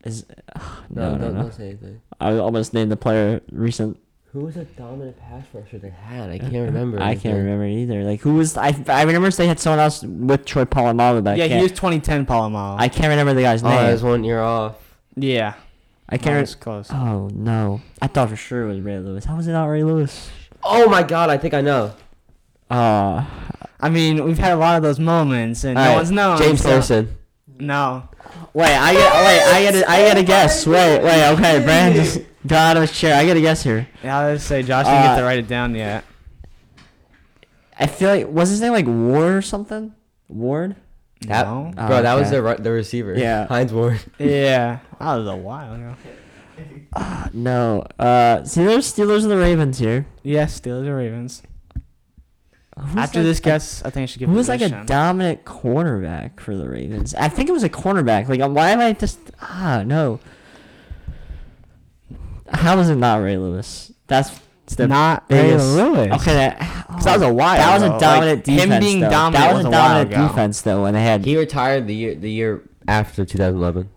Is 0.03 0.25
No, 0.89 1.11
no, 1.11 1.11
no, 1.11 1.17
don't, 1.17 1.35
no. 1.35 1.41
don't 1.43 1.53
say 1.53 1.69
anything. 1.69 2.01
I 2.19 2.33
almost 2.37 2.73
named 2.73 2.91
the 2.91 2.97
player 2.97 3.41
recent. 3.51 3.97
Who 4.33 4.41
was 4.41 4.55
a 4.55 4.63
dominant 4.63 5.19
pass 5.19 5.45
rusher 5.53 5.77
they 5.77 5.89
had? 5.89 6.29
I 6.29 6.35
uh, 6.35 6.39
can't 6.39 6.53
remember. 6.53 7.01
I 7.01 7.15
can't 7.15 7.37
remember 7.37 7.65
either. 7.65 8.03
Like 8.03 8.21
who 8.21 8.35
was 8.35 8.57
I? 8.57 8.75
I 8.87 9.03
remember 9.03 9.29
they 9.31 9.47
had 9.47 9.59
someone 9.59 9.79
else 9.79 10.03
with 10.03 10.45
Troy 10.45 10.65
Polamalu, 10.65 11.23
but 11.23 11.37
yeah, 11.37 11.47
he 11.47 11.61
was 11.61 11.71
2010 11.71 12.25
Polamalu. 12.25 12.79
I 12.79 12.87
can't 12.87 13.09
remember 13.09 13.33
the 13.33 13.41
guy's 13.41 13.61
name. 13.61 13.73
Oh, 13.73 13.75
name. 13.75 13.85
that 13.85 13.91
was 13.93 14.03
one 14.03 14.23
year 14.23 14.41
off. 14.41 14.77
yeah, 15.15 15.55
I 16.07 16.17
can't. 16.17 16.35
That 16.35 16.41
was 16.41 16.55
Re- 16.55 16.61
close. 16.61 16.91
oh 16.91 17.29
no! 17.33 17.81
I 18.01 18.07
thought 18.07 18.29
for 18.29 18.37
sure 18.37 18.63
it 18.63 18.67
was 18.67 18.79
Ray 18.79 18.99
Lewis. 18.99 19.25
How 19.25 19.35
was 19.35 19.47
it 19.47 19.51
not 19.51 19.65
Ray 19.65 19.83
Lewis? 19.83 20.29
Oh 20.63 20.89
my 20.89 21.03
god, 21.03 21.29
I 21.29 21.37
think 21.37 21.53
I 21.53 21.61
know. 21.61 21.93
Uh, 22.69 23.25
I 23.79 23.89
mean, 23.89 24.23
we've 24.23 24.37
had 24.37 24.53
a 24.53 24.55
lot 24.57 24.77
of 24.77 24.83
those 24.83 24.99
moments, 24.99 25.63
and 25.63 25.75
no 25.75 25.81
Alright, 25.81 25.95
one's 25.97 26.11
known. 26.11 26.37
James 26.37 26.61
so- 26.61 26.69
Harrison. 26.69 27.17
No. 27.59 28.07
wait, 28.53 28.75
I 28.75 28.93
get. 28.93 29.13
Wait, 29.13 29.41
I 29.41 29.71
get. 29.71 29.89
I 29.89 29.97
get 30.03 30.17
a 30.17 30.23
guess. 30.23 30.65
Wait, 30.65 31.03
wait. 31.03 31.29
Okay, 31.33 31.63
Brandon 31.63 32.03
just 32.03 32.21
got 32.47 32.71
out 32.71 32.77
of 32.77 32.89
his 32.89 32.97
chair. 32.97 33.15
I 33.15 33.25
get 33.25 33.37
a 33.37 33.41
guess 33.41 33.61
here. 33.63 33.87
Yeah, 34.03 34.17
I 34.17 34.31
was 34.33 34.43
say 34.43 34.63
Josh 34.63 34.85
didn't 34.85 35.01
get 35.03 35.11
Uh, 35.13 35.17
to 35.19 35.23
write 35.23 35.39
it 35.39 35.47
down 35.47 35.75
yet. 35.75 36.03
I 37.77 37.87
feel 37.87 38.09
like 38.09 38.27
was 38.27 38.49
his 38.49 38.61
name 38.61 38.71
like 38.73 38.85
Ward 38.87 39.33
or 39.33 39.41
something? 39.41 39.93
Ward. 40.27 40.75
That, 41.27 41.45
no. 41.45 41.71
Oh, 41.77 41.87
bro, 41.87 42.01
that 42.01 42.13
was 42.15 42.31
the 42.31 42.41
ri- 42.41 42.55
the 42.57 42.71
receiver. 42.71 43.13
Yeah. 43.15 43.45
Hines 43.47 43.71
Ward. 43.73 43.99
Yeah, 44.17 44.79
that 44.99 45.15
was 45.17 45.27
a 45.27 45.35
while 45.35 45.73
ago. 45.75 45.95
Uh, 46.93 47.27
no. 47.33 47.85
Uh, 47.99 48.39
Steelers, 48.41 48.91
Steelers, 48.93 49.21
and 49.23 49.31
the 49.31 49.37
Ravens 49.37 49.79
here. 49.79 50.05
Yes, 50.23 50.59
Steelers 50.59 50.87
or 50.87 50.97
Ravens. 50.97 51.41
Who's 52.79 52.95
After 52.97 53.19
like 53.19 53.25
this 53.27 53.39
a- 53.39 53.41
guess, 53.43 53.83
I 53.85 53.89
think 53.91 54.03
I 54.03 54.05
should 54.07 54.19
give. 54.19 54.29
Who 54.29 54.35
was 54.35 54.47
like 54.49 54.61
a 54.61 54.65
position. 54.65 54.85
dominant 54.85 55.45
cornerback 55.45 56.39
for 56.39 56.55
the 56.55 56.67
Ravens? 56.67 57.13
I 57.15 57.27
think 57.29 57.49
it 57.49 57.51
was 57.51 57.63
a 57.63 57.69
cornerback. 57.69 58.27
Like, 58.27 58.39
um, 58.41 58.53
why 58.53 58.69
am 58.71 58.79
I 58.79 58.93
just 58.93 59.19
ah 59.41 59.83
no? 59.85 60.19
How 62.53 62.77
is 62.79 62.89
it 62.89 62.95
not 62.95 63.17
Ray 63.17 63.37
Lewis? 63.37 63.91
That's 64.07 64.39
the 64.77 64.87
not 64.87 65.25
Ray 65.29 65.55
Lewis. 65.55 66.11
Okay, 66.21 66.33
that, 66.33 66.59
'Cause 66.87 67.03
that 67.05 67.13
was 67.13 67.21
a 67.23 67.33
while 67.33 67.57
That 67.57 67.73
was 67.73 67.83
a 67.83 67.99
dominant 67.99 68.47
Like, 68.47 68.57
him 68.59 68.69
defense. 68.69 68.85
being 68.85 68.99
though. 69.01 69.09
dominant 69.09 69.41
that 69.43 69.53
was 69.53 69.57
was 69.57 69.65
a 69.65 69.67
a 69.67 69.71
dominant 69.71 70.09
defense 70.11 70.61
though 70.61 70.81
when 70.83 70.93
they 70.93 71.03
had. 71.03 71.25
He 71.25 71.37
retired 71.37 71.87
the 71.87 71.95
year 71.95 72.15
the 72.15 72.31
year 72.31 72.61
after 72.87 73.25
2011 73.25 73.89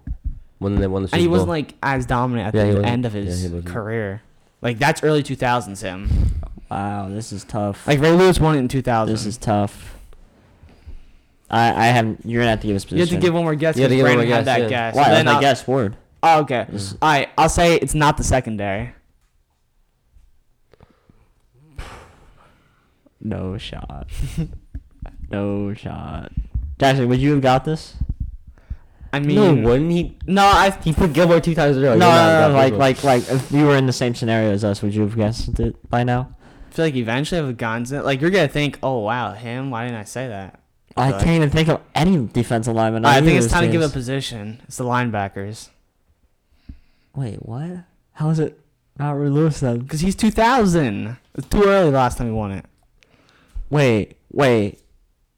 when 0.59 0.77
they 0.77 0.87
won 0.87 1.03
the 1.03 1.09
Super 1.09 1.17
and 1.17 1.21
he 1.21 1.27
Bowl. 1.27 1.33
wasn't 1.33 1.49
like 1.51 1.75
as 1.83 2.07
dominant 2.07 2.49
at 2.49 2.55
Yeah, 2.55 2.65
he 2.65 2.71
the 2.71 2.77
wasn't. 2.77 2.93
end 2.93 3.07
of 3.07 3.15
Yeah, 3.15 3.21
his 3.23 3.43
he 3.43 3.49
wasn't. 3.49 3.67
career. 3.73 4.23
Like 4.63 4.79
that's 4.79 5.03
early 5.03 5.23
2000s 5.23 5.83
him. 5.83 6.41
wow, 6.71 7.09
this 7.09 7.33
is 7.33 7.45
tough. 7.45 7.87
Like 7.87 8.01
Ray 8.01 8.13
Lewis 8.13 8.39
won 8.41 8.57
it 8.57 8.61
in 8.61 8.69
2000. 8.69 9.13
this 9.15 9.27
is 9.27 9.37
tough. 9.37 9.97
I 11.51 11.69
I 11.69 11.87
have. 11.89 12.17
You're 12.25 12.41
gonna 12.43 12.51
have 12.53 12.61
to 12.63 12.67
give 12.67 12.77
us 12.77 12.85
you 12.91 12.99
have 12.99 13.07
position. 13.07 13.21
to 13.21 13.27
give 13.27 13.35
one 13.35 13.45
more 13.45 13.55
guess 13.55 13.77
You 13.77 13.83
have 13.83 13.91
because 13.91 13.91
to 13.91 13.97
give 13.97 14.05
one 14.19 14.27
Brandon 14.27 14.29
more 14.29 14.37
had 14.37 14.45
guess, 14.47 14.57
that 14.57 14.63
yeah. 14.63 14.69
guess. 14.69 14.97
Why? 14.97 15.03
And 15.05 15.13
then 15.15 15.29
I 15.29 15.33
I'll- 15.35 15.41
guess 15.41 15.69
word. 15.69 15.97
Oh, 16.23 16.41
okay. 16.41 16.67
This- 16.71 16.93
All 17.03 17.11
right, 17.11 17.29
I'll 17.37 17.51
say 17.51 17.75
it's 17.77 17.95
not 17.95 18.17
the 18.17 18.25
secondary. 18.25 18.95
No 23.21 23.57
shot. 23.59 24.09
no 25.31 25.73
shot. 25.75 26.33
Jackson, 26.79 27.09
would 27.09 27.21
you 27.21 27.33
have 27.33 27.41
got 27.41 27.65
this? 27.65 27.95
I 29.15 29.19
no, 29.21 29.53
mean, 29.55 29.63
wouldn't 29.65 29.91
he? 29.93 30.17
no, 30.27 30.45
I 30.45 30.71
He 30.83 30.93
put 30.93 31.13
Gilmore 31.13 31.41
two 31.41 31.55
times 31.55 31.77
in 31.77 31.85
a 31.85 31.87
row. 31.89 31.97
no, 31.97 32.07
He 32.11 32.17
would 32.17 32.41
no, 32.41 32.49
no, 32.49 32.55
like, 32.55 32.73
like, 32.75 33.05
like, 33.05 33.29
if 33.31 33.51
you 33.53 33.67
were 33.67 33.77
in 33.77 33.87
the 33.87 33.93
same 33.93 34.15
scenario 34.15 34.51
as 34.53 34.65
us, 34.65 34.83
would 34.83 34.95
you 34.95 35.03
have 35.03 35.17
guessed 35.17 35.59
it 35.61 35.77
by 35.91 36.05
now? 36.05 36.35
I 36.71 36.75
feel 36.75 36.85
like 36.87 36.97
eventually 36.97 37.41
with 37.41 37.57
would 37.61 37.91
have 37.91 38.05
like 38.05 38.21
you're 38.21 38.31
gonna 38.31 38.49
think, 38.49 38.79
oh 38.83 38.99
wow, 39.01 39.33
him. 39.33 39.71
Why 39.71 39.85
didn't 39.85 40.01
I 40.01 40.05
say 40.05 40.27
that? 40.29 40.61
I 40.97 41.11
Like- 41.11 41.25
can't 41.25 41.37
even 41.37 41.51
think 41.51 41.69
of 41.69 41.81
any 41.95 42.27
defensive 42.33 42.75
lineman. 42.75 43.05
I 43.05 43.21
think 43.21 43.41
it's 43.41 43.53
time 43.53 43.65
to 43.67 43.71
give 43.71 43.83
a 43.83 43.89
position. 43.89 44.61
It's 44.67 44.77
the 44.77 44.85
linebackers 44.85 45.69
Wait, 47.15 47.37
what? 47.47 47.85
How 48.15 48.31
is 48.31 48.39
it 48.41 48.59
not 48.99 49.13
Ray 49.13 49.29
Lewis 49.29 49.61
then? 49.61 49.79
because 49.81 50.01
he's 50.01 50.17
2000. 50.17 51.17
It's 51.37 51.47
too 51.49 51.63
early 51.65 51.91
the 51.91 51.97
last 51.97 52.19
time 52.19 52.27
he 52.29 52.33
won 52.33 52.53
it. 52.53 52.65
Wait, 53.71 54.17
wait. 54.33 54.81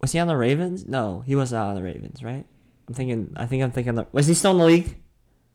Was 0.00 0.12
he 0.12 0.18
on 0.18 0.26
the 0.28 0.36
Ravens? 0.36 0.86
No, 0.86 1.22
he 1.26 1.34
was 1.34 1.52
not 1.52 1.68
on 1.68 1.74
the 1.74 1.82
Ravens, 1.82 2.22
right? 2.22 2.44
I'm 2.88 2.94
thinking. 2.94 3.33
I 3.37 3.46
think 3.46 3.62
I'm 3.62 3.70
thinking. 3.72 3.94
The, 3.94 4.07
was 4.12 4.27
he 4.27 4.35
still 4.35 4.53
in 4.53 4.59
the 4.59 4.64
league? 4.64 4.96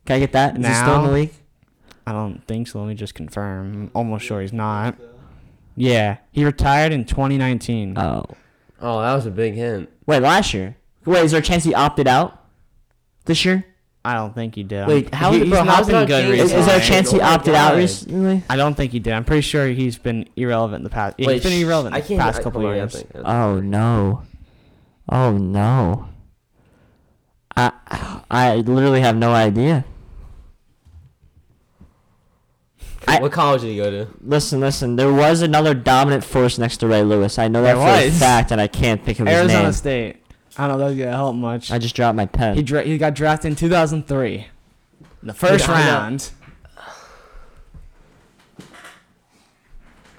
Can 0.06 0.16
I 0.16 0.20
get 0.20 0.32
that? 0.34 0.58
Is 0.58 0.66
he 0.66 0.74
still 0.74 0.96
in 0.96 1.08
the 1.08 1.12
league? 1.12 1.34
I 2.06 2.12
don't 2.12 2.46
think 2.48 2.68
so. 2.68 2.80
Let 2.80 2.88
me 2.88 2.96
just 2.96 3.16
confirm. 3.16 3.74
I'm 3.74 3.92
almost 3.94 4.26
sure 4.26 4.42
he's 4.42 4.54
not. 4.54 4.96
Yeah, 5.76 6.18
he 6.32 6.44
retired 6.44 6.92
in 6.92 7.06
2019. 7.06 7.98
Oh, 7.98 8.26
oh, 8.82 9.02
that 9.02 9.14
was 9.14 9.26
a 9.26 9.32
big 9.32 9.54
hint. 9.54 9.90
wait, 10.06 10.22
last 10.22 10.54
year. 10.54 10.78
Wait, 11.06 11.24
is 11.24 11.32
there 11.32 11.40
a 11.40 11.44
chance 11.44 11.64
he 11.64 11.74
opted 11.74 12.08
out 12.08 12.46
this 13.26 13.46
year? 13.46 13.66
I 14.04 14.16
don't 14.16 14.34
think 14.34 14.56
he 14.56 14.64
did. 14.64 14.88
Wait, 14.88 15.14
how- 15.14 15.32
he, 15.32 15.48
bro, 15.48 15.62
he's 15.62 15.70
how's 15.70 15.88
not 15.88 16.04
it 16.04 16.08
been 16.08 16.08
good 16.08 16.24
changed? 16.24 16.34
Is, 16.34 16.42
recently. 16.42 16.60
is 16.60 16.66
there 16.68 16.78
a 16.80 16.82
chance 16.82 17.12
he 17.12 17.22
Oh 17.22 17.26
opted 17.26 17.54
out 17.54 17.76
recently? 17.76 18.44
I 18.50 18.56
don't 18.56 18.74
think 18.76 18.92
he 18.92 19.00
did. 19.00 19.14
I'm 19.14 19.24
pretty 19.24 19.42
sure 19.42 19.68
he's 19.68 19.98
been 19.98 20.28
irrelevant 20.36 20.80
in 20.80 20.84
the 20.84 20.90
past. 20.90 21.16
Yeah, 21.20 21.32
he's 21.32 21.44
been 21.44 21.54
irrelevant 21.62 21.96
I 21.96 22.02
the 22.02 22.18
past 22.18 22.40
I- 22.40 22.44
couple 22.44 22.62
oh, 22.62 22.64
hold 22.66 22.74
I 22.74 22.78
years. 22.78 23.04
Oh 23.24 23.60
no. 23.60 24.24
Oh 25.08 25.38
no. 25.38 26.10
I 27.88 28.22
I 28.30 28.56
literally 28.58 29.02
have 29.02 29.16
no 29.16 29.32
idea. 29.32 29.86
I- 33.08 33.20
what 33.20 33.32
college 33.32 33.62
did 33.62 33.70
he 33.72 33.78
go 33.78 33.90
to? 33.92 34.08
Listen, 34.24 34.60
listen. 34.60 34.96
There 34.96 35.12
was 35.12 35.42
another 35.42 35.74
dominant 35.74 36.24
force 36.24 36.58
next 36.58 36.78
to 36.78 36.88
Ray 36.88 37.04
Lewis. 37.04 37.38
I 37.40 37.48
know 37.48 37.62
that 37.64 37.76
There 37.76 38.02
for 38.02 38.08
a 38.08 38.12
fact, 38.12 38.52
and 38.52 38.62
I 38.62 38.68
can't 38.68 39.04
think 39.04 39.20
of 39.20 39.28
his 39.28 39.34
name. 39.36 39.40
Arizona 39.42 39.64
name. 39.64 39.74
State. 39.74 40.16
I 40.58 40.68
don't 40.68 40.78
know 40.80 40.86
if 40.88 40.90
that's 40.96 41.00
gonna 41.06 41.16
help 41.18 41.36
much. 41.36 41.72
I 41.72 41.78
just 41.80 41.96
dropped 41.96 42.16
my 42.16 42.26
pen. 42.28 42.56
He 42.56 42.64
dra- 42.64 42.84
he 42.84 42.98
got 42.98 43.16
drafted 43.16 43.50
in 43.52 43.56
2003, 43.56 44.48
in 45.22 45.28
the 45.28 45.34
first 45.34 45.68
I 45.68 45.84
know. 45.86 45.92
round. 45.92 46.30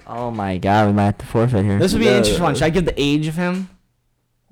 oh 0.07 0.31
my 0.31 0.57
god, 0.57 0.87
we 0.87 0.93
might 0.93 1.05
have 1.05 1.17
to 1.19 1.25
forfeit 1.25 1.63
here. 1.65 1.79
This 1.79 1.93
would 1.93 1.99
be 1.99 2.07
an 2.07 2.13
No. 2.13 2.17
interesting 2.17 2.43
one. 2.43 2.55
Should 2.55 2.63
I 2.63 2.69
give 2.69 2.85
the 2.85 2.99
age 3.01 3.27
of 3.27 3.35
him? 3.35 3.69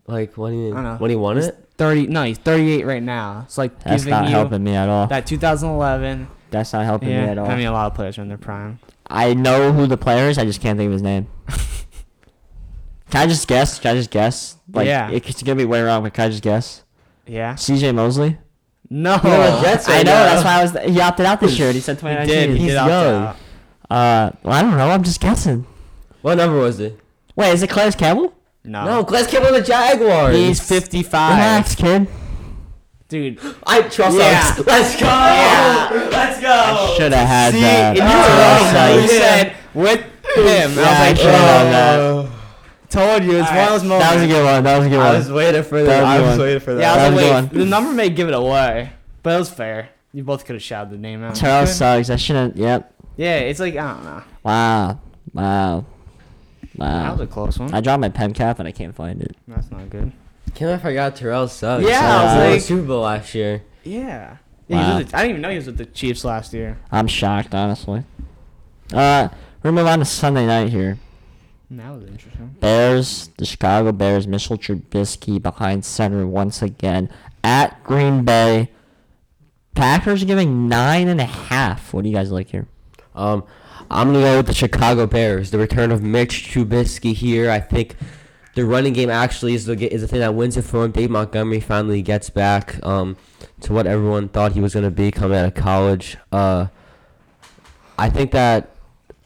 Like 0.07 0.37
when 0.37 0.53
he 0.53 0.67
I 0.71 0.73
don't 0.75 0.83
know. 0.83 0.95
when 0.97 1.09
he 1.09 1.15
won 1.15 1.35
He's 1.37 1.47
it? 1.47 1.60
30. 1.77 2.07
No, 2.07 2.23
he's 2.23 2.37
38 2.37 2.85
right 2.85 3.01
now. 3.03 3.41
It's 3.45 3.57
like 3.57 3.79
That's 3.83 4.03
giving 4.03 4.11
not 4.11 4.25
you 4.25 4.31
helping 4.31 4.63
me 4.63 4.75
at 4.75 4.87
all. 4.89 5.07
that 5.07 5.25
2011. 5.25 6.27
That's 6.51 6.73
not 6.73 6.83
helping 6.85 7.09
me 7.09 7.15
at 7.15 7.37
all. 7.37 7.49
I 7.49 7.55
mean 7.55 7.65
a 7.67 7.71
lot 7.71 7.87
of 7.87 7.95
players 7.95 8.17
are 8.17 8.21
in 8.21 8.27
their 8.27 8.37
prime. 8.37 8.79
I 9.07 9.33
know 9.33 9.71
who 9.73 9.87
the 9.87 9.97
player 9.97 10.29
is. 10.29 10.37
I 10.37 10.45
just 10.45 10.61
can't 10.61 10.77
think 10.77 10.87
of 10.87 10.93
his 10.93 11.01
name. 11.01 11.27
can 13.09 13.21
I 13.21 13.27
just 13.27 13.47
guess? 13.47 13.79
Can 13.79 13.91
I 13.95 13.97
just 13.99 14.11
guess? 14.11 14.55
Like, 14.71 14.87
Yeah. 14.87 15.09
It's 15.11 15.41
gonna 15.43 15.55
be 15.55 15.65
way 15.65 15.81
wrong, 15.81 16.03
but 16.03 16.13
can 16.13 16.25
I 16.25 16.29
just 16.29 16.43
guess? 16.43 16.83
Yeah. 17.25 17.55
C.J. 17.55 17.91
Mosley. 17.93 18.37
No. 18.89 19.17
He 19.17 19.27
on 19.29 19.39
the 19.55 19.61
Jets 19.61 19.87
I 19.87 19.97
know. 20.03 20.11
now. 20.11 20.23
That's 20.25 20.43
why 20.43 20.59
I 20.59 20.63
was. 20.85 20.93
He 20.95 20.99
opted 21.01 21.25
out 21.25 21.39
this 21.39 21.57
year. 21.57 21.71
He 21.71 21.79
said 21.79 21.95
He 21.97 22.01
2019. 22.01 22.27
did. 22.35 22.49
He 22.49 22.57
He's 22.63 22.67
did 22.71 22.73
young. 22.75 22.89
out. 22.89 23.35
Uh, 23.89 24.31
well, 24.43 24.53
I 24.53 24.61
don't 24.61 24.77
know. 24.77 24.89
I'm 24.89 25.03
just 25.03 25.19
guessing. 25.21 25.65
What 26.21 26.35
number 26.35 26.57
was 26.59 26.79
it? 26.79 26.99
Wait, 27.35 27.51
is 27.53 27.63
it 27.63 27.69
Calais 27.69 27.91
Campbell? 27.93 28.33
No. 28.63 28.85
No, 28.85 29.03
Glass 29.03 29.27
came 29.27 29.43
on 29.43 29.53
the 29.53 29.61
Jaguars. 29.61 30.35
He's 30.35 30.59
55. 30.59 31.35
Relax, 31.35 31.75
kid. 31.75 32.07
Dude. 33.07 33.39
I 33.65 33.81
trust 33.81 34.17
Yeah. 34.17 34.41
us. 34.57 34.59
Let's 34.65 34.95
go. 34.95 35.05
Yeah. 35.05 36.07
Let's 36.11 36.39
go. 36.39 36.93
Should 36.97 37.11
have 37.13 37.27
had 37.27 37.53
See, 37.53 37.61
that. 37.61 37.97
and 37.97 37.97
you 37.97 38.03
Oh, 38.03 38.07
were 38.07 38.93
wrong. 38.93 39.01
You 39.01 39.07
sorry. 39.07 39.19
said 39.19 39.53
with 39.73 39.99
him. 40.37 40.73
Yeah, 40.77 40.81
I 40.87 41.07
I 41.07 41.09
was 41.11 41.19
should've 41.19 41.33
had 41.35 41.99
oh. 41.99 42.21
that. 42.23 42.89
Told 42.89 43.23
you. 43.23 43.37
It's 43.39 43.49
one 43.49 43.57
of 43.59 43.69
those 43.69 43.83
moments. 43.83 44.05
That 44.09 44.13
was 44.15 44.23
a 44.23 44.27
good 44.27 44.45
one. 44.45 44.63
That 44.63 44.77
was 44.77 44.85
a 44.87 44.89
good 44.89 44.97
one. 44.97 45.05
I 45.07 45.17
was 45.17 45.31
waiting 45.31 45.63
for 45.63 45.83
That 45.83 45.85
that. 45.87 46.01
was 46.01 46.07
I 46.09 46.15
a 46.15 46.21
was 46.21 46.29
one. 46.29 46.39
waiting 46.39 46.59
for 46.61 46.73
that. 46.75 46.81
Yeah, 46.81 46.93
I 46.93 46.95
That 46.97 47.13
was 47.13 47.21
was 47.23 47.31
like, 47.31 47.51
wait, 47.51 47.57
the 47.59 47.65
number 47.65 47.91
may 47.93 48.09
give 48.09 48.27
it 48.27 48.33
away, 48.33 48.91
but 49.23 49.35
it 49.35 49.39
was 49.39 49.49
fair. 49.49 49.89
You 50.13 50.23
both 50.23 50.45
could 50.45 50.55
have 50.55 50.63
shouted 50.63 50.91
the 50.93 50.97
name 50.97 51.23
out. 51.23 51.35
Charles 51.35 51.69
Good. 51.69 51.75
Suggs. 51.77 52.09
I 52.09 52.15
shouldn't. 52.17 52.55
Yep. 52.57 52.93
Yeah, 53.17 53.37
it's 53.39 53.59
like 53.59 53.75
I 53.75 53.93
don't 53.93 54.03
know. 54.03 54.23
Wow. 54.43 54.99
Wow. 55.33 55.85
That 56.85 57.11
was 57.11 57.21
a 57.21 57.27
close 57.27 57.59
one. 57.59 57.73
I 57.73 57.81
dropped 57.81 58.01
my 58.01 58.09
pen 58.09 58.33
cap 58.33 58.59
and 58.59 58.67
I 58.67 58.71
can't 58.71 58.95
find 58.95 59.21
it. 59.21 59.35
That's 59.47 59.69
not 59.71 59.89
good. 59.89 60.11
Can't 60.47 60.59
believe 60.59 60.79
I 60.79 60.81
forgot 60.81 61.15
Terrell 61.15 61.47
Suggs. 61.47 61.85
Yeah, 61.87 61.99
I 61.99 62.23
was 62.23 62.33
He 62.33 62.39
won 62.39 62.51
like- 62.51 62.61
Super 62.61 62.87
Bowl 62.87 63.01
last 63.03 63.33
year. 63.35 63.63
Yeah. 63.83 64.01
Yeah, 64.03 64.37
he 64.67 64.75
was 64.75 64.83
Wow. 64.85 64.97
with 64.99 65.09
the- 65.11 65.17
I 65.17 65.21
didn't 65.21 65.29
even 65.31 65.41
know 65.41 65.49
he 65.49 65.55
was 65.57 65.65
with 65.67 65.77
the 65.77 65.85
Chiefs 65.85 66.23
last 66.25 66.53
year. 66.53 66.77
I'm 66.91 67.07
shocked, 67.07 67.53
honestly. 67.55 68.03
Uh, 68.93 69.29
we're 69.63 69.71
gonna 69.71 69.81
move 69.81 69.87
on 69.87 69.99
to 69.99 70.05
Sunday 70.05 70.45
night 70.45 70.69
here. 70.69 70.97
That 71.69 71.89
was 71.93 72.03
interesting. 72.03 72.55
Bears, 72.59 73.29
the 73.37 73.45
Chicago 73.45 73.91
Bears, 73.93 74.27
Mitchell 74.27 74.57
Trubisky 74.57 75.41
behind 75.41 75.85
center 75.85 76.27
once 76.27 76.61
again 76.61 77.09
at 77.45 77.81
Green 77.83 78.25
Bay. 78.25 78.69
Packers 79.73 80.25
giving 80.25 80.67
nine 80.67 81.07
and 81.07 81.21
a 81.21 81.25
half. 81.25 81.93
What 81.93 82.03
do 82.03 82.09
you 82.09 82.15
guys 82.15 82.29
like 82.31 82.49
here? 82.49 82.67
Um, 83.15 83.43
I'm 83.91 84.13
gonna 84.13 84.21
go 84.21 84.37
with 84.37 84.47
the 84.47 84.53
Chicago 84.53 85.05
Bears. 85.05 85.51
The 85.51 85.57
return 85.57 85.91
of 85.91 86.01
Mitch 86.01 86.47
Trubisky 86.47 87.13
here. 87.13 87.51
I 87.51 87.59
think 87.59 87.97
the 88.55 88.63
running 88.63 88.93
game 88.93 89.09
actually 89.09 89.53
is 89.53 89.65
the 89.65 89.93
is 89.93 89.99
the 89.99 90.07
thing 90.07 90.21
that 90.21 90.33
wins 90.33 90.55
it 90.55 90.61
for 90.61 90.85
him. 90.85 90.91
Dave 90.91 91.09
Montgomery 91.09 91.59
finally 91.59 92.01
gets 92.01 92.29
back 92.29 92.83
um, 92.85 93.17
to 93.59 93.73
what 93.73 93.85
everyone 93.85 94.29
thought 94.29 94.53
he 94.53 94.61
was 94.61 94.73
gonna 94.73 94.91
be 94.91 95.11
coming 95.11 95.37
out 95.37 95.45
of 95.45 95.55
college. 95.55 96.15
Uh, 96.31 96.67
I 97.99 98.09
think 98.09 98.31
that 98.31 98.69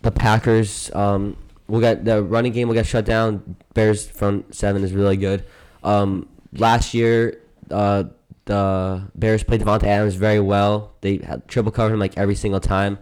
the 0.02 0.10
Packers 0.12 0.92
um, 0.96 1.38
will 1.68 1.80
get 1.80 2.04
the 2.04 2.24
running 2.24 2.52
game 2.52 2.68
will 2.68 2.76
get 2.76 2.88
shut 2.88 3.06
down. 3.06 3.58
Bears 3.76 4.08
front 4.08 4.56
seven 4.56 4.84
is 4.84 4.94
really 4.94 5.18
good. 5.18 5.44
Um, 5.84 6.28
last 6.54 6.96
year, 6.96 7.40
uh, 7.70 8.06
the 8.46 9.12
Bears 9.14 9.44
played 9.44 9.62
Davante 9.62 9.84
Adams 9.84 10.16
very 10.16 10.40
well. 10.40 10.94
They 11.02 11.18
had 11.18 11.48
triple 11.48 11.72
covered 11.72 11.94
him 11.94 12.00
like 12.00 12.18
every 12.18 12.36
single 12.36 12.60
time. 12.60 12.98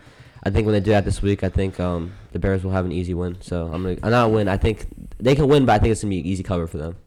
I 0.45 0.49
think 0.49 0.65
when 0.65 0.73
they 0.73 0.81
do 0.81 0.91
that 0.91 1.05
this 1.05 1.21
week, 1.21 1.43
I 1.43 1.49
think 1.49 1.79
um, 1.79 2.11
the 2.33 2.39
Bears 2.39 2.63
will 2.63 2.71
have 2.71 2.85
an 2.85 2.91
easy 2.91 3.13
win. 3.13 3.37
So 3.41 3.65
I'm 3.71 3.83
gonna 3.83 3.97
uh, 4.03 4.09
not 4.09 4.31
win. 4.31 4.47
I 4.49 4.57
think 4.57 4.87
they 5.17 5.35
can 5.35 5.47
win, 5.47 5.65
but 5.65 5.73
I 5.73 5.79
think 5.79 5.91
it's 5.91 6.01
gonna 6.01 6.09
be 6.09 6.19
an 6.19 6.25
easy 6.25 6.43
cover 6.43 6.67
for 6.67 6.77
them. 6.77 6.97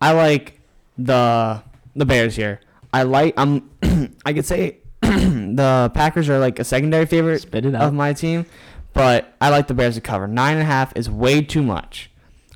I 0.00 0.12
like 0.12 0.60
the 0.96 1.62
the 1.96 2.04
Bears 2.06 2.36
here. 2.36 2.60
I 2.92 3.02
like 3.02 3.34
I'm 3.36 3.70
I 4.24 4.32
could 4.32 4.46
say 4.46 4.78
the 5.00 5.90
Packers 5.94 6.28
are 6.28 6.38
like 6.38 6.58
a 6.58 6.64
secondary 6.64 7.06
favorite 7.06 7.40
Spit 7.40 7.66
it 7.66 7.74
of 7.74 7.92
my 7.92 8.12
team, 8.12 8.46
but 8.92 9.34
I 9.40 9.50
like 9.50 9.66
the 9.66 9.74
Bears 9.74 9.96
to 9.96 10.00
cover. 10.00 10.28
Nine 10.28 10.54
and 10.54 10.62
a 10.62 10.66
half 10.66 10.96
is 10.96 11.10
way 11.10 11.42
too 11.42 11.62
much. 11.62 12.10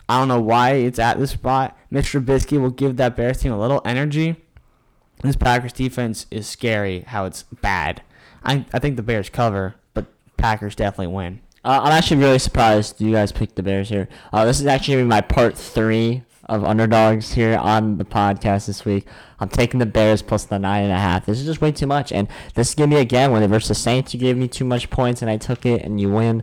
I 0.09 0.19
don't 0.19 0.29
know 0.29 0.41
why 0.41 0.73
it's 0.73 0.99
at 0.99 1.19
this 1.19 1.31
spot. 1.31 1.77
Mr. 1.91 2.21
Trubisky 2.21 2.61
will 2.61 2.71
give 2.71 2.97
that 2.99 3.17
Bears 3.17 3.39
team 3.39 3.53
a 3.53 3.59
little 3.59 3.81
energy. 3.85 4.37
This 5.23 5.37
Packers 5.37 5.73
defense 5.73 6.27
is 6.31 6.47
scary. 6.47 7.01
How 7.01 7.25
it's 7.25 7.45
bad. 7.45 8.03
I 8.45 8.67
I 8.73 8.79
think 8.79 8.97
the 8.97 9.03
Bears 9.03 9.31
cover, 9.31 9.75
but 9.75 9.84
Packers 10.37 10.75
definitely 10.75 11.15
win. 11.15 11.41
Uh, 11.65 11.81
I'm 11.83 11.93
actually 11.93 12.19
really 12.19 12.39
surprised 12.39 13.01
you 13.01 13.13
guys 13.13 13.33
picked 13.33 13.57
the 13.57 13.63
Bears 13.63 13.89
here. 13.89 14.09
Uh, 14.33 14.45
this 14.45 14.61
is 14.61 14.67
actually 14.67 15.03
my 15.05 15.23
part 15.23 15.57
three 15.57 16.23
of 16.47 16.63
underdogs 16.63 17.33
here 17.33 17.57
on 17.57 17.97
the 17.97 18.05
podcast 18.05 18.67
this 18.67 18.85
week. 18.85 19.07
I'm 19.41 19.49
taking 19.49 19.81
the 19.81 19.87
Bears 19.87 20.21
plus 20.21 20.45
the 20.45 20.59
nine 20.59 20.85
and 20.85 20.93
a 20.93 20.99
half. 20.99 21.25
This 21.25 21.41
is 21.41 21.47
just 21.47 21.61
way 21.63 21.73
too 21.73 21.87
much, 21.87 22.13
and 22.13 22.29
this 22.55 22.69
is 22.69 22.75
gonna 22.75 22.95
be 22.95 23.01
again 23.01 23.33
when 23.33 23.41
they 23.41 23.47
versus 23.47 23.69
the 23.69 23.75
Saints. 23.75 24.13
You 24.13 24.21
gave 24.21 24.37
me 24.37 24.47
too 24.47 24.65
much 24.65 24.91
points, 24.91 25.23
and 25.23 25.31
I 25.31 25.39
took 25.39 25.65
it, 25.65 25.83
and 25.83 26.01
you 26.01 26.11
win. 26.11 26.43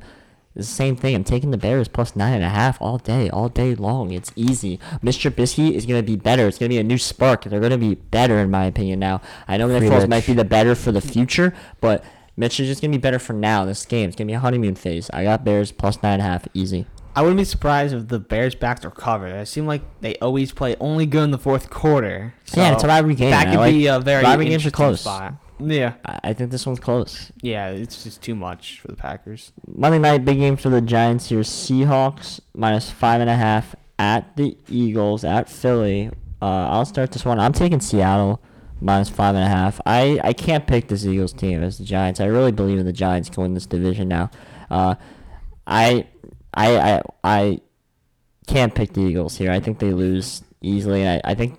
It's 0.53 0.67
the 0.67 0.73
same 0.73 0.97
thing. 0.97 1.15
I'm 1.15 1.23
taking 1.23 1.51
the 1.51 1.57
Bears 1.57 1.87
plus 1.87 2.13
nine 2.13 2.33
and 2.33 2.43
a 2.43 2.49
half 2.49 2.81
all 2.81 2.97
day, 2.97 3.29
all 3.29 3.47
day 3.47 3.73
long. 3.73 4.11
It's 4.11 4.33
easy. 4.35 4.79
Mr. 5.01 5.31
Trubisky 5.31 5.71
is 5.71 5.85
gonna 5.85 6.03
be 6.03 6.17
better. 6.17 6.47
It's 6.47 6.57
gonna 6.57 6.69
be 6.69 6.79
a 6.79 6.83
new 6.83 6.97
spark. 6.97 7.45
They're 7.45 7.61
gonna 7.61 7.77
be 7.77 7.95
better, 7.95 8.39
in 8.39 8.51
my 8.51 8.65
opinion. 8.65 8.99
Now 8.99 9.21
I 9.47 9.57
know 9.57 9.67
Nick 9.67 9.79
Free 9.79 9.89
Foles 9.89 10.09
might 10.09 10.25
be 10.25 10.33
the 10.33 10.43
better 10.43 10.75
for 10.75 10.91
the 10.91 10.99
future, 10.99 11.53
but 11.79 12.03
Mitch 12.37 12.59
is 12.59 12.67
just 12.67 12.81
gonna 12.81 12.91
be 12.91 12.97
better 12.97 13.19
for 13.19 13.33
now. 13.33 13.65
This 13.65 13.85
game 13.85 14.09
it's 14.09 14.15
gonna 14.15 14.27
be 14.27 14.33
a 14.33 14.39
honeymoon 14.39 14.75
phase. 14.75 15.09
I 15.13 15.23
got 15.23 15.43
Bears 15.43 15.71
plus 15.71 16.01
nine 16.01 16.13
and 16.13 16.21
a 16.21 16.25
half, 16.25 16.47
easy. 16.53 16.87
I 17.15 17.21
wouldn't 17.21 17.37
be 17.39 17.43
surprised 17.43 17.93
if 17.93 18.07
the 18.07 18.19
Bears 18.19 18.55
backs 18.55 18.85
are 18.85 18.89
covered. 18.91 19.33
It 19.33 19.45
seemed 19.47 19.67
like 19.67 19.81
they 19.99 20.15
always 20.15 20.53
play 20.53 20.77
only 20.79 21.05
good 21.05 21.23
in 21.25 21.31
the 21.31 21.37
fourth 21.37 21.69
quarter. 21.69 22.33
yeah, 22.55 22.71
it's 22.73 22.83
a 22.83 22.87
rivalry 22.87 23.15
game. 23.15 23.31
That 23.31 23.47
could 23.49 23.57
like- 23.59 23.73
be 23.73 23.87
a 23.87 23.99
very 23.99 24.23
rivalry 24.23 24.45
games 24.45 24.63
are 24.63 24.69
interesting 24.69 24.71
close. 24.85 25.01
spot. 25.01 25.33
Yeah, 25.63 25.93
I 26.05 26.19
I 26.23 26.33
think 26.33 26.49
this 26.51 26.65
one's 26.65 26.79
close. 26.79 27.31
yeah, 27.43 27.67
it's 27.69 28.03
just 28.03 28.21
too 28.23 28.33
much 28.33 28.79
for 28.79 28.87
the 28.87 28.95
Packers. 28.95 29.51
Monday 29.67 29.99
night 29.99 30.25
big 30.25 30.37
game 30.39 30.55
for 30.55 30.69
the 30.69 30.81
Giants 30.81 31.29
here. 31.29 31.41
Seahawks 31.41 32.39
minus 32.55 32.89
five 32.89 33.21
and 33.21 33.29
a 33.29 33.35
half 33.35 33.75
at 33.99 34.35
the 34.37 34.57
Eagles 34.69 35.23
at 35.23 35.49
Philly. 35.49 36.09
Uh, 36.41 36.45
I'll 36.71 36.85
start 36.85 37.11
this 37.11 37.23
one. 37.25 37.39
I'm 37.39 37.53
taking 37.53 37.79
Seattle 37.79 38.41
minus 38.81 39.09
five 39.09 39.35
and 39.35 39.43
a 39.43 39.47
half. 39.47 39.79
I, 39.85 40.19
I 40.23 40.33
can't 40.33 40.65
pick 40.67 40.87
this 40.87 41.05
Eagles 41.05 41.33
team 41.33 41.63
as 41.63 41.77
the 41.77 41.83
Giants. 41.85 42.19
I 42.19 42.25
really 42.25 42.51
believe 42.51 42.79
in 42.79 42.85
the 42.85 42.93
Giants 42.93 43.29
can 43.29 43.43
win 43.43 43.53
this 43.53 43.65
division 43.65 44.07
now. 44.07 44.29
Uh, 44.69 44.95
I 45.67 46.07
I 46.53 46.77
I 46.77 47.01
I 47.23 47.61
can't 48.47 48.73
pick 48.75 48.93
the 48.93 49.01
Eagles 49.01 49.37
here. 49.37 49.51
I 49.51 49.59
think 49.59 49.79
they 49.79 49.91
lose 49.93 50.43
easily. 50.61 51.07
I, 51.07 51.21
I 51.23 51.35
think 51.35 51.57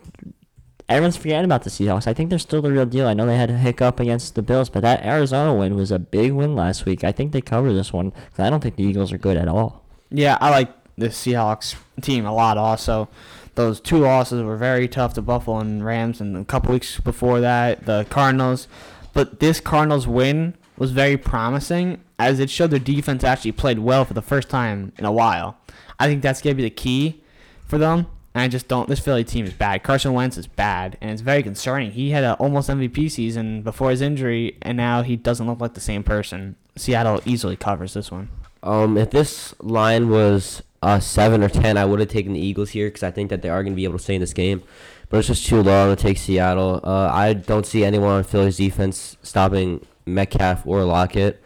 everyone's 0.88 1.16
forgetting 1.16 1.44
about 1.44 1.62
the 1.62 1.70
Seahawks. 1.70 2.06
I 2.06 2.12
think 2.12 2.28
they're 2.30 2.38
still 2.38 2.60
the 2.60 2.70
real 2.72 2.84
deal. 2.86 3.06
I 3.06 3.14
know 3.14 3.24
they 3.26 3.36
had 3.36 3.50
a 3.50 3.56
hiccup 3.56 4.00
against 4.00 4.34
the 4.34 4.42
Bills, 4.42 4.68
but 4.68 4.82
that 4.82 5.04
Arizona 5.04 5.54
win 5.54 5.74
was 5.76 5.90
a 5.90 5.98
big 5.98 6.32
win 6.32 6.54
last 6.54 6.84
week. 6.84 7.04
I 7.04 7.12
think 7.12 7.32
they 7.32 7.40
cover 7.40 7.72
this 7.72 7.92
one 7.92 8.10
'cause 8.10 8.40
I 8.40 8.50
don't 8.50 8.60
think 8.62 8.76
the 8.76 8.84
Eagles 8.84 9.12
are 9.12 9.18
good 9.18 9.36
at 9.36 9.48
all. 9.48 9.84
Yeah, 10.10 10.36
I 10.40 10.50
like 10.50 10.70
the 10.98 11.06
Seahawks 11.08 11.76
team 12.02 12.26
a 12.26 12.34
lot. 12.34 12.58
Also, 12.58 13.08
those 13.54 13.80
two 13.80 13.98
losses 13.98 14.42
were 14.42 14.56
very 14.56 14.88
tough 14.88 15.14
to 15.14 15.22
Buffalo 15.22 15.58
and 15.58 15.84
Rams, 15.84 16.20
and 16.20 16.36
a 16.36 16.44
couple 16.44 16.72
weeks 16.72 17.00
before 17.00 17.40
that, 17.40 17.86
the 17.86 18.06
Cardinals. 18.08 18.68
But 19.12 19.40
this 19.40 19.60
Cardinals 19.60 20.06
win 20.06 20.54
was 20.78 20.92
very 20.92 21.16
promising, 21.16 22.02
as 22.18 22.40
it 22.40 22.50
showed 22.50 22.70
their 22.70 22.78
defense 22.78 23.24
actually 23.24 23.52
played 23.52 23.78
well 23.78 24.04
for 24.04 24.14
the 24.14 24.22
first 24.22 24.48
time 24.48 24.92
in 24.98 25.04
a 25.04 25.12
while. 25.12 25.58
I 25.98 26.06
think 26.06 26.22
that's 26.22 26.40
gonna 26.40 26.54
be 26.54 26.62
the 26.62 26.70
key 26.70 27.22
for 27.66 27.78
them. 27.78 28.06
And 28.34 28.42
I 28.42 28.48
just 28.48 28.66
don't. 28.66 28.88
This 28.88 29.00
Philly 29.00 29.24
team 29.24 29.44
is 29.44 29.52
bad. 29.52 29.82
Carson 29.82 30.14
Wentz 30.14 30.38
is 30.38 30.46
bad, 30.46 30.96
and 31.02 31.10
it's 31.10 31.20
very 31.20 31.42
concerning. 31.42 31.90
He 31.90 32.10
had 32.10 32.24
an 32.24 32.32
almost 32.34 32.70
MVP 32.70 33.10
season 33.10 33.60
before 33.60 33.90
his 33.90 34.00
injury, 34.00 34.56
and 34.62 34.76
now 34.76 35.02
he 35.02 35.16
doesn't 35.16 35.46
look 35.46 35.60
like 35.60 35.74
the 35.74 35.80
same 35.80 36.02
person. 36.02 36.56
Seattle 36.74 37.20
easily 37.26 37.56
covers 37.56 37.92
this 37.92 38.10
one. 38.10 38.30
Um, 38.62 38.96
if 38.96 39.10
this 39.10 39.54
line 39.60 40.08
was 40.08 40.62
uh, 40.82 41.00
seven 41.00 41.42
or 41.42 41.48
ten, 41.48 41.76
I 41.76 41.84
would 41.84 42.00
have 42.00 42.08
taken 42.08 42.32
the 42.32 42.40
Eagles 42.40 42.70
here 42.70 42.88
because 42.88 43.02
I 43.02 43.10
think 43.10 43.30
that 43.30 43.42
they 43.42 43.48
are 43.48 43.62
going 43.62 43.72
to 43.72 43.76
be 43.76 43.84
able 43.84 43.98
to 43.98 44.02
stay 44.02 44.14
in 44.14 44.20
this 44.20 44.32
game. 44.32 44.62
But 45.08 45.18
it's 45.18 45.28
just 45.28 45.46
too 45.46 45.62
low. 45.62 45.94
To 45.94 46.00
take 46.00 46.18
Seattle. 46.18 46.80
Uh, 46.82 47.10
I 47.12 47.34
don't 47.34 47.66
see 47.66 47.84
anyone 47.84 48.12
on 48.12 48.24
Philly's 48.24 48.56
defense 48.56 49.16
stopping 49.22 49.86
Metcalf 50.06 50.66
or 50.66 50.84
Lockett. 50.84 51.42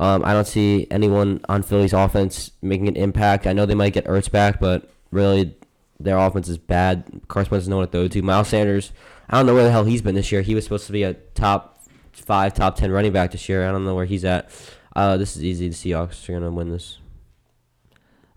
Um, 0.00 0.24
I 0.24 0.32
don't 0.32 0.46
see 0.46 0.88
anyone 0.90 1.40
on 1.48 1.62
Philly's 1.62 1.92
offense 1.92 2.50
making 2.60 2.88
an 2.88 2.96
impact. 2.96 3.46
I 3.46 3.52
know 3.52 3.66
they 3.66 3.76
might 3.76 3.92
get 3.92 4.06
Ertz 4.06 4.30
back, 4.30 4.58
but 4.58 4.90
really 5.12 5.56
their 6.00 6.18
offense 6.18 6.48
is 6.48 6.58
bad. 6.58 7.22
Carson 7.28 7.52
Wentz 7.52 7.62
doesn't 7.62 7.70
know 7.70 7.76
what 7.76 7.92
to 7.92 7.98
throw 7.98 8.08
to. 8.08 8.22
Miles 8.22 8.48
Sanders, 8.48 8.92
I 9.30 9.36
don't 9.36 9.46
know 9.46 9.54
where 9.54 9.64
the 9.64 9.70
hell 9.70 9.84
he's 9.84 10.02
been 10.02 10.16
this 10.16 10.32
year. 10.32 10.42
He 10.42 10.54
was 10.54 10.64
supposed 10.64 10.86
to 10.86 10.92
be 10.92 11.04
a 11.04 11.14
top 11.14 11.86
five, 12.12 12.54
top 12.54 12.76
ten 12.76 12.90
running 12.90 13.12
back 13.12 13.30
this 13.30 13.48
year. 13.48 13.68
I 13.68 13.72
don't 13.72 13.84
know 13.84 13.94
where 13.94 14.04
he's 14.04 14.24
at. 14.24 14.50
Uh, 14.96 15.16
this 15.16 15.36
is 15.36 15.44
easy. 15.44 15.68
The 15.68 15.74
Seahawks 15.74 16.28
are 16.28 16.32
gonna 16.32 16.50
win 16.50 16.70
this. 16.70 16.98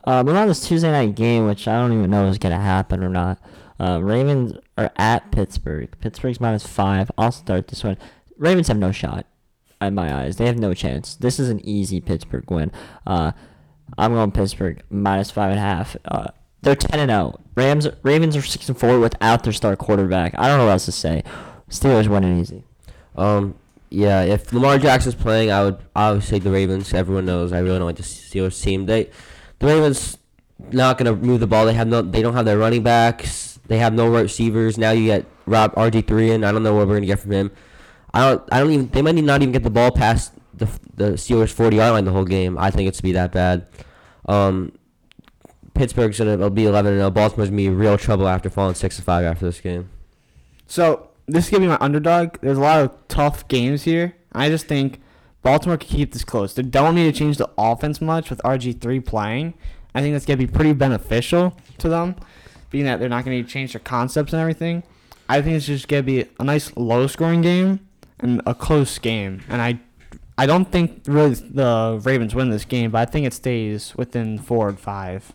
Uh, 0.08 0.24
moving 0.24 0.40
on 0.40 0.48
this 0.48 0.66
Tuesday 0.66 0.90
night 0.90 1.16
game, 1.16 1.48
which 1.48 1.68
I 1.68 1.74
don't 1.78 1.92
even 1.92 2.10
know 2.10 2.28
is 2.28 2.38
going 2.38 2.56
to 2.56 2.62
happen 2.62 3.04
or 3.04 3.10
not. 3.10 3.42
Uh, 3.78 4.00
Ravens 4.02 4.54
are 4.78 4.90
at 4.96 5.34
Pittsburgh. 5.34 5.94
Pittsburgh's 6.00 6.40
minus 6.40 6.66
five. 6.66 7.12
I'll 7.18 7.34
start 7.34 7.68
this 7.68 7.84
one. 7.84 7.98
Ravens 8.38 8.70
have 8.70 8.78
no 8.78 8.94
shot, 8.94 9.26
in 9.82 9.96
my 9.96 10.24
eyes. 10.24 10.38
They 10.38 10.46
have 10.46 10.58
no 10.58 10.74
chance. 10.74 11.16
This 11.16 11.42
is 11.42 11.50
an 11.50 11.60
easy 11.60 12.00
Pittsburgh 12.00 12.50
win. 12.50 12.72
Uh, 13.06 13.34
I'm 13.98 14.14
going 14.14 14.32
Pittsburgh 14.32 14.82
minus 14.90 15.30
five 15.30 15.50
and 15.52 15.60
a 15.60 15.62
half. 15.62 15.98
Uh, 16.06 16.28
they're 16.62 16.76
ten 16.76 17.02
and 17.02 17.12
zero. 17.12 17.42
Rams 17.56 17.90
Ravens 18.02 18.38
are 18.38 18.42
six 18.42 18.70
and 18.70 18.78
four 18.78 19.02
without 19.02 19.44
their 19.44 19.52
star 19.52 19.76
quarterback. 19.76 20.34
I 20.38 20.48
don't 20.48 20.58
know 20.58 20.66
what 20.68 20.72
else 20.72 20.86
to 20.86 20.94
say. 20.94 21.22
Steelers 21.70 22.08
winning 22.08 22.40
easy. 22.40 22.64
Um, 23.18 23.56
yeah, 23.90 24.22
if 24.22 24.54
Lamar 24.54 24.78
Jackson's 24.78 25.16
playing, 25.16 25.52
I 25.52 25.64
would 25.66 26.24
take 26.24 26.44
the 26.44 26.52
Ravens. 26.52 26.94
Everyone 26.94 27.26
knows 27.26 27.52
I 27.52 27.60
really 27.60 27.78
don't 27.78 27.88
like 27.88 27.98
the 27.98 28.04
Steelers 28.04 28.62
team. 28.64 28.86
They, 28.86 29.10
the 29.60 29.68
Ravens, 29.68 30.18
not 30.72 30.98
gonna 30.98 31.16
move 31.16 31.40
the 31.40 31.48
ball. 31.48 31.66
They 31.66 31.74
have 31.74 31.88
no. 31.88 32.02
They 32.02 32.22
don't 32.22 32.34
have 32.34 32.46
their 32.46 32.58
running 32.58 32.84
backs. 32.84 33.60
They 33.68 33.78
have 33.80 33.94
no 33.94 34.08
receivers. 34.08 34.78
Now 34.78 34.92
you 34.92 35.06
get 35.06 35.26
Rob 35.46 35.74
RG 35.76 36.08
three 36.08 36.32
in. 36.32 36.44
I 36.44 36.52
don't 36.52 36.64
know 36.64 36.74
what 36.76 36.88
we're 36.88 36.96
gonna 36.96 37.06
get 37.06 37.20
from 37.20 37.32
him. 37.32 37.52
I 38.14 38.30
don't. 38.30 38.44
I 38.52 38.60
don't 38.60 38.72
even. 38.72 38.90
They 38.90 39.02
might 39.02 39.16
not 39.16 39.42
even 39.42 39.52
get 39.52 39.64
the 39.64 39.70
ball 39.70 39.92
past 39.92 40.34
the 40.54 40.68
the 40.96 41.12
Steelers 41.12 41.52
forty 41.52 41.78
yard 41.78 41.94
line 41.94 42.06
the 42.06 42.12
whole 42.12 42.26
game. 42.26 42.58
I 42.58 42.72
think 42.72 42.88
it's 42.88 42.98
to 42.98 43.04
be 43.04 43.12
that 43.14 43.32
bad. 43.32 43.68
Um, 44.26 44.74
Pittsburgh's 45.74 46.18
gonna 46.18 46.50
be 46.50 46.66
eleven 46.66 46.94
and 46.94 47.00
0. 47.00 47.12
Baltimore's 47.12 47.50
gonna 47.50 47.58
be 47.58 47.70
real 47.70 47.98
trouble 47.98 48.28
after 48.28 48.50
falling 48.50 48.76
six 48.76 48.96
to 48.98 49.02
five 49.02 49.26
after 49.26 49.46
this 49.46 49.60
game. 49.62 49.90
So 50.66 51.10
this 51.28 51.46
is 51.46 51.52
gonna 51.52 51.62
be 51.62 51.68
my 51.68 51.78
underdog. 51.80 52.38
There's 52.42 52.58
a 52.58 52.62
lot 52.62 52.82
of 52.82 53.08
tough 53.08 53.48
games 53.48 53.84
here. 53.84 54.16
I 54.32 54.50
just 54.50 54.68
think 54.68 55.02
Baltimore 55.48 55.78
can 55.78 55.88
keep 55.88 56.12
this 56.12 56.26
close. 56.26 56.54
They 56.54 56.62
don't 56.62 56.94
need 56.96 57.12
to 57.14 57.18
change 57.18 57.38
the 57.38 57.50
offense 57.58 58.02
much 58.02 58.30
with 58.30 58.42
RG 58.44 58.82
three 58.82 59.00
playing. 59.00 59.54
I 59.96 60.02
think 60.02 60.14
that's 60.14 60.26
gonna 60.26 60.36
be 60.38 60.46
pretty 60.48 60.74
beneficial 60.74 61.56
to 61.78 61.88
them, 61.88 62.16
being 62.70 62.84
that 62.84 63.00
they're 63.00 63.08
not 63.08 63.24
gonna 63.24 63.38
need 63.38 63.48
to 63.48 63.52
change 63.54 63.72
their 63.72 63.80
concepts 63.80 64.34
and 64.34 64.42
everything. 64.42 64.84
I 65.30 65.42
think 65.42 65.56
it's 65.56 65.66
just 65.66 65.88
gonna 65.88 66.04
be 66.04 66.26
a 66.38 66.44
nice 66.44 66.76
low 66.76 67.08
scoring 67.08 67.42
game 67.42 67.80
and 68.20 68.42
a 68.46 68.54
close 68.54 69.00
game. 69.00 69.42
And 69.48 69.62
I 69.62 69.80
I 70.38 70.46
don't 70.48 70.70
think 70.70 71.04
really 71.08 71.34
the 71.36 72.00
Ravens 72.04 72.36
win 72.36 72.50
this 72.50 72.66
game, 72.66 72.92
but 72.92 73.00
I 73.00 73.06
think 73.10 73.26
it 73.26 73.34
stays 73.34 73.96
within 73.96 74.38
four 74.40 74.68
and 74.68 74.78
five. 74.78 75.32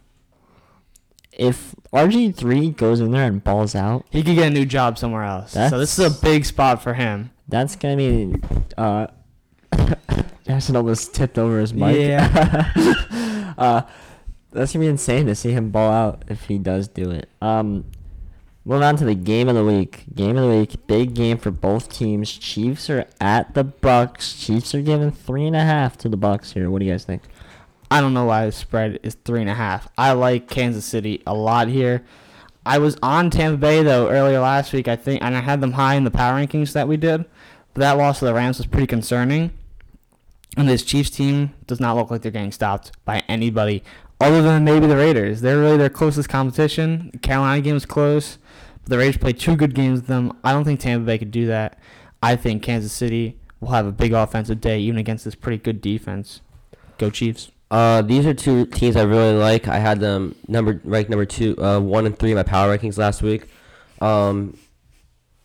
If 1.32 1.74
RG 1.92 2.36
three 2.36 2.68
goes 2.70 3.00
in 3.00 3.12
there 3.12 3.24
and 3.26 3.42
balls 3.42 3.74
out, 3.74 4.04
He 4.10 4.22
could 4.22 4.34
get 4.34 4.48
a 4.48 4.50
new 4.50 4.66
job 4.66 4.98
somewhere 4.98 5.24
else. 5.24 5.52
so 5.52 5.78
this 5.78 5.98
is 5.98 6.04
a 6.04 6.20
big 6.22 6.44
spot 6.44 6.82
for 6.82 6.92
him. 6.92 7.30
That's 7.48 7.76
gonna 7.76 7.96
be 7.96 8.34
uh 8.76 9.06
Jackson 10.46 10.76
almost 10.76 11.14
tipped 11.14 11.38
over 11.38 11.60
his 11.60 11.72
mic. 11.72 11.96
Yeah. 11.96 13.54
uh 13.58 13.82
that's 14.50 14.72
gonna 14.72 14.84
be 14.84 14.88
insane 14.88 15.26
to 15.26 15.34
see 15.34 15.52
him 15.52 15.70
ball 15.70 15.90
out 15.90 16.24
if 16.28 16.44
he 16.44 16.58
does 16.58 16.88
do 16.88 17.10
it. 17.10 17.28
Um 17.40 17.84
moving 18.64 18.84
on 18.84 18.96
to 18.96 19.04
the 19.04 19.14
game 19.14 19.48
of 19.48 19.54
the 19.54 19.64
week. 19.64 20.04
Game 20.14 20.36
of 20.36 20.48
the 20.48 20.58
week, 20.58 20.86
big 20.86 21.14
game 21.14 21.38
for 21.38 21.50
both 21.50 21.92
teams. 21.92 22.30
Chiefs 22.30 22.90
are 22.90 23.06
at 23.20 23.54
the 23.54 23.64
Bucks. 23.64 24.34
Chiefs 24.34 24.74
are 24.74 24.82
giving 24.82 25.10
three 25.10 25.46
and 25.46 25.56
a 25.56 25.64
half 25.64 25.96
to 25.98 26.08
the 26.08 26.16
Bucks 26.16 26.52
here. 26.52 26.70
What 26.70 26.80
do 26.80 26.86
you 26.86 26.92
guys 26.92 27.04
think? 27.04 27.22
I 27.90 28.00
don't 28.00 28.14
know 28.14 28.24
why 28.24 28.46
the 28.46 28.52
spread 28.52 29.00
is 29.02 29.16
three 29.24 29.42
and 29.42 29.50
a 29.50 29.54
half. 29.54 29.86
I 29.98 30.12
like 30.12 30.48
Kansas 30.48 30.84
City 30.84 31.22
a 31.26 31.34
lot 31.34 31.68
here. 31.68 32.02
I 32.64 32.78
was 32.78 32.96
on 33.02 33.28
Tampa 33.28 33.58
Bay 33.58 33.82
though 33.82 34.08
earlier 34.08 34.40
last 34.40 34.72
week, 34.72 34.88
I 34.88 34.96
think, 34.96 35.22
and 35.22 35.36
I 35.36 35.40
had 35.40 35.60
them 35.60 35.72
high 35.72 35.94
in 35.94 36.04
the 36.04 36.10
power 36.10 36.40
rankings 36.40 36.72
that 36.72 36.88
we 36.88 36.96
did. 36.96 37.24
But 37.74 37.80
that 37.80 37.98
loss 37.98 38.20
to 38.20 38.26
the 38.26 38.34
Rams 38.34 38.58
was 38.58 38.66
pretty 38.66 38.86
concerning. 38.86 39.52
And 40.56 40.68
this 40.68 40.82
Chiefs 40.82 41.10
team 41.10 41.54
does 41.66 41.80
not 41.80 41.96
look 41.96 42.10
like 42.10 42.22
they're 42.22 42.30
getting 42.30 42.52
stopped 42.52 42.92
by 43.04 43.22
anybody 43.28 43.82
other 44.20 44.42
than 44.42 44.64
maybe 44.64 44.86
the 44.86 44.96
Raiders. 44.96 45.40
They're 45.40 45.58
really 45.58 45.78
their 45.78 45.88
closest 45.88 46.28
competition. 46.28 47.10
The 47.12 47.18
Carolina 47.18 47.62
game 47.62 47.74
was 47.74 47.86
close, 47.86 48.38
but 48.82 48.90
the 48.90 48.98
Raiders 48.98 49.16
played 49.16 49.38
two 49.38 49.56
good 49.56 49.74
games 49.74 50.00
with 50.00 50.08
them. 50.08 50.36
I 50.44 50.52
don't 50.52 50.64
think 50.64 50.80
Tampa 50.80 51.06
Bay 51.06 51.18
could 51.18 51.30
do 51.30 51.46
that. 51.46 51.78
I 52.22 52.36
think 52.36 52.62
Kansas 52.62 52.92
City 52.92 53.38
will 53.60 53.70
have 53.70 53.86
a 53.86 53.92
big 53.92 54.12
offensive 54.12 54.60
day 54.60 54.78
even 54.80 54.98
against 54.98 55.24
this 55.24 55.34
pretty 55.34 55.58
good 55.58 55.80
defense. 55.80 56.40
Go 56.98 57.10
Chiefs. 57.10 57.50
Uh, 57.70 58.02
these 58.02 58.26
are 58.26 58.34
two 58.34 58.66
teams 58.66 58.96
I 58.96 59.02
really 59.02 59.34
like. 59.34 59.66
I 59.66 59.78
had 59.78 59.98
them 59.98 60.34
number 60.46 60.80
ranked 60.84 61.08
number 61.08 61.24
two, 61.24 61.56
uh, 61.58 61.80
one 61.80 62.04
and 62.04 62.18
three 62.18 62.30
in 62.30 62.36
my 62.36 62.42
power 62.42 62.76
rankings 62.76 62.98
last 62.98 63.22
week. 63.22 63.48
Um, 64.02 64.58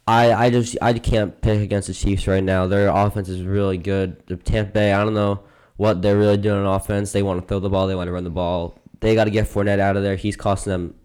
I 0.08 0.34
I 0.34 0.50
just 0.50 0.78
I 0.82 0.94
can't 0.94 1.40
pick 1.42 1.60
against 1.60 1.88
the 1.88 1.94
Chiefs 1.94 2.28
right 2.28 2.44
now. 2.44 2.66
Their 2.68 2.88
offense 2.88 3.28
is 3.28 3.44
really 3.44 3.78
good. 3.78 4.26
The 4.28 4.38
Tampa 4.38 4.72
Bay, 4.72 4.94
I 4.94 5.04
don't 5.04 5.14
know 5.14 5.42
what 5.76 6.02
they're 6.02 6.18
really 6.18 6.38
doing 6.38 6.66
on 6.66 6.76
offense. 6.76 7.12
They 7.12 7.24
want 7.24 7.42
to 7.42 7.48
throw 7.48 7.60
the 7.60 7.70
ball. 7.70 7.88
They 7.88 7.96
want 7.96 8.08
to 8.08 8.12
run 8.12 8.24
the 8.24 8.30
ball. 8.30 8.80
They 9.00 9.14
got 9.16 9.26
to 9.26 9.32
get 9.32 9.48
Fournette 9.48 9.80
out 9.80 9.98
of 9.98 10.04
there. 10.04 10.16
He's 10.16 10.36
costing 10.36 10.72
them 10.72 10.96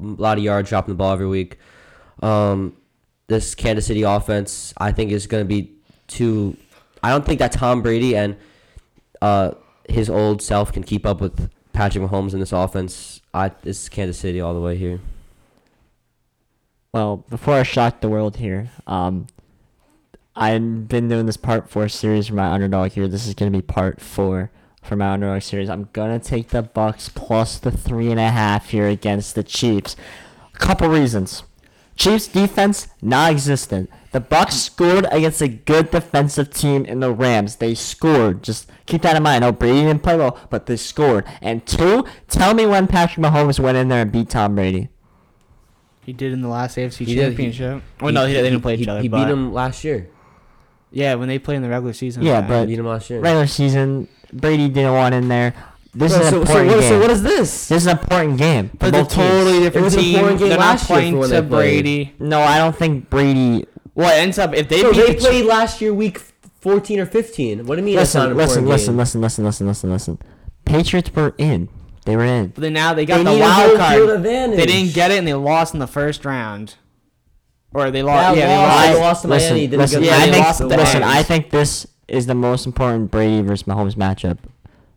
a 0.00 0.22
lot 0.22 0.38
of 0.38 0.44
yards, 0.44 0.68
dropping 0.68 0.94
the 0.94 0.96
ball 0.96 1.12
every 1.12 1.26
week. 1.26 1.58
Um, 2.22 2.76
this 3.26 3.54
Kansas 3.54 3.86
City 3.86 4.02
offense, 4.02 4.72
I 4.78 4.92
think, 4.92 5.10
is 5.10 5.26
going 5.26 5.42
to 5.42 5.48
be 5.48 5.72
too. 6.06 6.56
I 7.02 7.10
don't 7.10 7.26
think 7.26 7.40
that 7.40 7.52
Tom 7.52 7.82
Brady 7.82 8.16
and 8.16 8.36
uh, 9.20 9.52
his 9.88 10.08
old 10.08 10.40
self 10.40 10.72
can 10.72 10.82
keep 10.82 11.04
up 11.04 11.20
with 11.20 11.50
Patrick 11.72 12.04
Mahomes 12.04 12.32
in 12.32 12.40
this 12.40 12.52
offense. 12.52 13.20
I 13.34 13.50
this 13.62 13.82
is 13.82 13.88
Kansas 13.88 14.18
City 14.18 14.40
all 14.40 14.54
the 14.54 14.60
way 14.60 14.76
here. 14.76 15.00
Well, 16.96 17.18
before 17.28 17.52
I 17.52 17.62
shock 17.62 18.00
the 18.00 18.08
world 18.08 18.38
here, 18.38 18.70
um, 18.86 19.26
I've 20.34 20.88
been 20.88 21.10
doing 21.10 21.26
this 21.26 21.36
part 21.36 21.68
four 21.68 21.90
series 21.90 22.28
for 22.28 22.34
my 22.36 22.50
underdog 22.50 22.92
here. 22.92 23.06
This 23.06 23.26
is 23.26 23.34
gonna 23.34 23.50
be 23.50 23.60
part 23.60 24.00
four 24.00 24.50
for 24.82 24.96
my 24.96 25.10
underdog 25.10 25.42
series. 25.42 25.68
I'm 25.68 25.90
gonna 25.92 26.18
take 26.18 26.48
the 26.48 26.62
Bucks 26.62 27.10
plus 27.10 27.58
the 27.58 27.70
three 27.70 28.10
and 28.10 28.18
a 28.18 28.30
half 28.30 28.70
here 28.70 28.88
against 28.88 29.34
the 29.34 29.42
Chiefs. 29.42 29.94
A 30.54 30.56
couple 30.56 30.88
reasons. 30.88 31.42
Chiefs 31.96 32.28
defense 32.28 32.88
non-existent. 33.02 33.90
The 34.12 34.20
Bucks 34.20 34.54
scored 34.54 35.06
against 35.10 35.42
a 35.42 35.48
good 35.48 35.90
defensive 35.90 36.48
team 36.48 36.86
in 36.86 37.00
the 37.00 37.12
Rams. 37.12 37.56
They 37.56 37.74
scored. 37.74 38.42
Just 38.42 38.70
keep 38.86 39.02
that 39.02 39.16
in 39.16 39.22
mind. 39.22 39.42
Know 39.42 39.52
Brady 39.52 39.82
didn't 39.82 40.02
play 40.02 40.16
well, 40.16 40.40
but 40.48 40.64
they 40.64 40.78
scored. 40.78 41.26
And 41.42 41.66
two, 41.66 42.06
tell 42.26 42.54
me 42.54 42.64
when 42.64 42.86
Patrick 42.86 43.22
Mahomes 43.22 43.60
went 43.60 43.76
in 43.76 43.88
there 43.88 44.00
and 44.00 44.10
beat 44.10 44.30
Tom 44.30 44.54
Brady. 44.54 44.88
He 46.06 46.12
did 46.12 46.32
in 46.32 46.40
the 46.40 46.48
last 46.48 46.76
AFC 46.76 46.98
He 47.04 47.04
did, 47.06 47.14
he- 47.16 47.20
Championship. 47.30 47.82
well, 48.00 48.12
no, 48.12 48.26
he, 48.26 48.32
they 48.34 48.42
didn't 48.42 48.60
play 48.62 48.76
he, 48.76 48.82
each 48.84 48.88
other. 48.88 49.02
He 49.02 49.08
beat 49.08 49.26
him 49.26 49.52
last 49.52 49.82
year. 49.84 50.08
Yeah, 50.92 51.16
when 51.16 51.26
they 51.28 51.38
played 51.40 51.56
in 51.56 51.62
the 51.62 51.68
regular 51.68 51.92
season. 51.92 52.22
Yeah, 52.22 52.42
He 52.42 52.48
but 52.48 52.66
beat 52.66 52.78
him 52.78 52.86
last 52.86 53.10
year. 53.10 53.20
regular 53.20 53.46
season, 53.48 54.06
Brady 54.32 54.68
didn't 54.68 54.92
want 54.92 55.14
in 55.16 55.26
there. 55.28 55.52
This 55.92 56.12
Bro, 56.12 56.20
is 56.20 56.26
an 56.26 56.32
so, 56.32 56.36
so, 56.36 56.40
important 56.42 56.68
what, 56.68 56.80
game. 56.80 56.88
so 56.90 57.00
what 57.00 57.10
is 57.10 57.22
this? 57.22 57.68
this 57.68 57.82
is 57.82 57.86
an 57.86 57.98
important 57.98 58.38
game. 58.38 58.68
for 58.68 58.76
but 58.76 58.92
they're 58.92 59.02
both 59.02 59.12
teams. 59.14 59.28
totally 59.30 59.58
different 59.60 59.92
team. 59.92 60.36
They're 60.38 60.48
not 60.50 60.58
last 60.60 60.86
playing 60.86 61.14
for 61.20 61.28
to. 61.28 61.42
Brady. 61.42 62.14
No, 62.20 62.40
I 62.40 62.58
don't 62.58 62.76
think 62.76 63.10
Brady. 63.10 63.66
Well, 63.94 64.10
it 64.16 64.20
ends 64.22 64.38
up 64.38 64.54
if 64.54 64.68
they 64.68 64.82
So 64.82 64.92
beat 64.92 64.96
they 64.98 65.06
the 65.14 65.14
Chi- 65.14 65.18
played 65.20 65.44
last 65.46 65.80
year, 65.80 65.92
week 65.92 66.20
14 66.60 67.00
or 67.00 67.06
15. 67.06 67.66
What 67.66 67.74
do 67.76 67.80
you 67.80 67.86
mean? 67.86 67.98
it's 67.98 68.14
not 68.14 68.28
Listen, 68.28 68.30
an 68.30 68.36
listen, 68.36 68.66
listen, 68.68 68.92
game? 68.92 68.98
listen, 68.98 69.20
listen, 69.22 69.44
listen, 69.44 69.66
listen, 69.66 69.90
listen. 69.90 70.18
Patriots 70.66 71.10
were 71.14 71.34
in. 71.38 71.68
They 72.06 72.16
were 72.16 72.24
in. 72.24 72.48
But 72.48 72.62
then 72.62 72.72
now 72.72 72.94
they 72.94 73.04
got 73.04 73.18
They 73.18 73.24
the 73.24 73.30
need 73.32 73.38
a 73.40 73.42
wild 73.42 73.54
home 73.54 73.68
field 73.90 74.08
card. 74.08 74.16
advantage. 74.16 74.56
They 74.58 74.66
didn't 74.66 74.94
get 74.94 75.10
it, 75.10 75.18
and 75.18 75.26
they 75.28 75.34
lost 75.34 75.74
in 75.74 75.80
the 75.80 75.86
first 75.86 76.24
round. 76.24 76.76
Or 77.74 77.90
they 77.90 78.00
That 78.00 78.06
lost. 78.06 78.36
Yeah, 78.38 78.46
they 78.46 78.56
loss, 78.56 78.68
lost. 78.72 78.86
they 78.94 79.00
lost 79.00 79.22
to 79.22 79.28
listen, 79.28 79.48
Miami. 79.50 79.66
Didn't 79.66 79.80
listen, 79.80 80.02
get 80.02 80.06
yeah, 80.08 80.16
I 80.16 80.26
they 80.26 80.32
think, 80.32 80.44
lost 80.46 80.58
to 80.58 80.64
the 80.68 80.76
listen, 80.76 81.00
Lions. 81.02 81.16
I 81.18 81.22
think 81.22 81.50
this 81.50 81.86
is 82.08 82.26
the 82.26 82.34
most 82.34 82.64
important 82.66 83.10
Brady 83.10 83.42
versus 83.42 83.66
Mahomes 83.66 83.94
matchup. 83.94 84.38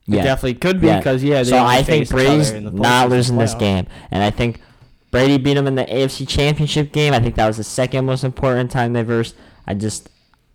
It 0.07 0.16
Yeah. 0.16 0.24
definitely 0.24 0.53
could 0.55 0.80
be 0.80 0.88
because 0.93 1.24
yeah. 1.24 1.43
They 1.43 1.49
so 1.49 1.57
only 1.57 1.76
I 1.76 1.84
think 1.84 2.07
faced 2.07 2.12
each 2.12 2.16
other 2.16 2.26
Brady's 2.28 2.49
in 2.51 2.64
the 2.66 2.72
not 2.72 3.07
postseason 3.07 3.10
losing 3.10 3.38
this 3.38 3.55
playoff. 3.55 3.60
game, 3.60 3.88
and 4.12 4.24
I 4.24 4.30
think 4.30 4.62
Brady 5.12 5.38
beat 5.38 5.57
him 5.57 5.68
in 5.68 5.76
the 5.76 5.86
AFC 5.86 6.26
Championship 6.28 6.91
game. 6.91 7.14
I 7.14 7.20
think 7.20 7.36
that 7.36 7.47
was 7.47 7.57
the 7.57 7.64
second 7.64 8.05
most 8.05 8.24
important 8.24 8.72
time 8.72 8.93
they 8.93 9.03
versed. 9.03 9.36
I 9.68 9.74
just 9.74 10.10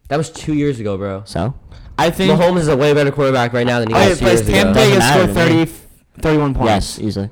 That 0.09 0.17
was 0.17 0.31
two 0.31 0.55
years 0.55 0.79
ago, 0.81 0.97
bro. 0.97 1.23
so 1.25 1.55
I 1.99 2.11
think. 2.11 2.33
Mahomes 2.33 2.61
is 2.61 2.69
a 2.69 2.77
way 2.77 2.95
better 2.95 3.11
quarterback 3.13 3.53
right 3.53 3.67
now 3.67 3.81
than 3.81 3.89
he 3.91 3.95
Oh, 3.95 3.99
yeah, 4.01 4.09
was 4.11 4.19
two 4.19 4.25
but 4.25 4.33
years 4.35 4.47
Tampa 4.47 4.71
ago. 4.71 4.75
Bay 4.75 4.81
Doesn't 4.95 4.99
gets 4.99 5.07
scored 5.09 5.35
matter 5.35 5.49
to 5.51 5.55
me. 5.57 5.65
30, 5.67 5.73
31 6.21 6.55
points. 6.55 6.69
yes, 6.69 6.99
easily. 6.99 7.31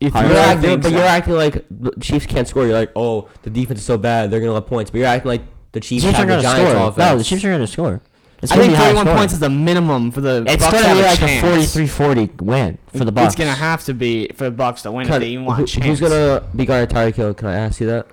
You 0.00 0.10
Hundred 0.10 0.28
You're 0.28 0.36
really 0.36 0.46
acting, 0.50 0.62
think 0.70 0.82
but 0.82 0.88
so? 0.90 0.96
you're 0.96 1.06
acting 1.06 1.34
like 1.34 1.64
the 1.70 1.92
Chiefs 2.00 2.26
can't 2.26 2.46
score. 2.46 2.64
You're 2.66 2.78
like, 2.78 2.92
oh, 2.96 3.28
the 3.42 3.50
defense 3.50 3.80
is 3.80 3.86
so 3.86 3.96
bad, 3.96 4.30
they're 4.30 4.40
gonna 4.40 4.52
let 4.52 4.66
points. 4.66 4.90
But 4.90 4.98
you're 4.98 5.06
acting 5.06 5.28
like 5.30 5.42
the 5.72 5.80
Chiefs, 5.80 6.04
Chiefs 6.04 6.14
are 6.18 6.18
have 6.18 6.26
the 6.28 6.32
going 6.34 6.42
to 6.42 6.48
Giants 6.48 6.70
score. 6.70 6.88
offense. 6.88 6.98
No, 6.98 7.18
the 7.18 7.24
Chiefs 7.24 7.44
are 7.44 7.48
going 7.48 7.60
to 7.60 7.66
score. 7.66 8.02
It's 8.42 8.52
I 8.52 8.56
gonna 8.56 8.66
think 8.68 8.72
be 8.74 8.76
high 8.76 8.84
31 8.88 9.04
scoring. 9.06 9.18
points 9.18 9.32
is 9.32 9.40
the 9.40 9.48
minimum 9.50 10.10
for 10.10 10.20
the 10.20 10.44
It's 10.46 10.62
Bucks 10.62 10.72
going 10.72 10.84
to 10.84 10.88
to 10.90 10.94
be 10.96 11.00
have 11.02 11.22
like 11.22 11.44
a 11.44 11.84
a 11.84 11.86
43-40 11.86 12.42
win 12.42 12.78
for 12.94 13.04
the 13.06 13.12
Bucks. 13.12 13.28
It's 13.28 13.36
gonna 13.36 13.54
have 13.54 13.84
to 13.84 13.94
be 13.94 14.28
for 14.34 14.44
the 14.44 14.50
Bucks 14.50 14.82
to 14.82 14.92
win 14.92 15.02
if 15.06 15.08
Cut- 15.08 15.20
they 15.20 15.28
even 15.28 15.46
want 15.46 15.58
who- 15.58 15.64
a 15.64 15.66
chance. 15.66 15.86
Who's 15.86 16.00
gonna 16.00 16.42
be 16.54 16.66
guarding 16.66 16.94
Tyreek 16.94 17.14
Hill? 17.14 17.32
Can 17.32 17.48
I 17.48 17.56
ask 17.56 17.80
you 17.80 17.86
that? 17.86 18.06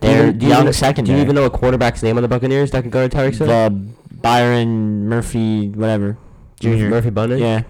Do 0.00 0.06
you 0.08 0.14
They're 0.14 0.22
even- 0.28 0.38
do 0.38 0.46
you 0.46 0.52
young 0.52 0.60
even- 0.62 0.72
secondary. 0.72 1.14
Do 1.14 1.18
you 1.18 1.22
even 1.24 1.34
know 1.34 1.44
a 1.44 1.50
quarterback's 1.50 2.02
name 2.04 2.16
on 2.16 2.22
the 2.22 2.28
Buccaneers 2.28 2.70
that 2.70 2.82
can 2.82 2.90
guard 2.90 3.10
Tyreek 3.10 3.36
Hill? 3.36 3.48
the 3.48 3.76
Byron 4.22 5.08
Murphy, 5.08 5.68
whatever, 5.70 6.16
Junior. 6.60 6.88
Murphy-Bunting. 6.90 7.40
Yeah, 7.40 7.62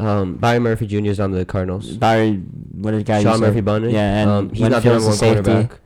Um, 0.00 0.34
Byron 0.36 0.62
Murphy 0.62 0.86
Jr. 0.86 1.06
is 1.10 1.20
on 1.20 1.30
the 1.32 1.44
Cardinals. 1.44 1.96
Byron. 1.96 2.48
What 2.72 2.92
did 2.92 3.04
guy? 3.06 3.22
Sean 3.22 3.34
you? 3.34 3.40
Murphy-Bunting. 3.40 3.90
Yeah, 3.90 4.22
and 4.22 4.30
um, 4.30 4.50
he's 4.50 4.68
not 4.68 4.82
the 4.82 4.88
number 4.90 5.06
one 5.08 5.16
safety. 5.16 5.42
quarterback. 5.44 5.80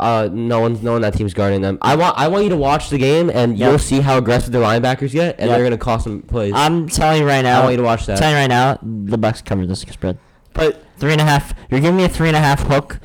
Uh, 0.00 0.28
no 0.32 0.58
one, 0.60 0.72
no 0.82 0.90
one 0.92 0.96
on 0.96 1.00
that 1.02 1.14
team's 1.14 1.34
guarding 1.34 1.60
them. 1.60 1.78
I 1.80 1.94
want, 1.94 2.18
I 2.18 2.26
want 2.26 2.42
you 2.42 2.50
to 2.50 2.56
watch 2.56 2.90
the 2.90 2.98
game, 2.98 3.30
and 3.30 3.56
Yep. 3.56 3.68
you'll 3.70 3.78
see 3.78 4.00
how 4.00 4.18
aggressive 4.18 4.52
their 4.52 4.60
linebackers 4.62 5.12
get, 5.12 5.36
and 5.38 5.48
Yep. 5.48 5.56
they're 5.56 5.64
gonna 5.66 5.78
cost 5.78 6.04
them 6.04 6.20
plays. 6.22 6.52
I'm 6.54 6.88
telling 6.88 7.20
you 7.22 7.28
right 7.28 7.42
now. 7.42 7.60
I 7.60 7.62
want 7.62 7.72
you 7.74 7.76
to 7.76 7.82
watch 7.84 8.00
I'm 8.00 8.06
that. 8.06 8.18
telling 8.18 8.34
you 8.34 8.40
right 8.40 8.48
now, 8.48 8.78
the 8.82 9.16
Bucks 9.16 9.40
cover 9.40 9.64
this 9.66 9.80
spread. 9.82 10.18
But 10.52 10.80
Three 10.98 11.12
and 11.12 11.20
a 11.20 11.24
half. 11.24 11.54
You're 11.70 11.80
giving 11.80 11.96
me 11.96 12.04
a 12.04 12.08
three 12.08 12.28
and 12.28 12.36
a 12.36 12.40
half 12.40 12.60
hook. 12.66 12.98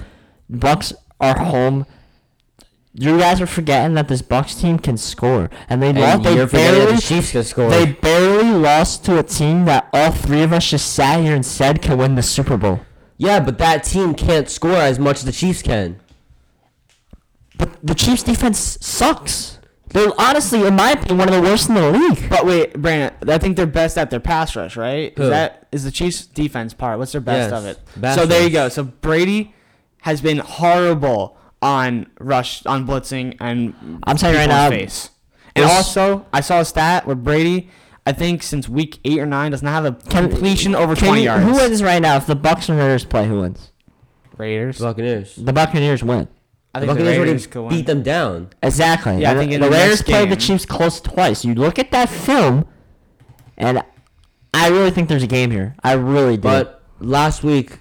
Bucks 0.50 0.94
are 1.20 1.38
home. 1.38 1.86
You 2.94 3.20
guys 3.20 3.40
are 3.40 3.46
forgetting 3.48 3.94
that 3.96 4.08
this 4.08 4.22
Bucks 4.24 4.56
team 4.56 4.80
can 4.80 4.98
score, 4.98 5.50
and 5.70 5.82
they 5.82 5.90
And 5.90 6.00
lost. 6.00 6.24
They 6.24 6.36
you're 6.36 6.48
forgetting 6.48 6.80
that 6.80 6.86
barely. 6.86 6.96
the 6.96 7.02
Chiefs 7.02 7.32
can 7.32 7.44
score. 7.44 7.70
They 7.70 7.92
barely 7.94 8.50
lost 8.52 9.06
to 9.06 9.20
a 9.20 9.24
team 9.24 9.66
that 9.66 9.88
all 9.94 10.12
three 10.12 10.42
of 10.42 10.52
us 10.52 10.70
just 10.70 10.92
sat 10.94 11.22
here 11.22 11.36
and 11.36 11.46
said 11.46 11.82
can 11.82 11.98
win 11.98 12.16
the 12.16 12.24
Super 12.24 12.58
Bowl. 12.58 12.82
yeah, 13.18 13.40
but 13.40 13.58
that 13.60 13.84
team 13.84 14.16
can't 14.16 14.50
score 14.50 14.76
as 14.78 14.98
much 14.98 15.18
as 15.18 15.26
the 15.26 15.32
Chiefs 15.32 15.62
can. 15.62 16.00
But 17.58 17.78
the 17.86 17.94
Chiefs' 17.96 18.24
defense 18.24 18.78
sucks. 18.82 19.60
They're 19.90 20.10
honestly, 20.20 20.66
in 20.66 20.76
my 20.76 20.92
opinion, 20.92 21.18
one 21.18 21.30
of 21.30 21.34
the 21.36 21.42
worst 21.42 21.68
in 21.70 21.76
the 21.76 21.92
league. 21.92 22.30
but 22.30 22.46
wait, 22.46 22.74
Brandon, 22.80 23.12
I 23.30 23.38
think 23.38 23.56
they're 23.58 23.66
best 23.66 23.98
at 23.98 24.10
their 24.12 24.20
pass 24.20 24.56
rush, 24.56 24.78
right? 24.78 25.14
Who? 25.18 25.24
Is 25.24 25.30
that 25.30 25.68
is 25.72 25.84
the 25.84 25.92
Chiefs 25.92 26.26
defense 26.26 26.74
part? 26.74 27.00
What's 27.00 27.12
their 27.12 27.22
best 27.22 27.52
Yes, 27.52 27.60
of 27.60 27.66
it? 27.66 27.80
pass 28.02 28.16
so 28.16 28.26
there 28.26 28.44
you 28.44 28.50
go. 28.52 28.70
So 28.70 28.84
Brady 28.84 29.54
has 30.02 30.22
been 30.22 30.38
horrible 30.38 31.36
on 31.62 32.08
rush 32.20 32.66
on 32.66 32.88
blitzing 32.88 33.36
and 33.40 33.74
I'm 34.04 34.18
telling 34.18 34.36
you 34.36 34.40
right 34.40 34.48
people's 34.50 34.60
now, 34.64 34.70
face. 34.70 35.10
And 35.56 35.66
also, 35.66 36.26
I 36.32 36.42
saw 36.42 36.60
a 36.62 36.66
stat 36.66 37.06
where 37.06 37.16
Brady, 37.18 37.70
I 38.06 38.14
think 38.14 38.44
since 38.44 38.70
week 38.70 39.00
eight 39.04 39.20
or 39.20 39.26
nine, 39.26 39.52
does 39.52 39.62
not 39.62 39.72
have 39.72 39.86
a 39.86 39.92
completion 40.10 40.74
over 40.76 40.96
Can 40.96 41.08
20 41.08 41.22
you- 41.22 41.26
yards. 41.26 41.44
Who 41.44 41.54
wins 41.54 41.84
right 41.84 42.02
now? 42.02 42.16
If 42.16 42.28
the 42.28 42.36
Bucks 42.36 42.70
and 42.70 42.78
Raiders 42.78 43.04
play, 43.04 43.28
who 43.28 43.42
wins? 43.42 43.72
Raiders. 44.38 44.80
Buccaneers. 44.80 45.36
The 45.36 45.52
Buccaneers 45.52 46.02
win. 46.04 46.28
I 46.74 46.80
The 46.80 46.86
think 46.86 46.98
the 47.00 47.04
Buccaneers 47.04 47.18
Raiders 47.28 47.48
could 47.48 47.60
already 47.60 47.76
win. 47.76 47.82
beat 47.82 47.88
them 47.88 48.04
down. 48.04 48.50
Exactly. 48.64 49.22
Yeah, 49.22 49.30
I 49.30 49.32
And 49.32 49.40
think 49.42 49.52
in 49.52 49.60
the 49.62 49.68
the 49.68 49.72
Raiders 49.74 50.00
next 50.00 50.04
played 50.10 50.30
the 50.30 50.36
game- 50.36 50.40
Chiefs 50.48 50.66
close 50.66 51.02
twice. 51.02 51.44
You 51.44 51.56
look 51.56 51.78
at 51.80 51.92
that 51.92 52.08
film, 52.10 52.66
and 53.58 53.82
I 54.54 54.70
really 54.70 54.92
think 54.92 55.10
there's 55.10 55.24
a 55.24 55.28
game 55.28 55.52
here. 55.52 55.76
I 55.84 55.94
really 55.94 56.38
do. 56.38 56.42
But 56.44 56.82
last 57.02 57.44
week, 57.44 57.80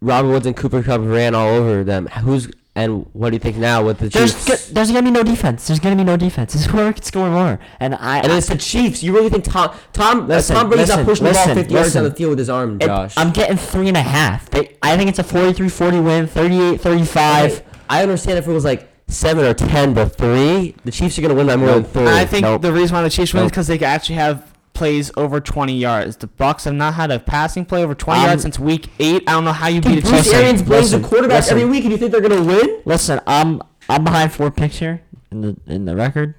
Robert 0.00 0.28
Woods 0.28 0.46
and 0.46 0.56
Cooper 0.56 0.82
Kupp 0.82 1.00
ran 1.02 1.34
all 1.34 1.48
over 1.48 1.82
them. 1.82 2.06
Who's 2.06 2.48
and 2.76 3.06
what 3.14 3.30
do 3.30 3.34
you 3.36 3.40
think 3.40 3.56
now 3.56 3.82
with 3.84 3.98
the 3.98 4.08
there's 4.08 4.32
Chiefs? 4.34 4.68
go- 4.68 4.74
there's 4.74 4.88
gonna 4.92 5.02
be 5.02 5.10
no 5.10 5.22
defense. 5.22 5.66
There's 5.66 5.80
gonna 5.80 5.96
be 5.96 6.04
no 6.04 6.16
defense. 6.16 6.54
It's 6.54 6.66
whoever 6.66 6.92
can 6.92 7.02
score 7.02 7.28
more. 7.30 7.58
And 7.80 7.94
I. 7.96 8.18
and 8.20 8.30
it's 8.30 8.48
the 8.48 8.56
Chiefs. 8.56 9.02
You 9.02 9.12
really 9.14 9.30
think 9.30 9.44
Tom 9.44 9.74
Tom 9.92 10.20
uh, 10.22 10.26
Listen, 10.26 10.54
Tom 10.56 10.68
Brady's 10.68 10.88
listen, 10.88 11.00
not 11.00 11.06
pushing 11.06 11.24
the 11.26 11.32
ball 11.32 11.42
listen, 11.46 11.56
50 11.56 11.74
yards 11.74 11.94
down 11.94 12.04
the 12.04 12.10
field 12.14 12.30
with 12.30 12.38
his 12.38 12.50
arm, 12.50 12.76
it- 12.80 12.86
Josh? 12.86 13.14
I'm 13.16 13.32
getting 13.32 13.56
three 13.56 13.88
and 13.88 13.96
a 13.96 14.02
half. 14.02 14.48
They, 14.50 14.76
I 14.82 14.96
think 14.96 15.08
it's 15.08 15.18
a 15.18 15.24
43-40 15.24 16.04
win, 16.04 16.26
38-35. 16.28 17.44
Okay, 17.50 17.64
I 17.88 18.02
understand 18.02 18.38
if 18.38 18.46
it 18.46 18.52
was 18.52 18.64
like 18.64 18.88
seven 19.08 19.44
or 19.44 19.54
ten, 19.54 19.94
but 19.94 20.16
three, 20.16 20.74
the 20.84 20.90
Chiefs 20.90 21.18
are 21.18 21.22
gonna 21.22 21.34
win 21.34 21.46
by 21.46 21.56
more 21.56 21.66
Nope. 21.68 21.92
than 21.92 22.04
three. 22.06 22.12
I 22.12 22.26
think 22.26 22.42
Nope. 22.42 22.62
the 22.62 22.72
reason 22.72 22.94
why 22.94 23.02
the 23.02 23.10
Chiefs 23.10 23.32
win 23.32 23.44
is 23.44 23.50
because 23.50 23.66
they 23.68 23.78
actually 23.80 24.16
have 24.16 24.52
plays 24.76 25.10
over 25.16 25.40
20 25.40 25.74
yards. 25.74 26.18
The 26.18 26.26
Bucks 26.26 26.64
have 26.64 26.74
not 26.74 26.94
had 26.94 27.10
a 27.10 27.18
passing 27.18 27.64
play 27.64 27.82
over 27.82 27.94
20 27.94 28.20
Um, 28.20 28.26
yards 28.26 28.42
since 28.42 28.58
week 28.58 28.90
eight. 29.00 29.24
I 29.26 29.32
don't 29.32 29.44
know 29.44 29.52
how 29.52 29.68
you 29.68 29.80
beat 29.80 29.98
a 29.98 30.02
Bruce. 30.02 30.32
Arians 30.32 30.62
blames 30.62 30.90
the 30.90 31.00
quarterback 31.00 31.38
listen. 31.44 31.58
every 31.58 31.68
week, 31.68 31.84
and 31.84 31.92
you 31.92 31.98
think 31.98 32.12
they're 32.12 32.20
gonna 32.20 32.44
win? 32.44 32.82
Listen, 32.84 33.20
I'm 33.26 33.62
I'm 33.88 34.04
behind 34.04 34.32
four 34.32 34.50
picks 34.50 34.78
here 34.78 35.02
in 35.32 35.40
the 35.40 35.56
in 35.66 35.86
the 35.86 35.96
record. 35.96 36.34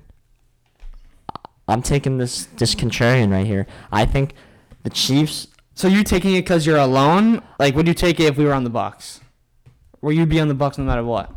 I'm 1.67 1.81
taking 1.81 2.19
this 2.19 2.45
this 2.57 2.75
contrarian 2.75 3.31
right 3.31 3.45
here. 3.45 3.65
I 3.91 4.05
think 4.05 4.33
the 4.83 4.91
Chiefs. 4.91 5.47
So 5.73 5.87
you're 5.87 6.03
taking 6.03 6.33
it 6.35 6.41
because 6.41 6.65
you're 6.65 6.77
alone? 6.77 7.41
Like, 7.59 7.75
would 7.75 7.87
you 7.87 7.93
take 7.93 8.19
it 8.19 8.25
if 8.25 8.37
we 8.37 8.45
were 8.45 8.53
on 8.53 8.63
the 8.63 8.69
Bucks? 8.69 9.19
Or 10.01 10.13
you'd 10.13 10.29
be 10.29 10.39
on 10.39 10.47
the 10.47 10.53
Bucks 10.53 10.77
no 10.77 10.83
matter 10.85 11.03
what? 11.03 11.31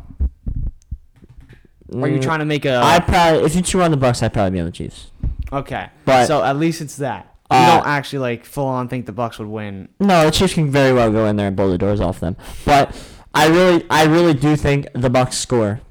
Or 1.93 2.03
are 2.03 2.07
you 2.07 2.19
mm, 2.19 2.23
trying 2.23 2.39
to 2.39 2.45
make 2.45 2.65
a? 2.65 2.77
I 2.77 2.99
probably 2.99 3.43
if 3.43 3.55
you 3.55 3.61
two 3.61 3.79
were 3.79 3.83
on 3.83 3.91
the 3.91 3.97
Bucks, 3.97 4.23
I'd 4.23 4.33
probably 4.33 4.51
be 4.51 4.59
on 4.59 4.65
the 4.65 4.71
Chiefs. 4.71 5.10
Okay, 5.51 5.89
But- 6.05 6.25
so 6.27 6.43
at 6.43 6.57
least 6.57 6.81
it's 6.81 6.95
that. 6.97 7.27
You 7.51 7.57
Uh, 7.57 7.77
don't 7.77 7.87
actually 7.87 8.19
like 8.19 8.45
full 8.45 8.65
on 8.67 8.87
think 8.87 9.05
the 9.05 9.11
Bucks 9.11 9.37
would 9.37 9.47
win. 9.49 9.89
No, 9.99 10.23
the 10.23 10.31
Chiefs 10.31 10.53
can 10.53 10.71
very 10.71 10.93
well 10.93 11.11
go 11.11 11.25
in 11.25 11.35
there 11.35 11.47
and 11.47 11.55
blow 11.55 11.69
the 11.69 11.77
doors 11.77 11.99
off 11.99 12.21
them. 12.21 12.37
But 12.65 12.95
I 13.35 13.47
really, 13.47 13.83
I 13.89 14.05
really 14.05 14.33
do 14.33 14.55
think 14.55 14.87
the 14.95 15.09
Bucks 15.09 15.35
score 15.37 15.81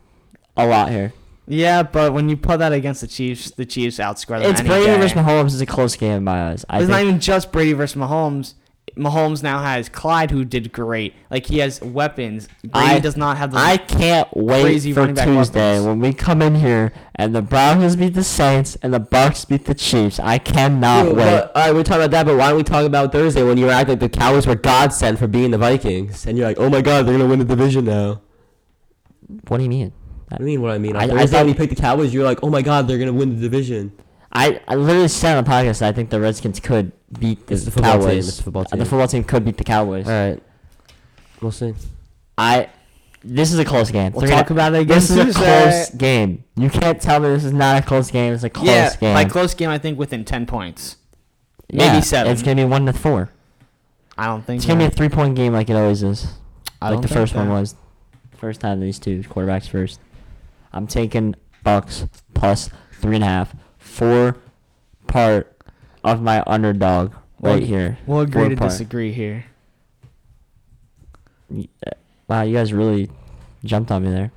a 0.57 0.67
lot 0.67 0.91
here. 0.91 1.13
Yeah, 1.47 1.83
but 1.83 2.15
when 2.15 2.29
you 2.31 2.37
put 2.39 2.61
that 2.61 2.73
against 2.73 3.01
the 3.03 3.07
Chiefs, 3.09 3.51
the 3.51 3.67
Chiefs 3.67 3.99
outscore 3.99 4.41
them 4.41 4.51
It's 4.53 4.63
Brady 4.63 4.87
day. 4.87 4.97
versus 4.99 5.13
Mahomes 5.19 5.47
is 5.49 5.61
a 5.61 5.67
close 5.67 5.97
game 5.97 6.13
in 6.13 6.25
my 6.25 6.51
eyes. 6.51 6.65
I 6.71 6.77
It's 6.77 6.83
think 6.87 6.91
not 6.93 7.03
even 7.03 7.21
just 7.21 7.53
Brady 7.53 7.73
versus 7.75 8.01
Mahomes. 8.01 8.55
Mahomes 8.97 9.43
now 9.43 9.61
has 9.62 9.88
Clyde, 9.88 10.30
who 10.30 10.45
did 10.45 10.72
great. 10.72 11.14
Like 11.30 11.47
he 11.47 11.59
has 11.59 11.80
weapons. 11.80 12.49
Brady 12.64 12.86
I- 12.97 12.99
does 13.01 13.16
not 13.16 13.36
have 13.38 13.53
the. 13.53 13.59
I 13.59 13.76
can't 13.76 14.28
wait 14.36 14.62
crazy 14.62 14.93
for 14.93 15.07
Tuesday 15.07 15.34
weapons. 15.34 15.86
when 15.86 16.01
we 16.01 16.12
come 16.12 16.43
in 16.43 16.55
here 16.57 16.93
and 17.14 17.34
the 17.34 17.43
Broncos 17.43 17.97
beat 17.97 18.14
the 18.14 18.24
Saints 18.24 18.76
and 18.82 18.93
the 18.93 19.01
Bucks 19.01 19.45
beat 19.45 19.64
the 19.66 19.74
Chiefs. 19.74 20.18
I 20.20 20.38
cannot 20.38 21.05
Dude, 21.05 21.16
wait. 21.16 21.24
but, 21.24 21.57
all 21.57 21.62
right, 21.66 21.74
we're 21.74 21.82
talking 21.82 22.03
about 22.03 22.11
that, 22.12 22.26
but 22.26 22.36
why 22.36 22.49
don't 22.49 22.57
we 22.59 22.62
talk 22.64 22.84
about 22.84 23.12
Thursday 23.12 23.43
when 23.43 23.57
you 23.59 23.66
were 23.66 23.72
acting 23.72 23.99
like 23.99 24.01
the 24.01 24.09
Cowboys 24.18 24.47
were 24.47 24.55
godsend 24.55 25.18
for 25.18 25.26
beating 25.26 25.51
the 25.51 25.59
Vikings, 25.59 26.26
and 26.26 26.36
you're 26.36 26.47
like, 26.47 26.59
oh 26.59 26.68
my 26.70 26.80
god, 26.82 27.07
they're 27.07 27.16
gonna 27.16 27.28
win 27.28 27.38
the 27.38 27.45
division 27.45 27.84
now. 27.84 28.20
What 29.49 29.59
do 29.59 29.62
you 29.64 29.68
mean? 29.70 29.93
I 30.32 30.41
mean, 30.43 30.62
what 30.62 30.70
I 30.72 30.78
mean. 30.78 30.97
I- 30.97 31.09
On 31.09 31.18
I 31.18 31.26
thought- 31.26 31.41
when 31.41 31.49
you 31.49 31.55
picked 31.55 31.74
the 31.74 31.80
Cowboys, 31.80 32.12
you're 32.14 32.24
like, 32.24 32.38
oh 32.43 32.51
my 32.51 32.62
god, 32.62 32.86
they're 32.88 32.99
gonna 32.99 33.12
win 33.12 33.34
the 33.34 33.41
division. 33.41 33.93
I, 34.33 34.61
I 34.68 34.76
literally 34.76 35.09
said 35.09 35.37
on 35.37 35.45
the 35.45 35.51
podcast 35.51 35.81
that 35.81 35.89
I 35.89 35.93
think 35.93 36.11
the 36.11 36.20
Redskins 36.20 36.61
could 36.61 36.93
beat 37.18 37.47
the, 37.49 37.55
It's 37.55 37.64
the 37.64 37.70
football 37.72 37.93
team, 37.95 38.01
Cowboys. 38.03 38.28
it's 38.28 38.37
the 38.37 38.43
football 38.45 38.62
Uh, 38.62 38.66
team. 38.66 38.78
The 38.78 38.85
football 38.85 39.09
team 39.09 39.24
could 39.24 39.45
beat 39.45 39.57
the 39.57 39.64
Cowboys. 39.64 40.07
All 40.07 40.12
right, 40.12 40.43
we'll 41.41 41.53
see. 41.53 41.74
I. 42.39 42.68
This 43.22 43.53
is 43.53 43.59
a 43.59 43.66
close 43.66 43.91
game. 43.91 44.12
We'll 44.12 44.22
Three 44.22 44.31
talk 44.31 44.49
about 44.49 44.72
it 44.72 44.81
again 44.81 44.97
This 44.97 45.11
is 45.11 45.18
a 45.18 45.33
close 45.39 45.91
game. 45.91 46.43
You 46.57 46.70
can't 46.70 47.03
tell 47.03 47.20
me 47.20 47.28
this 47.28 47.45
is 47.45 47.53
not 47.53 47.83
a 47.83 47.87
close 47.87 48.11
game. 48.11 48.33
It's 48.33 48.45
a 48.45 48.49
close 48.49 48.66
yeah, 48.66 48.97
game. 48.97 49.12
by 49.14 49.26
close 49.26 49.53
game, 49.53 49.68
I 49.68 49.76
think 49.76 49.99
within 49.99 50.24
ten 50.24 50.47
points. 50.47 50.97
maybe 51.70 51.85
Yeah, 51.85 52.01
seven. 52.01 52.33
It's 52.33 52.43
gonna 52.43 52.55
be 52.55 52.64
one 52.64 52.87
to 52.87 52.95
four. 52.95 53.28
I 54.16 54.24
don't 54.26 54.43
think. 54.47 54.59
It's 54.59 54.66
gonna 54.66 54.78
be 54.78 54.85
a 54.87 54.91
three 54.91 55.11
point 55.11 55.35
game 55.37 55.53
like 55.53 55.68
it 55.68 55.74
always 55.74 56.03
is. 56.03 56.33
I 56.81 56.87
like 56.87 56.95
don't 56.95 57.03
the 57.03 57.09
think 57.09 57.18
first 57.20 57.35
one 57.35 57.51
was. 57.51 57.74
First 58.39 58.62
time 58.62 58.81
these 58.81 58.99
two 58.99 59.20
quarterbacks 59.24 59.68
first. 59.68 60.01
I'm 60.72 60.87
taking 60.87 61.35
Bucks 61.62 62.07
plus 62.33 62.70
three 63.03 63.16
and 63.16 63.24
a 63.24 63.26
half. 63.26 63.55
Four 63.91 64.36
part 65.07 65.57
of 66.05 66.22
my 66.22 66.43
underdog 66.47 67.12
Well, 67.41 67.55
right 67.55 67.62
here. 67.62 67.99
We'll 68.07 68.20
agree 68.20 68.43
Four 68.43 68.49
to 68.51 68.57
part. 68.57 68.70
disagree 68.70 69.12
here. 69.12 69.45
Uh, 71.53 71.62
Wow, 72.28 72.43
you 72.43 72.55
guys 72.55 72.72
really 72.72 73.11
jumped 73.64 73.91
on 73.91 74.05
me 74.05 74.11
there. 74.11 74.30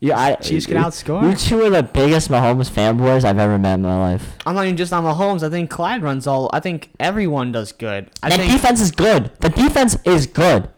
Yeah, 0.00 0.18
I 0.18 0.34
Chiefs 0.34 0.66
can 0.66 0.76
outscore. 0.76 1.22
You 1.30 1.36
two 1.36 1.62
are 1.62 1.70
the 1.70 1.84
biggest 1.84 2.28
Mahomes 2.30 2.68
fanboys 2.68 3.24
I've 3.24 3.38
ever 3.38 3.58
met 3.58 3.74
in 3.74 3.82
my 3.82 3.96
life. 3.96 4.34
I'm 4.44 4.56
not 4.56 4.64
even 4.64 4.76
just 4.76 4.92
on 4.92 5.04
Mahomes. 5.04 5.44
I 5.44 5.50
think 5.50 5.70
Clyde 5.70 6.02
runs 6.02 6.26
all. 6.26 6.50
I 6.52 6.58
think 6.58 6.90
everyone 6.98 7.52
does 7.52 7.70
good. 7.70 8.10
I 8.24 8.30
the 8.30 8.36
think. 8.38 8.50
defense 8.52 8.80
is 8.80 8.90
good. 8.90 9.30
The 9.40 9.50
defense 9.50 9.96
is 10.04 10.26
good. 10.26 10.68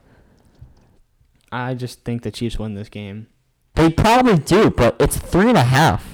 I 1.51 1.73
just 1.75 2.05
think 2.05 2.23
the 2.23 2.31
Chiefs 2.31 2.59
win 2.59 2.75
this 2.75 2.91
game. 2.91 3.27
They 3.75 3.89
probably 3.91 4.37
do, 4.37 4.69
but 4.71 4.97
it's 5.01 5.17
three 5.17 5.49
and 5.49 5.57
a 5.59 5.65
half. 5.65 6.10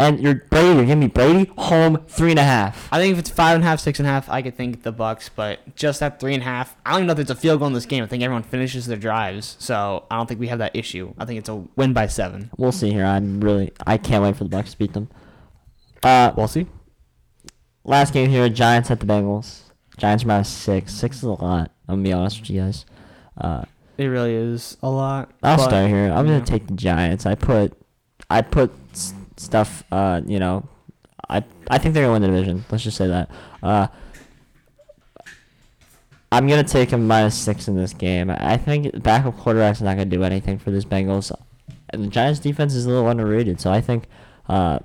And 0.00 0.18
you're 0.18 0.36
Brady. 0.50 0.68
You're 0.76 0.84
giving 0.86 1.00
me 1.00 1.06
Brady 1.08 1.50
home 1.58 2.02
three 2.08 2.30
and 2.30 2.38
a 2.38 2.42
half. 2.44 2.88
I 2.90 2.98
think 2.98 3.12
if 3.12 3.18
it's 3.18 3.28
five 3.30 3.54
and 3.54 3.62
a 3.62 3.66
half, 3.66 3.80
six 3.80 3.98
and 3.98 4.08
a 4.08 4.10
half, 4.10 4.28
I 4.30 4.40
could 4.40 4.56
think 4.56 4.82
the 4.82 4.92
Bucks. 4.92 5.28
But 5.28 5.76
just 5.76 6.02
at 6.02 6.18
three 6.18 6.32
and 6.34 6.42
a 6.42 6.46
half, 6.46 6.74
I 6.86 6.92
don't 6.92 7.00
even 7.00 7.06
know 7.08 7.10
if 7.12 7.16
there's 7.18 7.30
a 7.30 7.34
field 7.34 7.58
goal 7.58 7.68
in 7.68 7.74
this 7.74 7.84
game. 7.86 8.02
I 8.02 8.06
think 8.06 8.22
everyone 8.22 8.42
finishes 8.42 8.86
their 8.86 8.96
drives, 8.96 9.56
so 9.58 10.06
I 10.10 10.16
don't 10.16 10.26
think 10.26 10.40
we 10.40 10.48
have 10.48 10.58
that 10.58 10.74
issue. 10.74 11.12
I 11.18 11.26
think 11.26 11.38
it's 11.38 11.48
a 11.50 11.56
win 11.76 11.92
by 11.92 12.06
seven. 12.06 12.50
We'll 12.56 12.72
see 12.72 12.90
here. 12.90 13.04
I'm 13.04 13.40
really. 13.40 13.72
I 13.86 13.98
can't 13.98 14.22
wait 14.22 14.36
for 14.36 14.44
the 14.44 14.50
Bucks 14.50 14.72
to 14.72 14.78
beat 14.78 14.94
them. 14.94 15.08
Uh, 16.02 16.32
We'll 16.34 16.48
see. 16.48 16.66
last 17.84 18.12
game 18.14 18.30
here. 18.30 18.48
Giants 18.48 18.90
at 18.90 19.00
the 19.00 19.06
Bengals. 19.06 19.62
Giants 19.98 20.24
are 20.24 20.28
minus 20.28 20.48
six. 20.48 20.94
Six 20.94 21.18
is 21.18 21.22
a 21.24 21.30
lot. 21.32 21.72
I'm 21.88 21.96
gonna 21.96 22.02
be 22.02 22.12
honest 22.12 22.40
with 22.40 22.48
you 22.50 22.62
guys. 22.62 22.86
Uh, 23.36 23.64
It 23.98 24.06
really 24.06 24.34
is 24.34 24.78
a 24.82 24.88
lot. 24.88 25.30
I'll 25.42 25.58
but- 25.58 25.64
start 25.68 25.88
here. 25.88 26.10
I'm 26.10 26.24
gonna 26.26 26.40
take 26.40 26.66
the 26.68 26.72
Giants. 26.74 27.26
I 27.26 27.34
put, 27.34 27.74
I 28.30 28.40
put 28.40 28.72
s- 28.92 29.12
stuff. 29.40 29.84
Uh, 29.90 30.20
you 30.26 30.38
know, 30.38 30.68
I 31.28 31.42
I 31.68 31.78
think 31.78 31.94
they're 31.94 32.04
gonna 32.04 32.12
win 32.12 32.22
the 32.22 32.28
division. 32.28 32.64
Let's 32.70 32.84
just 32.84 32.96
say 32.96 33.08
that. 33.08 33.30
Uh, 33.62 33.86
I'm 36.32 36.46
gonna 36.46 36.64
take 36.64 36.92
a 36.92 36.98
minus 36.98 37.36
six 37.36 37.66
in 37.66 37.76
this 37.76 37.92
game. 37.92 38.30
I 38.30 38.56
think 38.56 38.92
the 38.92 39.00
backup 39.00 39.36
quarterback's 39.38 39.80
not 39.80 39.94
gonna 39.94 40.04
do 40.04 40.22
anything 40.22 40.58
for 40.58 40.70
this 40.70 40.84
Bengals. 40.84 41.32
And 41.90 42.04
the 42.04 42.08
Giants 42.08 42.38
defense 42.38 42.74
is 42.74 42.86
a 42.86 42.90
little 42.90 43.08
underrated, 43.08 43.60
so 43.60 43.72
I 43.72 43.80
think 43.80 44.04
uh, 44.48 44.78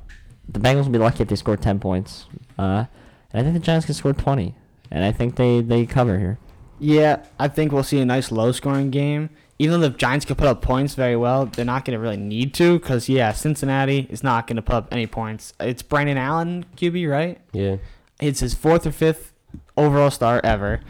the 0.49 0.59
Bengals 0.59 0.85
will 0.85 0.91
be 0.91 0.99
lucky 0.99 1.21
if 1.23 1.29
they 1.29 1.35
score 1.35 1.57
ten 1.57 1.79
points. 1.79 2.25
Uh, 2.57 2.85
and 3.31 3.41
I 3.41 3.43
think 3.43 3.53
the 3.53 3.59
Giants 3.59 3.85
can 3.85 3.93
score 3.93 4.13
twenty, 4.13 4.55
and 4.89 5.03
I 5.03 5.11
think 5.11 5.35
they 5.35 5.61
they 5.61 5.85
cover 5.85 6.17
here. 6.17 6.39
Yeah, 6.79 7.23
I 7.39 7.47
think 7.47 7.71
we'll 7.71 7.83
see 7.83 7.99
a 7.99 8.05
nice 8.05 8.31
low 8.31 8.51
scoring 8.51 8.89
game. 8.89 9.29
Even 9.57 9.79
though 9.79 9.87
the 9.87 9.97
Giants 9.97 10.25
can 10.25 10.35
put 10.35 10.47
up 10.47 10.61
points 10.61 10.95
very 10.95 11.15
well, 11.15 11.45
they're 11.45 11.63
not 11.63 11.85
going 11.85 11.97
to 11.97 11.99
really 11.99 12.17
need 12.17 12.53
to 12.55 12.77
because, 12.77 13.07
yeah, 13.07 13.31
Cincinnati 13.31 14.05
is 14.09 14.21
not 14.21 14.47
going 14.47 14.57
to 14.57 14.61
put 14.61 14.75
up 14.75 14.87
any 14.91 15.07
points. 15.07 15.53
It's 15.59 15.81
Brandon 15.81 16.17
Allen, 16.17 16.65
QB, 16.75 17.09
right? 17.09 17.39
Yeah. 17.53 17.77
It's 18.19 18.41
his 18.41 18.53
fourth 18.53 18.85
or 18.85 18.91
fifth 18.91 19.31
overall 19.77 20.11
start 20.11 20.43
ever. 20.43 20.81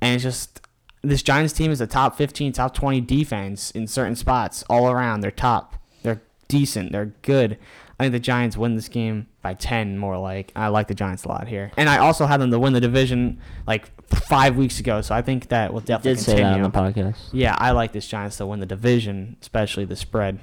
And 0.00 0.14
it's 0.14 0.24
just, 0.24 0.60
this 1.02 1.22
Giants 1.22 1.52
team 1.52 1.70
is 1.70 1.80
a 1.80 1.86
top 1.86 2.16
15, 2.16 2.52
top 2.52 2.74
20 2.74 3.00
defense 3.02 3.70
in 3.70 3.86
certain 3.86 4.16
spots 4.16 4.64
all 4.68 4.90
around. 4.90 5.20
They're 5.20 5.30
top. 5.30 5.76
They're 6.02 6.22
decent. 6.48 6.90
They're 6.90 7.12
good. 7.22 7.56
I 7.98 8.04
think 8.04 8.12
the 8.12 8.20
Giants 8.20 8.56
win 8.56 8.76
this 8.76 8.88
game 8.88 9.26
by 9.42 9.54
10 9.54 9.98
more 9.98 10.18
like. 10.18 10.52
I 10.54 10.68
like 10.68 10.86
the 10.86 10.94
Giants 10.94 11.24
a 11.24 11.28
lot 11.28 11.48
here. 11.48 11.72
And 11.76 11.88
I 11.88 11.98
also 11.98 12.26
had 12.26 12.40
them 12.40 12.50
to 12.52 12.58
win 12.58 12.72
the 12.72 12.80
division 12.80 13.40
like 13.66 13.90
five 14.08 14.56
weeks 14.56 14.78
ago, 14.78 15.00
so 15.00 15.14
I 15.14 15.22
think 15.22 15.48
that 15.48 15.72
will 15.72 15.80
definitely 15.80 16.14
Did 16.14 16.24
say 16.24 16.36
that 16.36 16.54
on 16.54 16.62
the 16.62 16.70
podcast. 16.70 17.18
Yeah, 17.32 17.56
I 17.58 17.72
like 17.72 17.92
this 17.92 18.06
Giants 18.06 18.36
to 18.36 18.46
win 18.46 18.60
the 18.60 18.66
division, 18.66 19.36
especially 19.40 19.84
the 19.84 19.96
spread. 19.96 20.38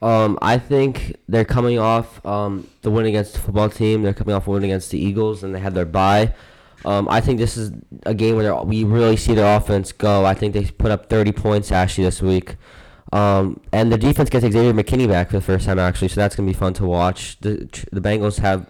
Um, 0.00 0.38
I 0.42 0.58
think 0.58 1.16
they're 1.28 1.44
coming 1.44 1.78
off 1.78 2.24
um, 2.26 2.66
the 2.82 2.90
win 2.90 3.06
against 3.06 3.34
the 3.34 3.40
football 3.40 3.68
team. 3.68 4.02
They're 4.02 4.14
coming 4.14 4.34
off 4.34 4.46
a 4.46 4.50
win 4.50 4.64
against 4.64 4.90
the 4.90 4.98
Eagles, 4.98 5.42
and 5.42 5.54
they 5.54 5.60
had 5.60 5.74
their 5.74 5.86
bye. 5.86 6.34
Um, 6.84 7.08
I 7.08 7.20
think 7.20 7.38
this 7.38 7.56
is 7.56 7.72
a 8.04 8.14
game 8.14 8.36
where 8.36 8.54
we 8.56 8.84
really 8.84 9.16
see 9.16 9.34
their 9.34 9.56
offense 9.56 9.92
go. 9.92 10.24
I 10.24 10.34
think 10.34 10.52
they 10.52 10.66
put 10.66 10.90
up 10.90 11.08
30 11.08 11.32
points 11.32 11.72
actually 11.72 12.04
this 12.04 12.20
week. 12.20 12.56
Um, 13.14 13.60
and 13.70 13.92
the 13.92 13.96
defense 13.96 14.28
gets 14.28 14.42
Xavier 14.42 14.72
McKinney 14.72 15.06
back 15.06 15.30
for 15.30 15.36
the 15.36 15.40
first 15.40 15.66
time 15.66 15.78
actually, 15.78 16.08
so 16.08 16.20
that's 16.20 16.34
gonna 16.34 16.48
be 16.48 16.52
fun 16.52 16.74
to 16.74 16.84
watch. 16.84 17.38
The 17.40 17.68
the 17.92 18.00
Bengals 18.00 18.40
have 18.40 18.68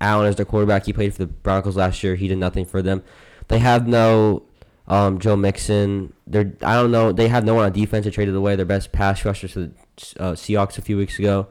Allen 0.00 0.26
as 0.26 0.34
their 0.34 0.44
quarterback. 0.44 0.86
He 0.86 0.92
played 0.92 1.12
for 1.14 1.18
the 1.18 1.28
Broncos 1.28 1.76
last 1.76 2.02
year. 2.02 2.16
He 2.16 2.26
did 2.26 2.38
nothing 2.38 2.66
for 2.66 2.82
them. 2.82 3.04
They 3.46 3.60
have 3.60 3.86
no 3.86 4.42
um, 4.88 5.20
Joe 5.20 5.36
Mixon. 5.36 6.12
They're 6.26 6.52
I 6.60 6.74
don't 6.74 6.90
know. 6.90 7.12
They 7.12 7.28
have 7.28 7.44
no 7.44 7.54
one 7.54 7.64
on 7.64 7.72
defense. 7.72 8.04
They 8.04 8.10
traded 8.10 8.34
away 8.34 8.56
their 8.56 8.66
best 8.66 8.90
pass 8.90 9.24
rusher 9.24 9.46
to 9.46 9.60
the 9.60 9.72
uh, 10.18 10.32
Seahawks 10.32 10.76
a 10.76 10.82
few 10.82 10.96
weeks 10.96 11.20
ago. 11.20 11.46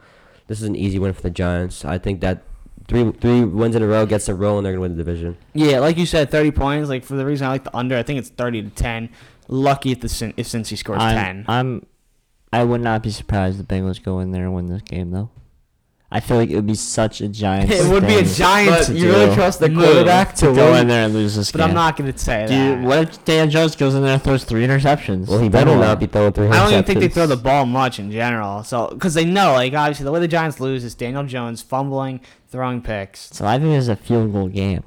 This 0.47 0.59
is 0.59 0.67
an 0.67 0.75
easy 0.75 0.99
win 0.99 1.13
for 1.13 1.21
the 1.21 1.29
Giants. 1.29 1.85
I 1.85 1.97
think 1.97 2.19
that 2.19 2.43
three 2.89 3.09
three 3.13 3.45
wins 3.45 3.73
in 3.73 3.81
a 3.83 3.87
row 3.87 4.05
gets 4.05 4.27
a 4.27 4.35
roll, 4.35 4.57
and 4.57 4.65
they're 4.65 4.73
gonna 4.73 4.81
win 4.81 4.97
the 4.97 5.03
division. 5.03 5.37
Yeah, 5.53 5.79
like 5.79 5.97
you 5.97 6.05
said, 6.05 6.29
30 6.29 6.51
points. 6.51 6.89
Like 6.89 7.05
for 7.05 7.15
the 7.15 7.25
reason 7.25 7.47
I 7.47 7.51
like 7.51 7.63
the 7.63 7.75
under, 7.75 7.97
I 7.97 8.03
think 8.03 8.19
it's 8.19 8.29
30 8.29 8.63
to 8.63 8.69
10. 8.69 9.09
Lucky 9.47 9.91
if 9.91 10.01
the 10.01 10.09
Cin- 10.09 10.33
if 10.35 10.47
Cincy 10.47 10.77
scores 10.77 11.01
I'm, 11.01 11.15
10. 11.15 11.45
I'm, 11.47 11.85
I 12.53 12.63
would 12.63 12.81
not 12.81 13.01
be 13.03 13.09
surprised 13.11 13.59
if 13.59 13.67
the 13.67 13.73
Bengals 13.75 14.03
go 14.03 14.19
in 14.19 14.31
there 14.31 14.43
and 14.43 14.53
win 14.53 14.67
this 14.67 14.81
game, 14.81 15.11
though. 15.11 15.29
I 16.13 16.19
feel 16.19 16.35
like 16.35 16.49
it 16.49 16.55
would 16.55 16.67
be 16.67 16.75
such 16.75 17.21
a 17.21 17.29
giant. 17.29 17.71
It 17.71 17.89
would 17.89 18.05
be 18.05 18.15
a 18.15 18.23
giant. 18.23 18.35
Giants 18.69 18.87
to 18.87 18.93
you 18.97 19.09
really 19.11 19.33
trust 19.33 19.61
the 19.61 19.69
to 19.69 19.73
quarterback 19.75 20.35
to 20.35 20.47
to 20.47 20.53
go 20.53 20.71
win? 20.71 20.81
in 20.81 20.87
there 20.89 21.05
and 21.05 21.13
lose 21.13 21.37
this 21.37 21.53
but 21.53 21.59
game. 21.59 21.67
But 21.67 21.69
I'm 21.69 21.75
not 21.75 21.95
gonna 21.95 22.17
say 22.17 22.47
Dude, 22.47 22.49
that. 22.79 22.83
what 22.85 22.97
if 22.99 23.23
Dan 23.23 23.49
Jones 23.49 23.77
goes 23.77 23.95
in 23.95 24.03
there 24.03 24.15
and 24.15 24.21
throws 24.21 24.43
three 24.43 24.67
interceptions? 24.67 25.29
Well, 25.29 25.39
he 25.39 25.47
better 25.47 25.73
not 25.73 26.01
be 26.01 26.07
throwing 26.07 26.33
three. 26.33 26.47
I 26.47 26.57
don't 26.57 26.73
even 26.73 26.83
think 26.83 26.99
they 26.99 27.07
interceptions. 27.07 27.13
throw 27.13 27.27
the 27.27 27.37
ball 27.37 27.65
much 27.65 27.97
in 27.97 28.11
general. 28.11 28.61
So, 28.65 28.87
because 28.89 29.13
they 29.13 29.23
know, 29.23 29.53
like 29.53 29.73
obviously, 29.73 30.03
the 30.03 30.11
way 30.11 30.19
the 30.19 30.27
Giants 30.27 30.59
lose 30.59 30.83
is 30.83 30.95
Daniel 30.95 31.23
Jones 31.23 31.61
fumbling, 31.61 32.19
throwing 32.49 32.81
picks. 32.81 33.33
So 33.33 33.45
I 33.45 33.57
think 33.57 33.69
it's 33.71 33.87
a 33.87 33.95
field 33.95 34.33
goal 34.33 34.49
game. 34.49 34.83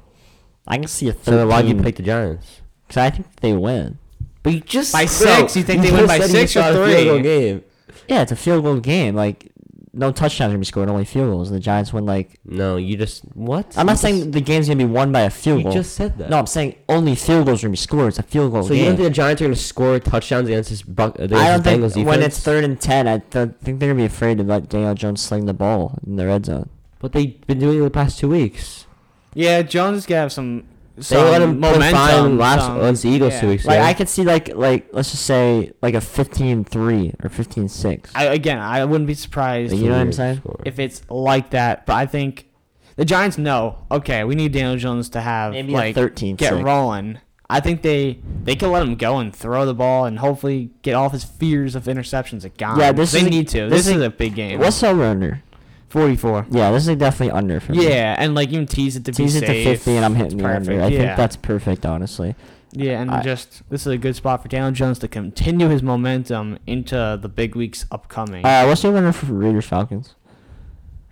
I 0.67 0.77
can 0.77 0.87
see 0.87 1.09
a 1.09 1.13
13. 1.13 1.25
So 1.25 1.37
then 1.37 1.47
why 1.47 1.63
do 1.63 1.69
you 1.69 1.81
pick 1.81 1.95
the 1.95 2.03
Giants? 2.03 2.61
Because 2.87 2.97
I 2.97 3.09
think 3.09 3.35
they 3.37 3.53
win. 3.53 3.97
But 4.45 4.53
you 4.53 4.59
just 4.61 4.93
By 4.93 5.05
six? 5.07 5.57
You 5.57 5.63
think 5.63 5.81
they 5.81 5.91
win 5.91 6.07
by 6.07 6.19
six 6.21 6.55
or 6.55 6.71
three? 6.73 7.21
game. 7.21 7.63
Yeah, 8.07 8.21
it's 8.21 8.31
a 8.31 8.35
field 8.37 8.63
goal 8.63 8.79
game. 8.79 9.15
Like, 9.15 9.51
no 9.91 10.11
touchdowns 10.11 10.49
are 10.49 10.53
gonna 10.53 10.59
be 10.59 10.65
scored, 10.65 10.87
only 10.89 11.03
field 11.05 11.31
goals. 11.31 11.49
The 11.49 11.59
Giants 11.59 11.91
win 11.93 12.05
like. 12.05 12.39
No, 12.45 12.75
you 12.77 12.95
just 12.97 13.23
what? 13.33 13.75
I'm 13.77 13.85
not 13.87 13.93
You 13.93 13.97
saying 13.97 14.31
the 14.31 14.41
game's 14.41 14.67
gonna 14.67 14.77
be 14.77 14.85
won 14.85 15.11
by 15.11 15.21
a 15.21 15.29
field 15.29 15.57
you 15.59 15.63
goal. 15.63 15.73
just 15.73 15.95
said 15.95 16.17
that. 16.19 16.29
no, 16.29 16.37
I'm 16.37 16.45
saying 16.47 16.75
only 16.87 17.15
field 17.15 17.45
goals 17.47 17.63
are 17.63 17.67
gonna 17.67 17.71
be 17.71 17.77
scored. 17.77 18.09
It's 18.09 18.19
a 18.19 18.23
field 18.23 18.51
goal 18.51 18.61
So 18.63 18.73
you 18.73 18.81
game. 18.81 18.85
don't 18.89 18.95
think 18.97 19.07
the 19.07 19.13
Giants 19.15 19.41
are 19.41 19.45
going 19.45 19.55
to 19.55 19.59
score 19.59 19.99
touchdowns 19.99 20.47
against 20.47 20.69
this 20.69 20.83
Buck? 20.83 21.17
Against 21.17 21.33
I 21.43 21.47
don't 21.47 21.63
this 21.63 21.63
think 21.63 21.81
Bengals 21.81 21.87
defense? 21.95 22.05
when 22.07 22.21
it's 22.23 22.39
third 22.41 22.63
and 22.65 22.79
ten, 22.79 23.07
I 23.07 23.17
th- 23.19 23.49
think 23.63 23.79
they're 23.79 23.89
gonna 23.89 23.97
be 24.01 24.05
afraid 24.05 24.37
to 24.37 24.43
let 24.43 24.69
Daniel 24.69 24.93
Jones 24.93 25.21
sling 25.21 25.45
the 25.45 25.53
ball 25.53 25.97
in 26.05 26.17
the 26.17 26.27
red 26.27 26.45
zone. 26.45 26.69
But 26.99 27.13
they've 27.13 27.39
been 27.47 27.59
doing 27.59 27.79
it 27.79 27.83
the 27.83 27.89
past 27.89 28.19
two 28.19 28.29
weeks. 28.29 28.85
Yeah, 29.33 29.61
Jones 29.63 29.99
is 29.99 30.05
gonna 30.05 30.21
have 30.21 30.31
some. 30.33 30.65
They 30.95 31.03
some 31.03 31.25
let 31.29 31.41
him 31.41 31.59
play 31.59 31.71
momentum. 31.73 31.97
fine 31.97 32.37
last 32.37 32.61
some- 32.65 32.77
against 32.77 33.03
the 33.03 33.09
Eagles 33.09 33.33
yeah. 33.33 33.41
two 33.41 33.47
weeks 33.49 33.65
Like 33.65 33.77
ago. 33.79 33.85
I 33.85 33.93
could 33.93 34.09
see 34.09 34.23
like 34.23 34.55
like 34.55 34.87
let's 34.93 35.11
just 35.11 35.25
say 35.25 35.71
like 35.81 35.93
a 35.93 35.99
15-3 35.99 37.15
or 37.23 37.29
15-6. 37.29 38.09
I, 38.15 38.25
again, 38.25 38.59
I 38.59 38.85
wouldn't 38.85 39.07
be 39.07 39.13
surprised 39.13 39.73
You 39.73 39.85
know 39.89 39.91
what 39.95 40.01
I'm 40.01 40.13
saying? 40.13 40.41
if 40.65 40.79
it's 40.79 41.01
like 41.09 41.49
that. 41.51 41.85
But 41.85 41.93
I 41.95 42.05
think 42.05 42.47
the 42.95 43.05
Giants 43.05 43.37
know. 43.37 43.79
Okay, 43.91 44.23
we 44.23 44.35
need 44.35 44.51
Daniel 44.53 44.77
Jones 44.77 45.09
to 45.09 45.21
have 45.21 45.51
Maybe 45.53 45.73
like 45.73 45.95
13 45.95 46.35
get 46.37 46.63
rolling. 46.63 47.19
I 47.49 47.59
think 47.59 47.81
they 47.83 48.19
they 48.43 48.55
can 48.55 48.71
let 48.71 48.81
him 48.81 48.95
go 48.95 49.17
and 49.19 49.35
throw 49.35 49.65
the 49.65 49.73
ball 49.75 50.05
and 50.05 50.17
hopefully 50.19 50.71
get 50.81 50.93
all 50.95 51.05
of 51.07 51.11
his 51.11 51.23
fears 51.23 51.75
of 51.75 51.83
interceptions 51.83 52.49
gone. 52.57 52.79
Yeah, 52.79 52.91
this 52.91 53.11
they 53.11 53.19
is 53.19 53.25
a- 53.27 53.29
need 53.29 53.47
to. 53.49 53.69
this 53.69 53.85
This, 53.85 53.87
is- 53.87 53.97
is 53.97 54.01
a 54.01 54.09
big 54.09 54.33
game. 54.33 54.59
What's 54.59 54.81
over 54.81 55.03
under? 55.03 55.43
Forty 55.89 56.15
four? 56.15 56.45
Yeah, 56.51 56.71
this 56.71 56.87
is 56.87 56.95
definitely 56.97 57.31
under 57.37 57.59
for 57.59 57.73
me. 57.73 57.87
Yeah, 57.87 58.15
and 58.17 58.35
like 58.35 58.49
even 58.49 58.65
tease 58.67 58.95
it 58.95 59.05
to 59.05 59.11
Tease 59.11 59.33
be 59.33 59.37
it 59.39 59.41
to 59.41 59.47
safe. 59.47 59.67
50 59.79 59.91
and 59.97 60.05
I'm 60.05 60.15
hitting 60.15 60.37
the 60.37 60.45
under. 60.45 60.59
perfect. 60.71 60.81
I 60.83 60.87
yeah. 60.87 60.97
think 61.07 61.17
that's 61.17 61.35
perfect, 61.35 61.85
honestly. 61.85 62.35
yeah, 62.73 63.01
and 63.01 63.11
I- 63.11 63.21
just 63.21 63.67
this 63.69 63.81
is 63.81 63.87
a 63.93 63.97
good 63.97 64.15
spot 64.15 64.41
for 64.41 64.47
Daniel 64.49 64.71
Jones 64.71 64.99
to 64.99 65.07
continue 65.07 65.69
his 65.69 65.81
momentum 65.83 66.57
into 66.67 67.17
the 67.21 67.29
big 67.29 67.55
weeks 67.55 67.85
upcoming. 67.91 68.45
Uh, 68.45 68.65
what's 68.65 68.81
the 68.81 68.89
over 68.89 68.97
under 68.97 69.11
for 69.13 69.27
Raiders 69.27 69.65
Falcons? 69.65 70.15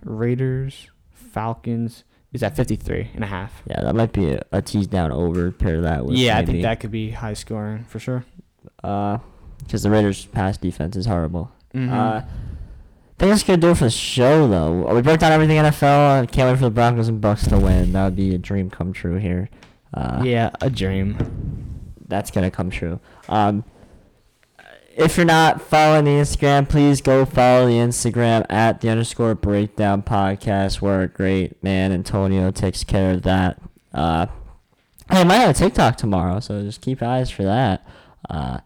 Raiders, 0.02 0.88
Falcons 1.12 2.04
is 2.32 2.42
at 2.42 2.56
53 2.56 3.10
and 3.14 3.24
a 3.24 3.26
half. 3.28 3.62
Yeah, 3.66 3.82
that 3.82 3.94
might 3.94 4.12
be 4.12 4.32
a, 4.32 4.42
a 4.52 4.60
tease 4.60 4.86
down 4.86 5.12
over. 5.12 5.50
Pair 5.52 5.80
that 5.82 6.04
with 6.04 6.16
Yeah, 6.16 6.36
I 6.36 6.40
maybe, 6.40 6.52
think 6.52 6.62
that 6.64 6.80
could 6.80 6.90
be 6.90 7.10
high 7.10 7.32
scoring 7.34 7.84
for 7.84 7.98
sure. 7.98 8.24
Uh, 8.82 9.18
because 9.60 9.82
the 9.82 9.90
Raiders' 9.90 10.26
pass 10.26 10.58
defense 10.58 10.96
is 10.96 11.06
horrible. 11.06 11.50
Mhm. 11.74 11.90
Uh, 11.90 12.22
I 13.24 13.26
think 13.26 13.36
that's 13.36 13.42
gonna 13.44 13.56
do 13.56 13.70
it 13.70 13.78
for 13.78 13.84
the 13.84 13.90
show, 13.90 14.46
though. 14.46 14.94
We 14.94 15.00
broke 15.00 15.20
down 15.20 15.32
everything 15.32 15.56
NFL. 15.56 16.18
and 16.18 16.30
can't 16.30 16.50
wait 16.50 16.58
for 16.58 16.64
the 16.66 16.70
Broncos 16.70 17.08
and 17.08 17.22
Bucks 17.22 17.46
to 17.48 17.58
win. 17.58 17.94
That 17.94 18.04
would 18.04 18.16
be 18.16 18.34
a 18.34 18.38
dream 18.38 18.68
come 18.68 18.92
true 18.92 19.16
here. 19.16 19.48
Uh, 19.94 20.20
yeah, 20.22 20.50
a 20.60 20.68
dream. 20.68 21.16
that's 22.06 22.30
gonna 22.30 22.50
come 22.50 22.68
true. 22.68 23.00
Um, 23.30 23.64
if 24.94 25.16
you're 25.16 25.24
not 25.24 25.62
following 25.62 26.04
the 26.04 26.10
Instagram, 26.10 26.68
please 26.68 27.00
go 27.00 27.24
follow 27.24 27.64
the 27.64 27.72
Instagram 27.72 28.44
at 28.50 28.82
the 28.82 28.90
underscore 28.90 29.34
breakdown 29.34 30.02
podcast. 30.02 30.82
Where 30.82 31.00
a 31.00 31.08
great 31.08 31.62
man 31.64 31.92
Antonio 31.92 32.50
takes 32.50 32.84
care 32.84 33.12
of 33.12 33.22
that. 33.22 33.58
Uh, 33.94 34.26
I 35.08 35.24
might 35.24 35.36
have 35.36 35.48
a 35.48 35.54
TikTok 35.54 35.96
tomorrow, 35.96 36.40
so 36.40 36.60
just 36.62 36.82
keep 36.82 37.02
eyes 37.02 37.30
for 37.30 37.44
that. 37.44 37.88
Uh, 38.28 38.58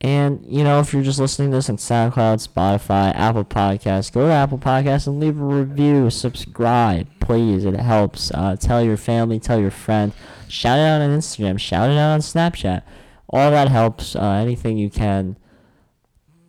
and 0.00 0.44
you 0.46 0.62
know, 0.62 0.80
if 0.80 0.92
you're 0.92 1.02
just 1.02 1.18
listening 1.18 1.50
to 1.50 1.56
this 1.56 1.70
on 1.70 1.78
SoundCloud, 1.78 2.46
Spotify, 2.46 3.14
Apple 3.14 3.44
Podcasts, 3.44 4.12
go 4.12 4.26
to 4.26 4.32
Apple 4.32 4.58
Podcasts 4.58 5.06
and 5.06 5.18
leave 5.18 5.40
a 5.40 5.44
review. 5.44 6.10
Subscribe, 6.10 7.08
please. 7.20 7.64
It 7.64 7.76
helps. 7.76 8.30
Uh, 8.32 8.56
tell 8.56 8.82
your 8.82 8.98
family, 8.98 9.40
tell 9.40 9.58
your 9.58 9.70
friend. 9.70 10.12
Shout 10.48 10.78
it 10.78 10.82
out 10.82 11.00
on 11.00 11.10
Instagram. 11.10 11.58
Shout 11.58 11.90
it 11.90 11.96
out 11.96 12.12
on 12.12 12.20
Snapchat. 12.20 12.82
All 13.30 13.50
that 13.50 13.68
helps. 13.68 14.14
Uh, 14.14 14.32
anything 14.32 14.76
you 14.76 14.90
can, 14.90 15.38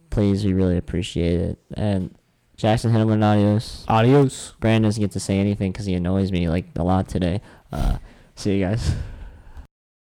please. 0.09 0.45
We 0.45 0.53
really 0.53 0.77
appreciate 0.77 1.39
it. 1.39 1.59
And 1.73 2.15
Jackson 2.57 2.91
Himmler, 2.91 3.23
adios. 3.23 3.85
Adios. 3.87 4.53
Brandon 4.59 4.89
doesn't 4.89 5.01
get 5.01 5.11
to 5.11 5.19
say 5.19 5.39
anything 5.39 5.71
because 5.71 5.85
he 5.85 5.93
annoys 5.93 6.31
me 6.31 6.49
like 6.49 6.65
a 6.75 6.83
lot 6.83 7.07
today. 7.07 7.41
Uh, 7.71 7.97
see 8.35 8.57
you 8.57 8.65
guys. 8.65 8.93